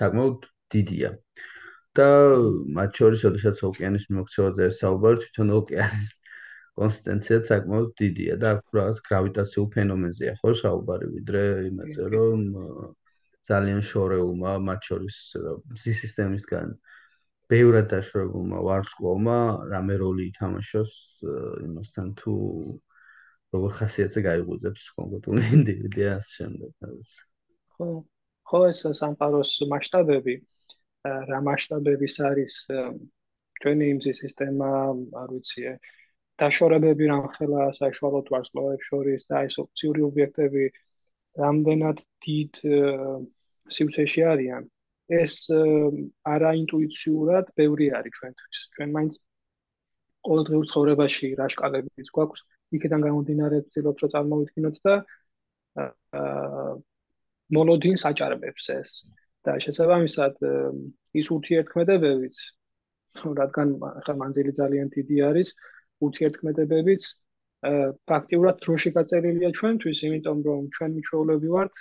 საკმაოდ 0.00 0.48
დიდია. 0.74 1.10
და 1.98 2.06
მათ 2.78 2.98
შორის 3.00 3.22
როდესაც 3.26 3.60
ოკეანის 3.68 4.04
მიმოქცევაზე 4.10 4.66
საუბარი 4.76 5.22
თვითონ 5.24 5.48
ოკეანის 5.58 6.10
კონსტანცია 6.78 7.38
საკმაოდ 7.48 7.88
დიდია 8.00 8.34
და 8.42 8.50
აქ 8.56 8.76
რაღაც 8.78 8.98
გრავიტაციულ 9.08 9.66
ფენომენზეა 9.74 10.34
ხო 10.40 10.52
საუბარი 10.62 11.08
ვიდრე 11.14 11.42
იმაზე 11.70 12.04
რომ 12.14 12.44
ძალიან 13.50 13.80
შორეულმა 13.90 14.52
მათ 14.68 14.90
შორის 14.90 15.18
მზის 15.72 16.02
სისტემისგან 16.04 16.76
ბევრად 17.50 17.86
დაშორებულმა 17.94 18.58
ვარსკვლავმა 18.68 19.38
რამე 19.72 19.94
როლი 20.04 20.24
ითამაშოს 20.30 20.92
იმასთან 21.66 22.08
თუ 22.20 22.34
როგორ 23.56 23.74
ხასიათზე 23.78 24.20
გაიღვიძებს 24.28 24.84
კონკრეტული 24.98 25.44
ინდივიდი 25.58 26.08
ასე 26.14 26.32
შემდეგ 26.38 26.70
ხო 27.76 27.88
ხო 28.48 28.60
ეს 28.72 28.80
სამყაროს 29.00 29.52
მასშტაბები 29.72 30.34
რა 31.30 31.38
მასშტაბების 31.48 32.14
არის 32.30 32.58
ჩვენი 33.62 33.88
მზის 33.98 34.20
სისტემა 34.24 34.68
არ 35.22 35.32
ვიცი 35.36 35.62
დაშორებები 36.42 37.08
რამხელა 37.10 37.62
საშუალოდ 37.78 38.28
ვარსკვლავებს 38.32 38.88
შორის 38.90 39.24
და 39.30 39.40
ეს 39.46 39.56
ოპციური 39.62 40.04
ობიექტები 40.08 40.66
რამდენად 41.42 42.02
დიდ 42.26 42.60
სივრცეში 43.76 44.22
არიან. 44.32 44.68
ეს 45.18 45.34
არაინტუიციურად 46.34 47.50
ბევრი 47.58 47.86
არის 47.98 48.14
ჩვენთვის. 48.18 48.58
ჩვენ 48.76 48.90
მაინც 48.96 49.14
ყოველდღიურ 50.28 50.64
ცხოვრებაში 50.72 51.28
რა 51.40 51.46
შკალებიც 51.54 52.08
გვაქვს, 52.16 52.40
იქიდან 52.76 53.00
გამომდინარე 53.06 53.62
ვცდილობთ 53.64 54.04
რომ 54.04 54.12
წარმოვიდგინოთ 54.14 54.76
და 54.88 54.94
აა 55.84 56.74
მონოდინს 57.56 58.04
აჭარბებს 58.10 58.68
ეს. 58.74 58.90
და 59.46 59.54
შესაბამისად 59.64 60.34
ის 61.20 61.26
ურთიერთქმედებებიც 61.34 62.36
რადგან 63.38 63.68
ახლა 63.88 64.14
მანძილი 64.22 64.52
ძალიან 64.58 64.88
დიდი 64.94 65.16
არის 65.28 65.52
ურთიერთქმედებებიც 66.08 67.06
ფაქტიურად 68.10 68.60
დროში 68.64 68.90
გაწერილია 68.98 69.50
ჩვენთვის 69.58 70.02
იმიტომ 70.08 70.42
რომ 70.48 70.66
ჩვენ 70.76 70.90
მიჩვეულები 70.98 71.48
ვართ 71.54 71.80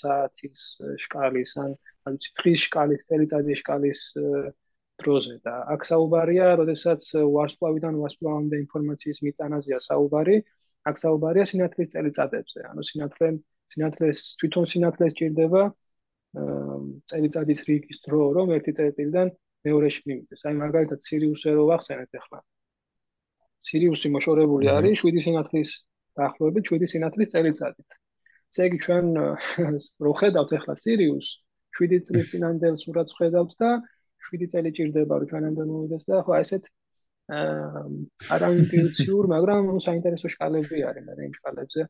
საათის 0.00 0.66
შკალის 1.06 1.52
ან 1.64 1.70
ანუ 2.06 2.22
ციფრის 2.26 2.60
შკალის 2.66 3.08
წელიწადის 3.08 3.62
შკალის 3.62 4.02
დროზე 5.02 5.34
და 5.46 5.54
აქ 5.74 5.82
საუბარია, 5.90 6.46
როდესაც 6.60 7.02
ვარსკვლავიდან 7.36 7.98
ვარსკვლავამდე 8.02 8.56
ინფორმაციის 8.64 9.18
მიტანაზეა 9.26 9.80
საუბარი, 9.88 10.36
აქ 10.90 10.96
საუბარია 11.02 11.44
სინათლის 11.50 11.92
წელიწადებზე. 11.94 12.60
ანუ 12.70 12.82
სინათლე 12.90 13.28
სინათლეს 13.74 14.20
თვითონ 14.40 14.64
სინათლეს 14.72 15.12
ჭირდება 15.18 15.62
წელიწადის 17.10 17.60
რიგის 17.68 17.98
დრო, 18.06 18.22
რომ 18.36 18.52
ერთი 18.56 18.72
წერტილიდან 18.78 19.32
მეორეში 19.66 20.02
მიმიდეს. 20.08 20.40
აი 20.46 20.54
მაგალითად 20.62 21.00
სირიუსზე 21.06 21.50
რო 21.56 21.64
ვახსენეთ 21.70 22.18
ახლა. 22.20 22.40
სირიუსი 23.66 24.08
მოშორებული 24.14 24.68
არის 24.70 25.02
7 25.02 25.22
სინათლის 25.26 25.70
დაახლოებით 26.20 26.64
7 26.72 26.90
სინათლის 26.92 27.32
წელიწადით. 27.34 27.88
ესე 28.52 28.62
იგი 28.68 28.78
ჩვენ 28.84 29.06
რო 30.04 30.12
ხედავთ 30.20 30.52
ახლა 30.58 30.74
სირიუს 30.84 31.28
7 31.80 32.04
წლის 32.08 32.30
წინანდელ 32.32 32.76
სურათს 32.84 33.16
ხედავთ 33.18 33.52
და 33.60 33.70
7 34.26 34.50
წელი 34.52 34.70
ჭირდება 34.76 35.14
რომ 35.20 35.30
ჩვენამდე 35.30 35.62
მოვიდეს 35.70 36.04
და 36.10 36.20
ხო 36.26 36.32
ესეთ 36.42 36.64
აა 37.36 37.82
არაინტუიციურ, 38.36 39.24
მაგრამ 39.34 39.62
საინტერესო 39.86 40.28
შკალები 40.34 40.82
არის, 40.88 41.04
მაგრამ 41.06 41.26
იმ 41.26 41.34
შკალებზე 41.38 41.82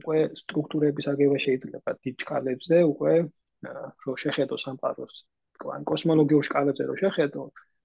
უკვე 0.00 0.18
სტრუქტურების 0.40 1.06
აგება 1.12 1.38
შეიძლება 1.44 1.90
დიდ 2.04 2.16
შკალებზე 2.24 2.76
უკვე 2.92 3.14
რო 4.06 4.14
შეხედო 4.24 4.56
სამყაროს, 4.64 5.14
ან 5.76 5.82
კოსმოლოგიურ 5.90 6.44
შკალებზე 6.48 6.82
რო 6.88 6.96
შეხედო 7.02 7.42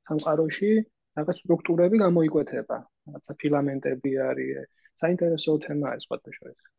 სამყაროში 0.08 0.72
რაღაც 1.20 1.38
სტრუქტურები 1.43 1.98
გამოიკვეთება, 2.06 2.78
რაღაცა 3.10 3.34
ფილამენტები 3.41 4.12
არის, 4.30 4.64
საინტერესო 5.02 5.52
თემაა 5.66 6.00
ეს 6.00 6.06
ყოველთვის. 6.12 6.72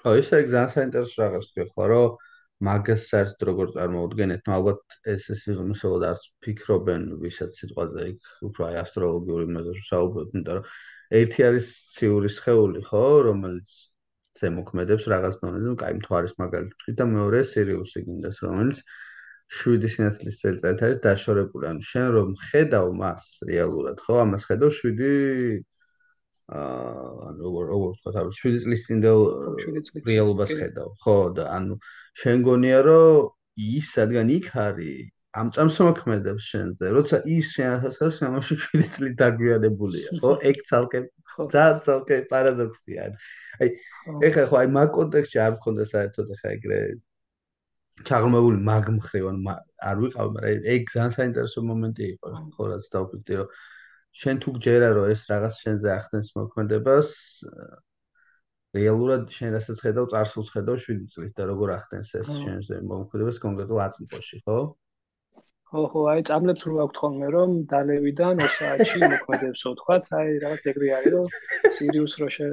ხო, 0.00 0.10
ისე 0.22 0.36
ძალიან 0.50 0.70
საინტერესო 0.74 1.16
რაღაც 1.22 1.46
თქვა, 1.54 1.84
რომ 1.94 2.08
მაგას 2.66 3.04
საერთოდ 3.10 3.44
როგორ 3.48 3.70
წარმოუდგენთ? 3.76 4.42
ნუ 4.46 4.54
ალბათ 4.56 4.96
ეს 5.12 5.28
ეს 5.34 5.44
მსოულად 5.70 6.04
არც 6.10 6.24
ფიქრობენ 6.44 7.06
ვისაც 7.22 7.60
სიტყვაზე 7.60 8.08
იქ 8.12 8.32
უფრო 8.48 8.66
აი 8.68 8.76
ასტროლოგიური 8.84 9.46
მეზოში 9.56 9.84
საუბრობთ, 9.88 10.34
იმიტომ 10.34 10.58
რომ 10.60 10.66
ერთი 11.20 11.46
არის 11.48 11.70
ციური 11.96 12.30
სხეული, 12.36 12.82
ხო, 12.88 13.04
რომელიც 13.28 13.76
ზემოქმედებს 14.40 15.08
რაღაც 15.14 15.40
დონეზე, 15.40 15.72
კაი 15.80 15.96
მთვარის 16.00 16.34
მაგალითად 16.42 17.00
და 17.00 17.04
მეორე 17.14 17.40
სირიუსი 17.52 18.04
გინდას, 18.06 18.44
რომელიც 18.44 18.84
7 19.50 19.88
სინათლის 19.94 20.36
წელიწადით 20.44 20.84
არის 20.86 21.00
დაშორებული. 21.06 21.64
ანუ 21.72 21.82
შენ 21.90 22.06
რომ 22.16 22.28
ხედავ 22.44 22.86
მას 23.00 23.24
რეალურად, 23.50 23.98
ხო, 24.04 24.20
ამას 24.24 24.46
ხედავ 24.52 24.70
7 24.76 25.00
აა 25.00 25.69
ანუ 26.50 27.40
როგორ 27.46 27.64
როგორ 27.70 27.90
ვთქვა 27.94 28.12
თავი 28.16 28.32
7 28.40 28.58
წლის 28.64 28.82
წინდელ 28.86 29.20
რეალობას 30.10 30.50
ხედავ. 30.58 30.88
ხო 31.04 31.16
და 31.36 31.44
ანუ 31.56 31.74
შენ 32.22 32.42
გონია 32.48 32.80
რომ 32.86 33.30
ის 33.70 33.86
სადგან 33.94 34.28
იქ 34.34 34.48
არის 34.66 35.10
ამ 35.40 35.50
წამს 35.54 35.76
მოქმედებს 35.86 36.44
შენზე 36.52 36.90
როცა 36.96 37.16
ის 37.36 37.46
შენასაც 37.54 38.14
სამაში 38.18 38.56
7 38.66 38.88
წლით 38.94 39.14
დაგვიანებულია 39.20 40.10
ხო? 40.22 40.32
ეგ 40.50 40.56
ცალკე 40.66 41.00
და 41.54 41.66
ცალკე 41.86 42.16
პარადოქსია 42.32 43.06
აი 43.62 43.68
ეხლა 44.26 44.44
ხო 44.50 44.56
აი 44.62 44.72
მაგ 44.74 44.90
კონტექსტში 44.98 45.38
არ 45.46 45.52
მქონდა 45.58 45.86
საერთოდ 45.94 46.34
ეხლა 46.34 46.54
ეგრე 46.56 46.80
ჩაღრმავული 48.10 48.58
მაგ 48.70 48.90
მხრივ 48.98 49.24
ან 49.30 49.38
არ 49.90 49.96
ვიყავ 50.02 50.32
მაგრამ 50.34 50.66
ეგ 50.74 50.90
ძალიან 50.94 51.12
საინტერესო 51.18 51.62
მომენტი 51.70 52.04
იყო 52.14 52.28
ხო. 52.56 52.62
რაც 52.74 52.84
დავფიქრე 52.96 53.36
რომ 53.40 53.48
შენ 54.16 54.42
თუ 54.42 54.52
გჯერა 54.58 54.90
რომ 54.96 55.06
ეს 55.14 55.22
რაღაც 55.30 55.54
შენზე 55.62 55.88
ახდენს 55.94 56.28
მოქმედებას 56.36 57.10
რეალურად 58.76 59.30
შენ 59.34 59.54
რასაც 59.56 59.82
ხედავ 59.84 60.06
წარსულს 60.12 60.50
ხედავ 60.54 60.76
7 60.82 61.06
წლით 61.14 61.34
და 61.38 61.46
როგორ 61.50 61.74
ახდენს 61.78 62.10
ეს 62.20 62.30
შენზე 62.42 62.80
მოქმედებას 62.90 63.38
კონკრეტულ 63.44 63.82
აწმყოში 63.86 64.38
ხო? 64.46 64.58
ხო 65.70 65.82
ხო 65.90 66.00
აი 66.10 66.22
წამლებს 66.28 66.66
რო 66.66 66.76
აქვთ 66.84 66.96
ხოლმე 67.02 67.28
რომ 67.34 67.50
დალევიდან 67.70 68.42
2 68.42 68.50
საათში 68.58 68.98
მოქმედებსო 69.06 69.70
თქვათ 69.80 70.06
აი 70.18 70.38
რაღაც 70.44 70.62
ეგრე 70.70 70.88
არის 70.98 71.12
რომ 71.14 71.26
სირიუს 71.78 72.14
რო 72.22 72.28
შე 72.36 72.46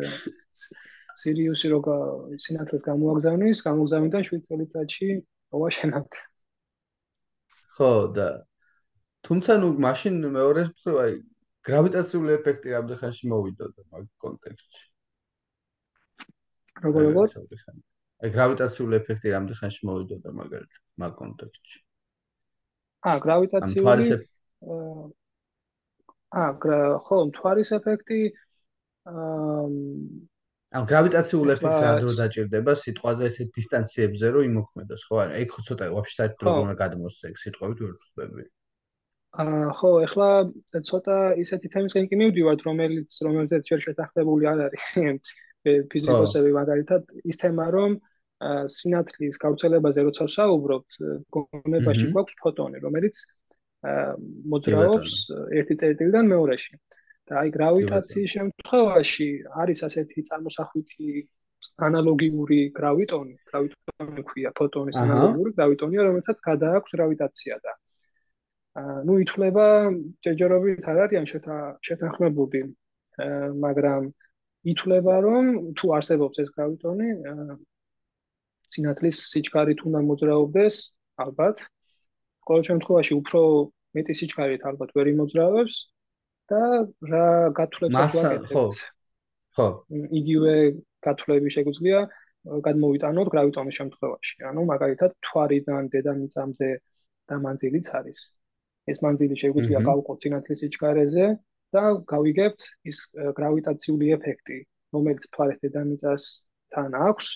სირიუსი 1.21 1.67
რო 1.73 1.79
სინათლეს 2.45 2.83
გამოაგზავნის 2.89 3.63
გამოგზავნიდან 3.67 4.27
7 4.29 4.45
წელიწადში 4.47 5.09
ოღონდ 5.57 5.73
შენამდე 5.77 6.21
ხო 7.77 7.93
და 8.17 8.29
თუმცა 9.25 9.57
ნუ 9.61 9.69
მაშინ 9.85 10.21
მეორე 10.37 10.61
მხრივ 10.69 11.01
აი 11.05 11.13
გრავიტაციული 11.67 12.33
ეფექტი 12.37 12.73
რამდენ 12.75 12.99
ხანში 13.01 13.29
მოვიდოდა 13.31 13.83
მაგ 13.91 14.05
კონტექსტში? 14.23 14.83
როგორ 16.85 17.07
როგორ? 17.09 17.35
აი 18.23 18.29
გრავიტაციული 18.37 18.97
ეფექტი 19.01 19.33
რამდენ 19.35 19.59
ხანში 19.59 19.81
მოვიდოდა 19.89 20.33
მაგალითად 20.39 20.81
მაგ 21.03 21.13
კონტექსტში? 21.21 21.79
აა 23.11 23.17
გრავიტაციული 23.27 24.07
აა 26.37 26.49
ხო, 27.07 27.17
მთვარის 27.31 27.69
ეფექტი 27.79 28.21
აა 29.11 29.67
ან 30.77 30.83
გრავიტაციული 30.91 31.51
ეფექტი 31.55 31.83
რა 31.83 31.91
დრო 32.03 32.11
დაჭirdება 32.19 32.73
სიტყვაზე 32.79 33.27
ესეთ 33.31 33.49
დისტანციებზე 33.57 34.31
რომ 34.35 34.47
იმოქმედოს 34.51 35.03
ხო? 35.07 35.15
აი 35.23 35.43
ეგ 35.43 35.53
ხო 35.55 35.61
ცოტა 35.67 35.85
ვაფშე 35.95 36.15
საერთოდ 36.19 36.47
როგორ 36.47 36.63
უნდა 36.67 36.75
გადმოსცე 36.83 37.31
ეგ 37.31 37.37
სიტყვებით 37.43 37.83
ვერ 37.83 37.93
ვხვდები. 37.95 38.43
აა 38.47 38.66
ხო, 39.37 39.89
ეხლა 40.07 40.27
ცოტა 40.81 41.17
ისეთი 41.37 41.69
თემისკენ 41.73 42.07
კი 42.09 42.17
მივდივართ, 42.17 42.63
რომელიც 42.65 43.17
რომელზეც 43.21 43.69
შეიძლება 43.69 43.85
შეთანხმებული 43.85 44.49
არ 44.49 44.61
არის. 44.67 44.85
ფიზიკოსები 45.91 46.51
მაგალითად 46.55 47.11
ის 47.27 47.37
თემა, 47.41 47.65
რომ 47.75 47.97
სინათლის 48.71 49.39
გავრცელებაზე 49.41 50.05
როცა 50.07 50.27
ვსაუბრობთ, 50.29 50.97
გონებაში 51.37 52.05
გვაქვს 52.13 52.37
ფოტონი, 52.41 52.81
რომელიც 52.85 53.15
მოძრაობს 54.53 55.15
ერთი 55.59 55.75
წერტილიდან 55.81 56.29
მეორეში. 56.33 56.77
და 57.27 57.43
აი 57.43 57.49
გრავიტაციის 57.51 58.29
შემთხვევაში 58.31 59.27
არის 59.61 59.79
ასეთი 59.83 60.21
წარმოსახვითი 60.29 61.07
ანალოგიური 61.87 62.59
გრავიტონი, 62.77 63.35
გრავიტონი 63.51 64.23
ქვია 64.29 64.51
ფოტონის 64.55 64.99
ანალოგიური 65.01 65.51
გრავიტონია, 65.57 66.05
რომელსაც 66.07 66.37
გადააქვს 66.47 66.95
გრავიტაცია 66.95 67.59
და 67.65 67.73
ну 68.77 69.17
ითვლება 69.23 69.65
ჯერჯერობით 70.25 70.85
არ 70.91 70.99
არიან 71.07 71.25
შეთანხმებული 71.87 72.61
მაგრამ 73.63 74.11
ითვლება 74.73 75.15
რომ 75.25 75.49
თუ 75.79 75.93
არსებობს 75.97 76.43
ეს 76.43 76.49
გრავიტონი 76.57 77.09
სინათლის 78.75 79.17
სიჩქარით 79.31 79.81
უნდა 79.87 80.01
მოძრაობდეს 80.09 80.75
ალბათ. 81.25 81.63
ყოველ 82.47 82.63
შემთხვევაში 82.69 83.13
უფრო 83.21 83.41
მეტი 83.97 84.13
სიჩქარით 84.19 84.61
ალბათ 84.69 84.93
ვერ 84.97 85.07
იმოძრაობს 85.13 85.75
და 86.51 86.61
რა 87.11 87.27
გათვლებს 87.59 87.97
აქვს 88.03 88.53
ხო 88.53 88.65
ხო. 89.57 89.67
იგივე 90.21 90.53
გათვლები 91.07 91.49
შეგვიძლია 91.55 91.99
გადმოვიტანოთ 92.67 93.27
გრავიტონის 93.33 93.77
შემთხვევაში. 93.79 94.35
ანუ 94.51 94.61
მაგალითად 94.71 95.11
თვარიდან 95.25 95.89
დედამიწამდე 95.95 96.69
და 97.27 97.35
მანძილიც 97.43 97.87
არის 97.99 98.19
ეს 98.91 99.01
მანძილი 99.03 99.35
შეგვიძლია 99.41 99.79
გავყოთ 99.89 100.17
სინათლის 100.23 100.59
სიჩქარეზე 100.63 101.25
და 101.75 101.83
გავიგებთ 102.13 102.61
ის 102.91 102.97
გრავიტაციული 103.39 104.13
ეფექტი, 104.17 104.59
რომელიც 104.95 105.27
თვალის 105.35 105.59
დედამიწასთან 105.65 106.91
აქვს, 107.07 107.27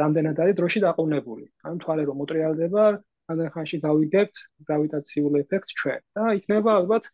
რამდენად 0.00 0.40
არის 0.42 0.56
დროში 0.58 0.80
დაყოვნებული. 0.86 1.44
ან 1.68 1.76
თვალე 1.84 2.02
რომ 2.08 2.16
მოტრიალდება, 2.22 2.84
ამდენ 3.30 3.48
ხანში 3.54 3.78
გავიგებთ 3.84 4.36
გრავიტაციულ 4.66 5.32
ეფექტს 5.42 5.76
ჩვენ 5.80 6.00
და 6.16 6.24
იქნება 6.40 6.70
ალბათ 6.80 7.04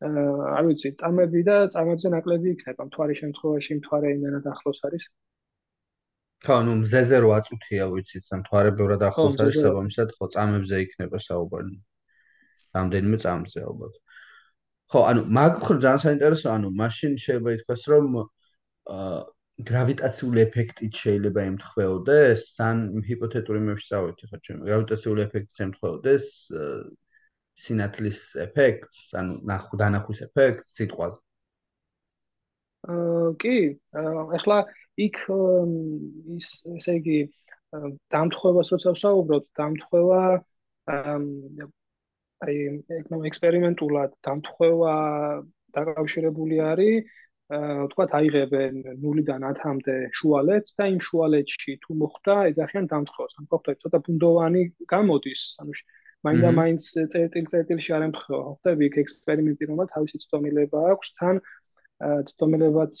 არ 0.00 0.64
ვიცი, 0.66 0.88
წამები 1.00 1.40
და 1.44 1.56
წამებზე 1.72 2.08
ნაკლები 2.16 2.48
იქნება. 2.56 2.82
თვალის 2.94 3.16
შემთხვევაში 3.22 3.72
თვალე 3.86 4.08
იმენად 4.16 4.44
ახლოს 4.52 4.80
არის. 4.88 5.04
ხო, 6.40 6.56
ნუ 6.64 6.74
მზეზე 6.80 7.16
რო 7.20 7.30
აწუთია, 7.36 7.84
ვიცით, 7.92 8.24
ამ 8.32 8.42
თვალე 8.48 8.70
ბევრად 8.80 9.02
ახლოს 9.08 9.36
არის, 9.44 9.56
საბამისად, 9.60 10.08
ხო, 10.16 10.24
წამებზე 10.34 10.76
იქნება 10.84 11.18
საუბარი. 11.20 11.74
რამდენიმე 12.76 13.16
წამზე 13.24 13.60
ალბათ. 13.70 13.94
ხო, 14.90 15.00
ანუ 15.10 15.20
მაგ 15.38 15.52
ხო 15.64 15.72
ძალიან 15.84 16.00
საინტერესო, 16.06 16.48
ანუ 16.56 16.68
მაშინ 16.82 17.12
შეიძლება 17.24 17.50
ითქვას, 17.56 17.82
რომ 17.92 18.06
აა 18.90 19.20
გრავიტაციული 19.68 20.40
ეფექტით 20.48 20.94
შეიძლება 21.02 21.40
იმთხვეოდეს, 21.50 22.42
ან 22.64 22.76
ჰიპოთეტური 23.08 23.60
მეშ 23.66 23.80
წავედი 23.90 24.24
ხო 24.30 24.38
ჩვენ, 24.44 24.58
გრავიტაციული 24.68 25.20
ეფექტით 25.26 25.58
იმთხვეოდეს 25.66 26.26
სინათლის 27.60 28.20
ეფექტს, 28.46 29.00
ანუ 29.20 29.34
ნახუ 29.50 29.74
დანახვის 29.82 30.20
ეფექტს 30.26 30.76
სიტყვაზე. 30.80 31.20
აა 32.90 33.30
კი, 33.42 33.56
ახლა 34.40 34.58
იქ 35.06 35.16
ის 36.40 36.48
ესე 36.76 36.94
იგი 37.00 37.18
დამთხევას 38.14 38.72
როცა 38.74 38.94
ვსაუბრობ, 38.96 39.44
დამთხევა 39.60 40.22
აი 42.46 42.56
ექსპერიმენტულად 43.30 44.14
დამთხევა 44.26 44.94
დაკავშირებული 45.76 46.60
არის 46.72 47.10
აა 47.50 47.86
თქვათ 47.90 48.12
აიღებენ 48.16 48.74
0-დან 49.02 49.44
10-მდე 49.46 49.94
შუალედს 50.18 50.76
და 50.78 50.84
იმ 50.92 51.00
შუალედში 51.06 51.72
თუ 51.82 51.96
მოხდა 52.02 52.34
ეძახიან 52.50 52.86
დამთხევას. 52.92 53.32
ან 53.40 53.48
ფაქტობრივად 53.50 53.80
ცოტა 53.82 53.98
ბუნდოვანი 54.06 54.62
გამოდის, 54.92 55.42
ანუ 55.62 55.72
მაინდა 56.26 56.50
მაინც 56.60 56.82
წერტილ-წერტილში 57.14 57.90
არ 57.96 58.02
ემთხვევა. 58.06 58.52
ხდები 58.60 58.84
იქ 58.86 58.96
ექსპერიმენტი 59.02 59.64
რომ 59.70 59.82
თავისი 59.94 60.16
ცდომილება 60.24 60.78
აქვს, 60.94 61.08
თან 61.18 61.42
ცდომილებაც 62.30 62.94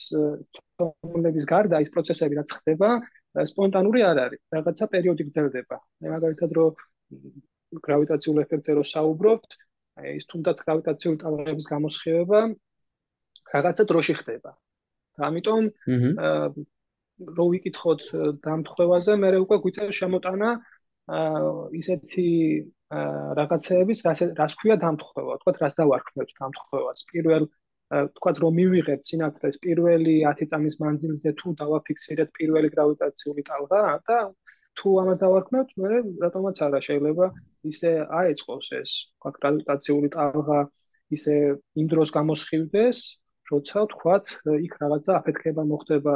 ცდომილების 0.56 1.44
გარდა 1.52 1.76
ის 1.84 1.90
პროცესები 1.94 2.34
რაც 2.40 2.50
ხდება, 2.58 2.88
სპონტანური 3.52 4.00
არ 4.10 4.18
არის. 4.24 4.40
რაღაცა 4.56 4.86
პერიოდი 4.94 5.22
გრძელდება. 5.30 5.76
მაგალითად 6.10 6.50
რომ 6.58 6.70
გრავიტაციულ 7.78 8.42
ეფექტზე 8.44 8.72
რო 8.78 8.84
საუბრობთ, 8.90 9.50
აი 10.00 10.16
ის 10.18 10.24
თუნდაც 10.30 10.58
გრავიტაციული 10.66 11.18
ტალღების 11.22 11.66
გამოსხივება 11.70 12.40
რაღაცა 13.54 13.84
დროში 13.90 14.14
ხდება. 14.20 14.50
ამიტომ 15.30 15.64
რო 17.38 17.46
ვიკითხოთ 17.52 18.02
დამთხევაზე, 18.44 19.12
მე 19.22 19.28
უკვე 19.44 19.56
გვიწევს 19.64 19.96
შემოტანა 20.00 20.50
ისეთი 21.80 22.28
რაღაცეების, 23.38 23.98
რას 24.40 24.54
ქვია 24.58 24.76
დამთხევა, 24.82 25.34
თქვა 25.42 25.52
რას 25.62 25.74
დავარქმევთ 25.78 26.30
დამთხევას. 26.40 27.00
პირველ 27.10 27.44
თქვა 27.90 28.30
რომ 28.38 28.54
მივიღებთ 28.54 29.04
სინათლეს 29.10 29.56
პირველი 29.66 30.14
10 30.22 30.46
წამის 30.50 30.76
მანძილზე 30.82 31.30
თუ 31.38 31.48
დავაფიქსირეთ 31.58 32.28
პირველი 32.38 32.68
გრავიტაციული 32.74 33.42
ტალღა 33.50 33.80
და 34.06 34.18
თუ 34.80 34.92
ამას 35.02 35.18
დავარქმევთ, 35.20 35.72
მე 35.80 36.00
რატომაც 36.24 36.60
არა 36.66 36.80
შეიძლება 36.88 37.26
ისე 37.70 37.90
აეწყოს 38.20 38.68
ეს 38.80 38.92
თქვა 39.20 39.30
გრავიტაციული 39.36 40.08
ტალღა 40.16 40.60
ისე 41.16 41.34
იმ 41.80 41.86
დროს 41.92 42.12
გამოსხივდეს, 42.16 42.98
როცა 43.50 43.80
თქვა 43.92 44.14
იქ 44.66 44.74
რაღაცა 44.82 45.12
აფეთქება 45.20 45.62
მოხდება, 45.72 46.14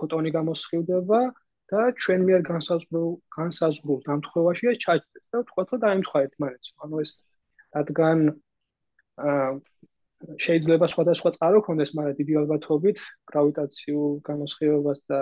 ფოტონი 0.00 0.30
გამოსხივდება 0.38 1.20
და 1.72 1.80
ჩვენ 2.02 2.20
მიერ 2.28 2.42
განსაზღვრულ 2.46 3.10
განსაზღვრულ 3.36 3.98
დამთხევაში 4.08 4.64
ეს 4.72 4.78
ჩაჭდეს 4.86 5.24
და 5.34 5.38
თქვა 5.50 5.62
რომ 5.70 5.80
დაემთხვა 5.84 6.18
ერთმანეთს. 6.26 6.68
ანუ 6.86 6.96
ეს 7.04 7.10
რადგან 7.76 8.18
აა 9.26 9.50
შეიძლება 10.44 10.86
სხვადასხვა 10.92 11.30
წყარო 11.36 11.58
ქონდეს, 11.66 11.90
მაგრამ 11.96 12.14
დიდი 12.20 12.34
ალბათობით 12.40 12.98
გრავიტაციულ 13.30 14.12
გამოსხივებას 14.28 15.00
და 15.10 15.20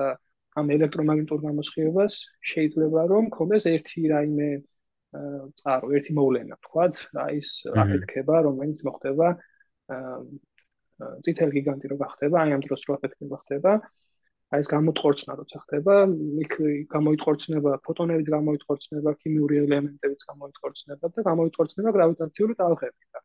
ამ 0.60 0.70
ელექტრომაგნიტურ 0.76 1.40
გამოსხივებას 1.44 2.14
შეიძლება 2.50 3.00
რომ 3.10 3.24
ქონდეს 3.34 3.66
ერთი 3.74 4.06
რაიმე 4.14 4.50
წყარო, 5.58 5.90
ერთი 5.98 6.14
მოვლენა, 6.18 6.56
თქვა, 6.66 6.86
აი 7.24 7.42
ეს 7.42 7.50
აფეთქება, 7.82 8.40
რომელიც 8.46 8.82
მოხდება 8.86 9.28
წითელ 11.26 11.50
გიგანტი 11.54 11.90
რო 11.90 11.96
გახდება, 12.02 12.36
აი 12.42 12.54
ამ 12.56 12.62
დროს 12.66 12.82
რო 12.88 12.96
აფეთქება 12.98 13.38
ხდება, 13.42 13.72
აი 14.54 14.64
ეს 14.64 14.68
გამოთხორცნა 14.74 15.32
როცა 15.40 15.58
ხდება, 15.64 15.94
იქ 16.44 16.52
გამოითხორცნება 16.94 17.70
ფოტონების 17.86 18.28
გამოითხორცნება, 18.34 19.10
ქიმიური 19.22 19.54
ელემენტების 19.64 20.22
გამოითხორცნება 20.30 21.04
და 21.14 21.26
გამოითხორცნება 21.30 21.94
გრავიტაციული 21.98 22.54
ტალღები 22.62 23.02
და 23.14 23.20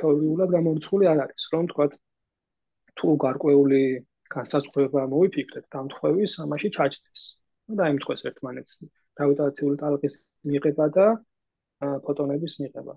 თეორიულად 0.00 0.48
გამორიცხული 0.56 1.04
არ 1.12 1.18
არის, 1.24 1.42
რომ 1.52 1.64
თქვა 1.72 1.86
თუ 3.00 3.08
გარკვეული 3.24 3.82
განსაზღვრება 4.34 5.02
მოიფიქრეთ 5.12 5.66
დამთხევის, 5.74 6.32
ამაში 6.44 6.68
ჩაჭდეს. 6.76 7.22
ну 7.70 7.76
და 7.78 7.86
იმთხეს 7.94 8.22
ერთმანეთს 8.30 8.72
გრავიტაციული 9.18 9.76
ტალღის 9.82 10.16
მიღება 10.50 10.86
და 10.96 11.06
ფოტონების 12.06 12.54
მიღება. 12.62 12.94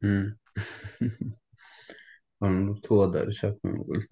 მმ. 0.00 0.26
ანუ 2.40 2.74
თულად 2.84 3.16
არის 3.20 3.40
საქმე 3.44 3.72
მოკლედ 3.76 4.04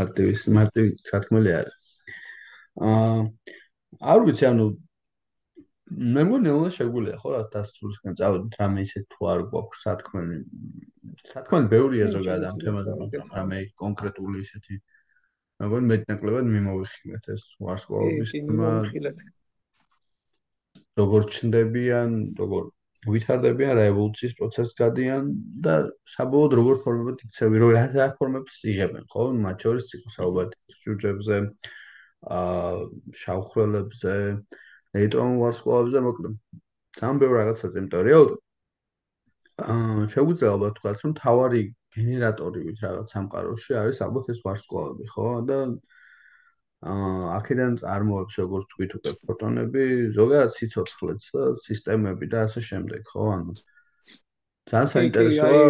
მარტივის 0.00 0.42
მარტივი 0.56 0.90
საქმელი 1.10 1.50
არის. 1.60 1.96
აა 2.90 3.18
არ 4.14 4.20
ვიცი 4.26 4.44
ანუ 4.50 4.66
მე 5.90 6.22
მგონი 6.26 6.50
რომ 6.54 6.70
შეგვიძლია 6.74 7.16
ხო 7.18 7.30
რა 7.34 7.40
დასრულისკენ 7.54 8.16
წავედით 8.20 8.56
რამე 8.60 8.82
ისე 8.86 9.00
თუ 9.10 9.28
არ 9.32 9.40
გვაქვს 9.50 9.80
სათქმელი 9.86 10.36
სათქმელი 11.30 11.70
ბევრია 11.72 12.06
ზოგადად 12.14 12.46
ამ 12.50 12.60
თემაზე 12.62 12.94
მაგრამ 13.00 13.32
რამე 13.36 13.58
კონკრეტული 13.82 14.42
ისეთი. 14.46 14.76
მე 15.60 15.70
მგონი 15.70 15.90
მეტნაკლებად 15.92 16.46
მიმოვიხილეთ 16.54 17.24
ეს 17.34 17.42
ვარსკვლავების 17.66 18.34
თემა 18.36 18.70
როგორ 21.00 21.26
ჩნდებიან 21.34 22.14
როგორ 22.38 22.70
ვითარდებიან 23.10 23.76
რა 23.80 23.84
ევოლუციის 23.90 24.32
პროცესს 24.38 24.78
გადიან 24.78 25.28
და 25.66 25.74
საბოლოოდ 26.14 26.56
როგორ 26.60 26.80
ფორმებად 26.86 27.22
იქცევი 27.26 27.62
რო 27.62 27.68
რა 27.76 28.08
ფორმებს 28.20 28.62
იღებენ 28.72 29.04
ხო? 29.10 29.22
მათ 29.44 29.56
შორის 29.66 29.86
იყო 29.98 30.08
საუბარი 30.16 30.80
ჯუჯებზე 30.84 31.36
აა 32.38 32.72
შავხრელებზე 33.20 34.16
ნეიტრონ 34.96 35.36
ვარსკვლავებზე 35.40 36.00
მოკლედ. 36.06 36.34
ძალიან 36.98 37.20
ბევრ 37.22 37.34
რაღაცაზე 37.40 37.76
იმიტომ 37.80 38.06
რეალურად 38.10 38.38
აა 39.60 40.06
შეგვიძლია 40.14 40.50
ალბათ 40.54 40.76
თქვა 40.78 40.92
რომ 41.00 41.12
თავარი 41.20 41.60
გენერატორი 41.94 42.60
ვით 42.66 42.78
რაღაც 42.84 43.12
სამყაროში 43.14 43.72
არის 43.80 43.98
ალბათ 44.06 44.30
ეს 44.34 44.40
ვარსკვლავები 44.46 45.06
ხო? 45.12 45.26
და 45.50 45.58
აა 46.90 47.26
აქედან 47.38 47.76
წარმოებს 47.82 48.38
როგორც 48.42 48.64
თქვით 48.72 48.94
უკვე 48.98 49.12
ფოტონები 49.26 49.84
ზოგადად 50.16 50.56
სიცოცხლეც 50.58 51.28
და 51.34 51.44
სისტემები 51.66 52.30
და 52.32 52.38
ასე 52.48 52.60
შემდეგ 52.70 53.02
ხო? 53.12 53.26
ანუ 53.36 53.54
ძალიან 54.70 54.88
საინტერესოა 54.94 55.62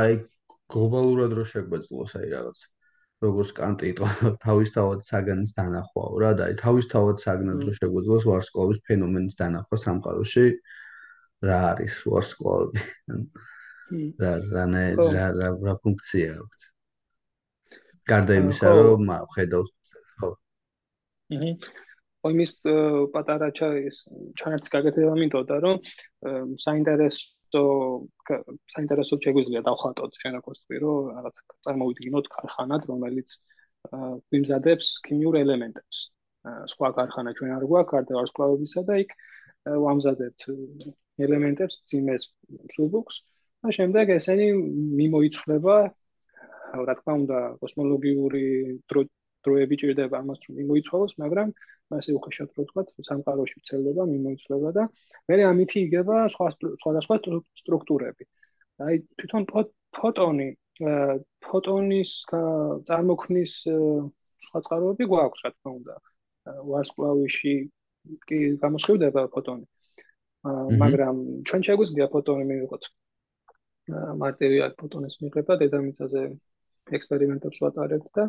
აი 0.00 0.12
გლობალურად 0.72 1.36
რო 1.38 1.44
შეგვეძლოს 1.52 2.16
აი 2.20 2.30
რაღაცა 2.36 2.66
როგორც 3.24 3.52
კანტი 3.56 3.90
იტყვა 3.92 4.10
თავისთავად 4.44 5.04
საგანის 5.06 5.54
დანახვაო 5.56 6.20
რა 6.22 6.32
და 6.40 6.48
თავისთავად 6.60 7.22
საგნად 7.24 7.62
რო 7.66 7.76
შეგვიძლოს 7.78 8.26
ვარსკვლავის 8.28 8.82
ფენომენის 8.88 9.38
დანახვა 9.40 9.78
სამყაროში 9.84 10.46
რა 11.48 11.58
არის 11.70 12.00
ვარსკვლავი 12.12 12.84
და 14.20 14.32
რანე 14.52 14.84
რა 14.98 15.26
რა 15.32 15.74
ფუნქცია 15.84 16.36
აქვს 16.42 16.68
გარდა 18.10 18.38
იმისა 18.42 18.74
რომ 18.80 19.10
ხედავს 19.34 19.72
ხო. 20.20 20.30
აჰა 21.36 21.50
ოიმის 22.26 22.52
პატარა 23.14 23.48
ჩაის 23.58 24.02
ჩანერტს 24.40 24.72
გაგეთება 24.74 25.14
მინდოდა 25.22 25.56
რომ 25.64 25.80
საინტერესო 26.64 27.35
то 27.56 27.62
საინტერესო 28.74 29.18
შეგვიძლია 29.24 29.62
დავხატოთ 29.68 30.18
ჩვენ 30.20 30.34
როგორც 30.38 30.60
პირო 30.70 30.92
რაღაც 31.16 31.36
წარმოვიდგინოთ 31.66 32.26
ქარხანად 32.34 32.88
რომელიც 32.90 33.36
ვიმზადებს 34.34 34.88
ქიმიურ 35.06 35.38
ელემენტებს 35.42 36.02
სხვა 36.72 36.90
ქარხანა 36.98 37.34
ჩვენ 37.38 37.54
არ 37.56 37.64
გვაქვს 37.70 37.92
გარდა 37.92 38.18
ვარსკვლავებისა 38.18 38.82
და 38.90 38.98
იქ 39.04 39.14
ვამზადებთ 39.84 40.46
ელემენტებს 41.26 41.78
ძიმეს 41.92 42.28
სუბუქს 42.76 43.20
და 43.64 43.74
შემდეგ 43.78 44.12
ესენი 44.16 44.48
მიმოიცვლება 45.00 45.76
რა 46.88 46.94
თქმა 46.98 47.14
უნდა 47.22 47.38
კოსმოლოგიური 47.62 48.44
დროები 49.46 49.76
ჭირდება 49.82 50.20
ამას 50.22 50.38
რომ 50.46 50.58
მიმოიცვალოს 50.60 51.12
მაგრამ 51.22 51.48
ასე 51.96 52.14
უხეშად 52.18 52.50
რო 52.58 52.64
თქვა, 52.68 52.82
სამყაროში 53.08 53.54
ვრცელდება, 53.60 54.02
მიმოიცლება 54.10 54.70
და 54.74 54.84
მე 55.30 55.36
ამითი 55.50 55.78
იგება 55.86 56.16
სხვა 56.34 56.48
სხვადასხვა 56.82 57.16
სტრუქტურები. 57.62 58.24
აი 58.86 58.94
თვითონ 59.22 59.42
ფოტონი, 59.96 60.48
ფოტონის 61.46 62.10
წარმოქმნის 62.90 63.52
სხვა 64.46 64.58
წყაროები 64.66 65.04
გვაქვს, 65.12 65.42
რა 65.46 65.50
თქმა 65.54 65.70
უნდა. 65.78 65.94
ვარსკვლავში 66.70 67.54
კი 68.26 68.38
გამოსხივდება 68.62 69.22
ფოტონი. 69.34 69.66
მაგრამ 70.82 71.16
ჩვენ 71.46 71.62
შეგვიძლია 71.66 72.06
ფოტონი 72.12 72.44
მივიღოთ. 72.50 72.84
მარტივია 74.22 74.66
ფოტონის 74.78 75.14
მიღება 75.22 75.54
დედამიწაზე 75.62 76.22
ექსპერიმენტებს 76.98 77.62
ვატარებთ 77.62 78.08
და 78.18 78.24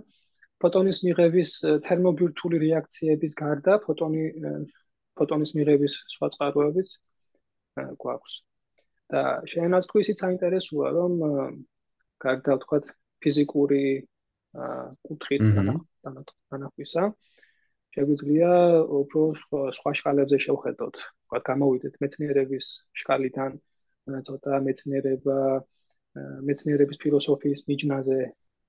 ფოტონის 0.63 0.99
მიღების 1.05 1.51
თერმობირთული 1.87 2.57
რეაქციების 2.65 3.33
გარდა 3.41 3.77
ფოტონი 3.85 4.25
ფოტონის 5.19 5.51
მიღების 5.57 5.93
სხვა 6.13 6.27
წყაროებიც 6.35 6.89
გვაქვს. 8.03 8.33
და 9.11 9.21
შეიძლება 9.49 9.79
თქვი 9.87 9.99
ისიც 10.03 10.17
საინტერესოა 10.23 10.87
რომ 10.97 11.13
გარდა 12.23 12.53
თქვა 12.63 12.77
ფიზიკური 13.23 13.83
კუთხით 15.07 15.43
დანახვისა 16.51 17.03
შეგვიძლია 17.97 18.49
უფრო 19.01 19.21
სხვა 19.77 19.91
შკალებზე 19.99 20.37
შევხედოთ. 20.45 20.95
ვთქვათ, 21.27 21.43
გამოვიდეთ 21.49 21.95
მეცნიერების 22.03 22.65
შკალიდან, 23.01 23.55
ცოტა 24.27 24.59
მეცნიერება, 24.67 25.37
მეცნიერების 26.49 26.97
ფილოსოფიის 27.03 27.63
მიჯნაზე, 27.69 28.19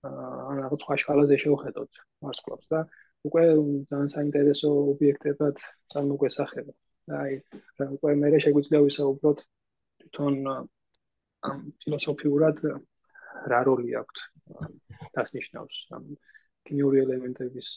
ან 0.07 0.61
რაღაც 0.63 0.85
სხვა 0.85 0.97
შკალაზე 1.03 1.37
შევხედოთ 1.45 2.01
მარსკლავს 2.25 2.67
და 2.73 2.81
უკვე 3.27 3.45
ძალიან 3.91 4.11
საინტერესო 4.15 4.69
ობიექტებად 4.95 5.57
წარმოგვესახება. 5.93 6.73
აი, 7.19 7.33
უკვე 7.97 8.15
მე 8.23 8.39
შეგვიძლია 8.45 8.81
ვისაუბროთ 8.87 9.39
თვითონ 10.03 10.35
ამ 11.49 11.59
ფილოსოფიურად 11.83 12.57
რა 13.53 13.61
როლი 13.69 13.95
აქვს 14.01 14.21
დასნიშნავს 15.17 15.77
ამ 15.99 16.05
კინიური 16.69 17.03
ელემენტების 17.05 17.69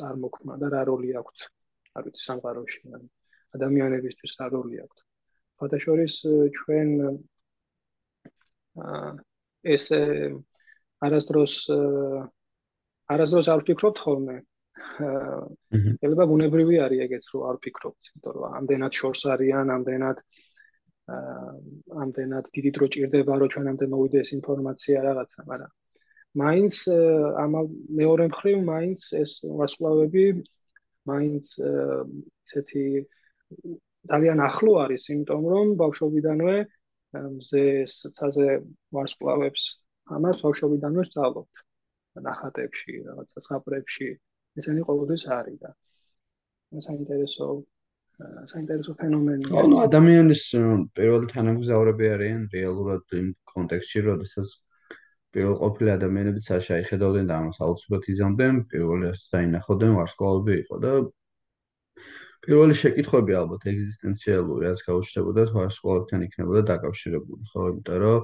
წარმოქმნა 0.00 0.56
და 0.62 0.70
რა 0.74 0.82
როლი 0.90 1.10
აქვს 1.20 1.46
არ 1.96 2.06
ვიცი 2.08 2.22
სამყაროში 2.26 2.82
ან 2.98 3.02
ადამიანებისთვის 3.58 4.32
რა 4.40 4.46
როლი 4.54 4.80
აქვს 4.84 5.04
ფოტოშორის 5.60 6.14
ჩვენ 6.58 6.90
აა 8.80 9.10
ეს 9.74 9.86
არასდროს 11.06 11.54
არასდროს 13.14 13.48
არ 13.54 13.64
ვფიქრობთ 13.64 13.98
ხოლმე. 14.04 14.36
ელება 16.06 16.24
ბუნებრივი 16.30 16.78
არის 16.84 17.02
ეგეც 17.06 17.26
რომ 17.32 17.42
არ 17.50 17.56
ვფიქრობთ 17.60 18.10
იმიტომ 18.10 18.34
რომ 18.36 18.56
ამდენად 18.60 18.96
შორს 19.00 19.22
არიან 19.34 19.72
ამდენად 19.76 20.22
ამდენად 22.04 22.48
დიდი 22.56 22.70
დრო 22.76 22.86
ჭირდება 22.94 23.36
რომ 23.42 23.52
ჩვენამდე 23.54 23.86
მოვიდეს 23.94 24.32
ინფორმაცია 24.38 25.02
რაღაცა 25.06 25.46
მაგრამ 25.50 25.72
მაინც 26.42 26.74
ამ 27.44 27.54
მეორე 28.00 28.26
მხრივ 28.32 28.58
მაინც 28.70 29.00
ეს 29.22 29.32
ვარსკვლავები 29.60 30.24
მაინც 31.10 31.46
ესეთი 31.60 32.84
ძალიან 34.10 34.38
ახლო 34.48 34.72
არის 34.84 35.08
იმიტომ 35.14 35.42
რომ 35.52 35.74
ბავშვობიდანვე 35.82 36.56
მზე 37.36 37.64
ცაზე 38.18 38.48
ვარსკვლავებს 38.94 39.64
ამას 40.16 40.42
ბავშვობიდანვე 40.44 41.02
სწავლობთ. 41.10 41.66
ნახატებში 42.20 42.94
რაღაცა 43.06 43.40
საპრებში 43.46 44.08
ესენი 44.58 44.82
ყოველთვის 44.88 45.24
არის 45.36 45.58
და 45.62 45.70
საინტერესო 46.86 47.46
საინტერესო 48.52 48.92
ფენომენია. 49.00 49.52
ანუ 49.60 49.76
ადამიანის 49.86 50.42
პირველი 50.96 51.30
თანამგზავრები 51.34 52.10
არიან 52.14 52.42
რეალურად 52.54 53.14
იმ 53.20 53.30
კონტექსტში, 53.52 54.00
როდესაც 54.08 54.48
პირველ 55.32 55.56
ყოფილი 55.62 55.90
ადამიანებიც 55.94 56.50
შეხედავდნენ 56.66 57.30
და 57.30 57.34
ამას 57.40 57.58
აუცილებლად 57.64 58.10
იზამდნენ, 58.14 58.54
პირველს 58.74 59.22
დაინახავდნენ 59.34 59.92
ვარსკვლავები 59.98 60.54
იყო 60.64 60.76
და 60.84 60.92
პირველი 62.44 62.74
შეკითხვები 62.82 63.32
ალბათ 63.40 63.66
ეგზისტენციალური, 63.72 64.62
რაც 64.68 64.80
გაუჩნდებოდა 64.90 65.42
ვარსკვლავებთან 65.56 66.20
იქნებოდა 66.28 66.62
დაკავშირებული, 66.72 67.42
ხო, 67.52 67.64
იმიტომ 67.70 67.98
რომ 68.04 68.20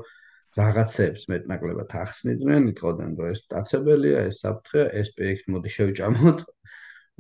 რაღაცებს 0.57 1.27
მეტნაკლებად 1.33 1.91
ახსნიდნენ, 2.03 2.69
იტყოდნენ, 2.73 3.11
რომ 3.21 3.33
ეს 3.35 3.41
დაწებელია, 3.53 4.21
ეს 4.31 4.41
საფრთხეა, 4.45 4.87
ეს 5.01 5.09
პროექტი 5.17 5.53
მოდი 5.57 5.71
შევჭამოთ. 5.77 6.39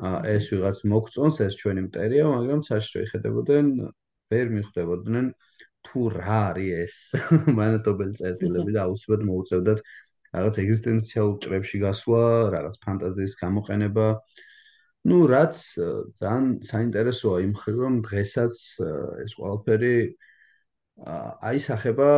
აა 0.06 0.18
ეს 0.36 0.44
ვიღაც 0.52 0.78
მოგწონს, 0.92 1.36
ეს 1.46 1.54
ჩვენი 1.60 1.82
მტერია, 1.88 2.24
მაგრამ 2.32 2.60
საშრე 2.68 3.04
ხედებოდნენ, 3.12 3.66
ვერ 4.32 4.46
მიხვდებოდნენ 4.56 5.26
თუ 5.86 6.00
რა 6.16 6.40
არის 6.50 6.72
ეს 6.82 6.96
მანატობელი 7.58 8.14
წერტილები 8.20 8.74
და 8.76 8.80
აუცილებლად 8.86 9.22
მოუწევდათ 9.30 9.80
რაღაც 10.36 10.58
ეგზისტენციალურ 10.62 11.36
წრებში 11.44 11.78
გასვლა, 11.86 12.22
რაღაც 12.56 12.76
ფანტაზიის 12.84 13.34
გამოყენება. 13.42 14.06
ну, 15.06 15.16
რაც 15.30 15.54
ძალიან 16.20 16.46
საინტერესოა 16.66 17.36
იმ 17.46 17.52
ხრივ, 17.60 17.76
რომ 17.86 17.94
დღესაც 18.08 18.54
ეს 19.24 19.32
ყველაფერი 19.38 19.96
აისახება 20.96 22.08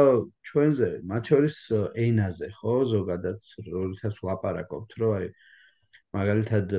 ჩვენზე, 0.47 0.89
მათ 1.11 1.31
შორის 1.33 1.57
ენაზე, 1.99 2.49
ხო, 2.59 2.74
ზოგადად, 2.93 3.39
როდესაც 3.66 4.20
ვლაპარაკობთ, 4.22 4.95
რომ 5.03 5.14
აი 5.18 5.26
მაგალითად 6.14 6.74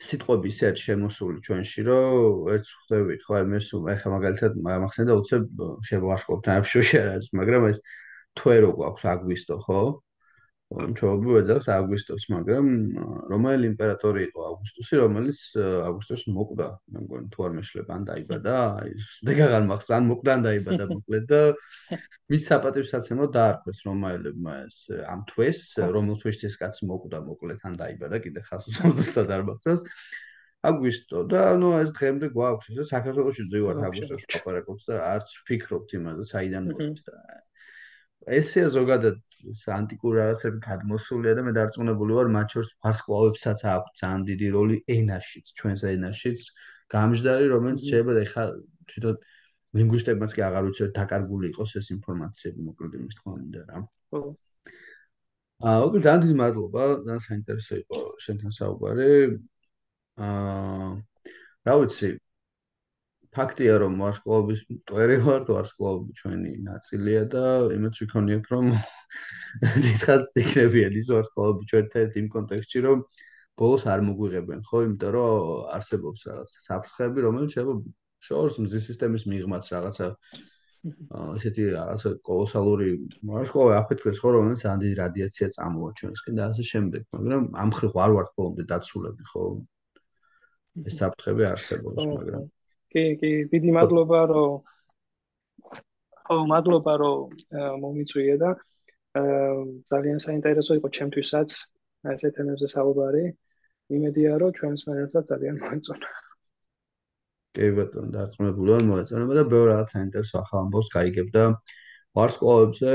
სიტყვები 0.00 0.48
ისეთ 0.48 0.80
შემოსული 0.80 1.44
ჩვენში, 1.44 1.84
რომ 1.90 2.48
ერთ 2.56 2.66
ხვდებით, 2.72 3.20
ხო, 3.28 3.42
მე 3.52 3.60
ახლა 3.94 4.12
მაგალითად 4.16 4.52
მახსენდა 4.64 5.16
უცებ 5.20 5.64
შევარშკობ 5.90 6.40
თანაფშოში 6.48 6.96
არის, 7.04 7.28
მაგრამ 7.36 7.68
ეს 7.70 7.82
თვე 8.40 8.56
რო 8.64 8.70
გვაქვს 8.80 9.04
აგვისტო, 9.12 9.56
ხო? 9.68 9.80
ჩვეულებრივ 10.70 11.36
ეძახს 11.40 11.68
აგვისტოს, 11.74 12.24
მაგრამ 12.30 12.66
რომელი 13.26 13.66
იმპერატორი 13.72 14.20
იყო 14.28 14.44
აგვისტოსი, 14.50 14.94
რომელიც 15.02 15.40
აგვისტოს 15.58 16.22
მოკვდა, 16.30 16.68
მე 16.94 17.02
მგონი 17.06 17.26
თუ 17.34 17.46
არ 17.46 17.56
მეშლება, 17.58 17.96
ან 17.98 18.04
დაიბადა, 18.06 18.54
აი 18.78 18.92
დეგაღან 19.26 19.66
მახსოვს, 19.66 19.96
ან 19.98 20.06
მოკვდა 20.10 20.30
ან 20.38 20.46
დაიბადა 20.46 20.86
მოკლედ 20.94 21.26
და 21.26 21.40
მის 22.30 22.46
საპატივსაცემლოდ 22.52 23.34
დაარქვეს 23.34 23.82
რომაელებმა 23.90 24.54
ეს 24.70 24.78
ამ 25.10 25.26
თვეს, 25.26 25.60
რომელ 25.98 26.22
თვეში 26.22 26.46
ეს 26.46 26.56
კაცი 26.62 26.86
მოკვდა 26.86 27.18
მოკლედ 27.26 27.66
ან 27.66 27.74
დაიბადა, 27.82 28.22
კიდე 28.30 28.40
ხას 28.46 28.70
უზუსტად 28.70 29.34
არ 29.34 29.46
მახსოვს. 29.50 29.82
აგვისტო 30.70 31.18
და 31.32 31.42
ნუ 31.56 31.68
ეს 31.82 31.90
დღემდე 31.98 32.28
გვაქვს 32.36 32.78
ეს 32.78 32.90
საქართველოსში 32.94 33.44
ძივართ 33.50 33.78
აგვისტოს 33.90 34.26
ოპერაკობს 34.38 34.82
და 34.90 34.98
არც 35.16 35.30
ფიქრობთ 35.48 35.94
იმაზე, 35.98 36.26
საიდან 36.30 36.66
მოდის 36.68 37.00
და 37.08 37.14
ესეა 38.28 38.68
ზოგადად 38.76 39.18
ანტიკურ 39.74 40.16
რაღაცები 40.20 40.58
გადმოსულია 40.66 41.32
და 41.38 41.44
მე 41.46 41.52
დარწმუნებული 41.56 42.16
ვარ 42.18 42.28
მათ 42.34 42.54
შორის 42.54 42.70
ფარსკვლავებსაც 42.84 43.62
აქვს 43.72 43.94
ძალიან 44.00 44.22
დიდი 44.30 44.48
როლი 44.56 44.76
ენაშიც, 44.96 45.52
ჩვენს 45.60 45.84
ენაშიც. 45.94 46.40
გამჟდარი 46.92 47.46
რომელიც 47.54 47.80
შეიძლება 47.88 48.12
და 48.18 48.24
ხა 48.32 48.44
თვითონ 48.90 49.16
ლინგვისტებმაც 49.78 50.30
კი 50.36 50.40
აღარ 50.48 50.62
ვიცი 50.68 50.88
დაკარგული 50.98 51.50
იყოს 51.54 51.70
ეს 51.80 51.90
ინფორმაციები 51.96 52.60
მოკლედ 52.68 52.92
იმის 53.00 53.14
თქმა 53.20 53.32
უნდა 53.40 53.60
რა. 53.70 53.78
ხო. 54.10 54.20
აა, 55.60 55.78
ოღონდ 55.86 56.02
ძალიან 56.06 56.20
დიდი 56.24 56.36
მადლობა, 56.40 56.82
ძალიან 57.06 57.22
საინტერესო 57.28 57.74
იყო 57.84 57.98
შენთან 58.24 58.52
საუბარი. 58.58 59.10
აა, 60.24 60.90
რა 61.68 61.74
ვიცი, 61.80 62.08
ფაქტია 63.36 63.74
რომ 63.82 64.00
ვარსკვლავების 64.02 64.62
მტვერი 64.74 65.16
ვარ, 65.26 65.42
ვარსკვლავები 65.54 66.14
ჩვენი 66.20 66.52
ნაწილია 66.66 67.22
და 67.34 67.44
იმეც 67.76 68.00
ვიქონიებ 68.02 68.50
რომ 68.50 68.70
დიდხანს 69.84 70.32
იქნებიან 70.42 70.98
ის 70.98 71.10
ვარსკვლავები 71.14 71.68
ჩვენთან 71.70 72.18
იმ 72.22 72.28
კონტექსტში 72.34 72.82
რომ 72.86 73.04
ბოლოს 73.60 73.86
არ 73.92 74.02
მოგვიღებენ, 74.08 74.60
ხო, 74.66 74.82
იმიტომ 74.88 75.10
რომ 75.14 75.72
არსებობს 75.78 76.20
რაღაც 76.30 76.58
საფრთხეები, 76.66 77.24
რომელიც 77.26 77.50
შეიძლება 77.54 77.94
შორს 78.26 78.54
მზის 78.66 78.86
სისტემის 78.90 79.26
მიღმაც 79.30 79.64
რაღაცა 79.74 80.06
ასეთი 81.30 81.64
რაღაცა 81.76 82.10
კოლოსალური 82.24 82.92
ვარსკვლავი 83.30 83.74
აფეთქეს 83.78 84.20
ხო, 84.22 84.30
რომელიც 84.36 84.64
ძალიან 84.64 84.80
დიდი 84.84 84.96
რადიაცია 85.00 85.46
წამოაჩენს 85.56 86.22
და 86.38 86.42
ასე 86.50 86.64
შემდეგ, 86.72 87.02
მაგრამ 87.14 87.42
ამ 87.62 87.70
ხრი 87.78 87.88
ხო 87.92 87.98
არ 88.06 88.14
ვარ 88.16 88.26
ხოლმე 88.32 88.64
დაცულები, 88.72 89.24
ხო? 89.30 89.44
ეს 90.88 90.94
საფრთხები 91.02 91.44
არსებობს, 91.50 92.00
მაგრამ 92.16 92.48
კი, 92.90 93.04
კი, 93.20 93.30
დიდი 93.52 93.70
მადლობა, 93.76 94.20
რომ 94.30 94.56
ხო, 96.26 96.38
მადლობა, 96.52 96.94
რომ 97.02 97.36
მომიწვიე 97.82 98.36
და 98.42 98.50
ძალიან 99.90 100.18
საინტერესო 100.26 100.78
იყო 100.80 100.88
ჩემთვისაც 100.98 101.48
ესე 102.14 102.28
თემებზე 102.36 102.68
საუბარი. 102.74 103.24
იმედია, 103.90 104.38
რომ 104.38 104.50
ჩვენს 104.58 104.82
მერესაც 104.86 105.24
ძალიან 105.34 105.56
მოეწონა. 105.62 106.08
კი, 107.58 107.66
ბატონო, 107.74 108.10
დარწმუნებული 108.14 108.70
ვარ, 108.74 108.84
მოეწონება 108.90 109.34
და 109.38 109.44
ბევრ 109.50 109.66
რაღაც 109.70 109.88
საინტერესო 109.94 110.36
ახალ 110.40 110.58
ამბავს 110.64 110.90
გაიგებ 110.94 111.32
და 111.34 111.44
ვარსკვლავებზე 112.18 112.92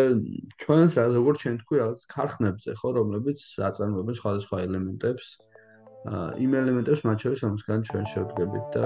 ჩვენს 0.64 0.96
რა 0.96 1.04
როგორ 1.16 1.39
ჩვენ 1.41 1.56
თქვი 1.64 1.76
რაღაც 1.82 2.00
ქარხნებზე 2.16 2.72
ხო, 2.80 2.89
რომლებიც 3.00 3.43
აწარმოებენ 3.68 4.16
სხვადასხვა 4.20 4.58
ელემენტებს. 4.68 5.28
იმ 6.06 6.51
ელემენტებს 6.62 7.01
მათ 7.08 7.18
შორის 7.26 7.39
რომელსაც 7.45 7.82
ჩვენ 7.89 8.06
შევდგებით 8.14 8.66
და 8.78 8.86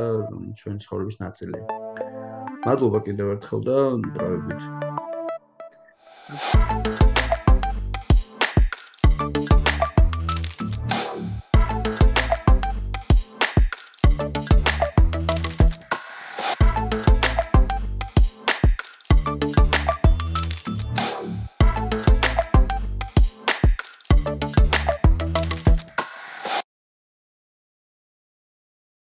ჩვენ 0.60 0.76
ცხოვრების 0.84 1.18
ნაწილია. 1.24 1.66
მადლობა 2.66 3.00
კიდევ 3.08 3.28
ერთხელ 3.36 3.62
და 3.68 3.78
დროებით. 4.16 4.62
Thank 6.30 7.02
you. 7.04 7.19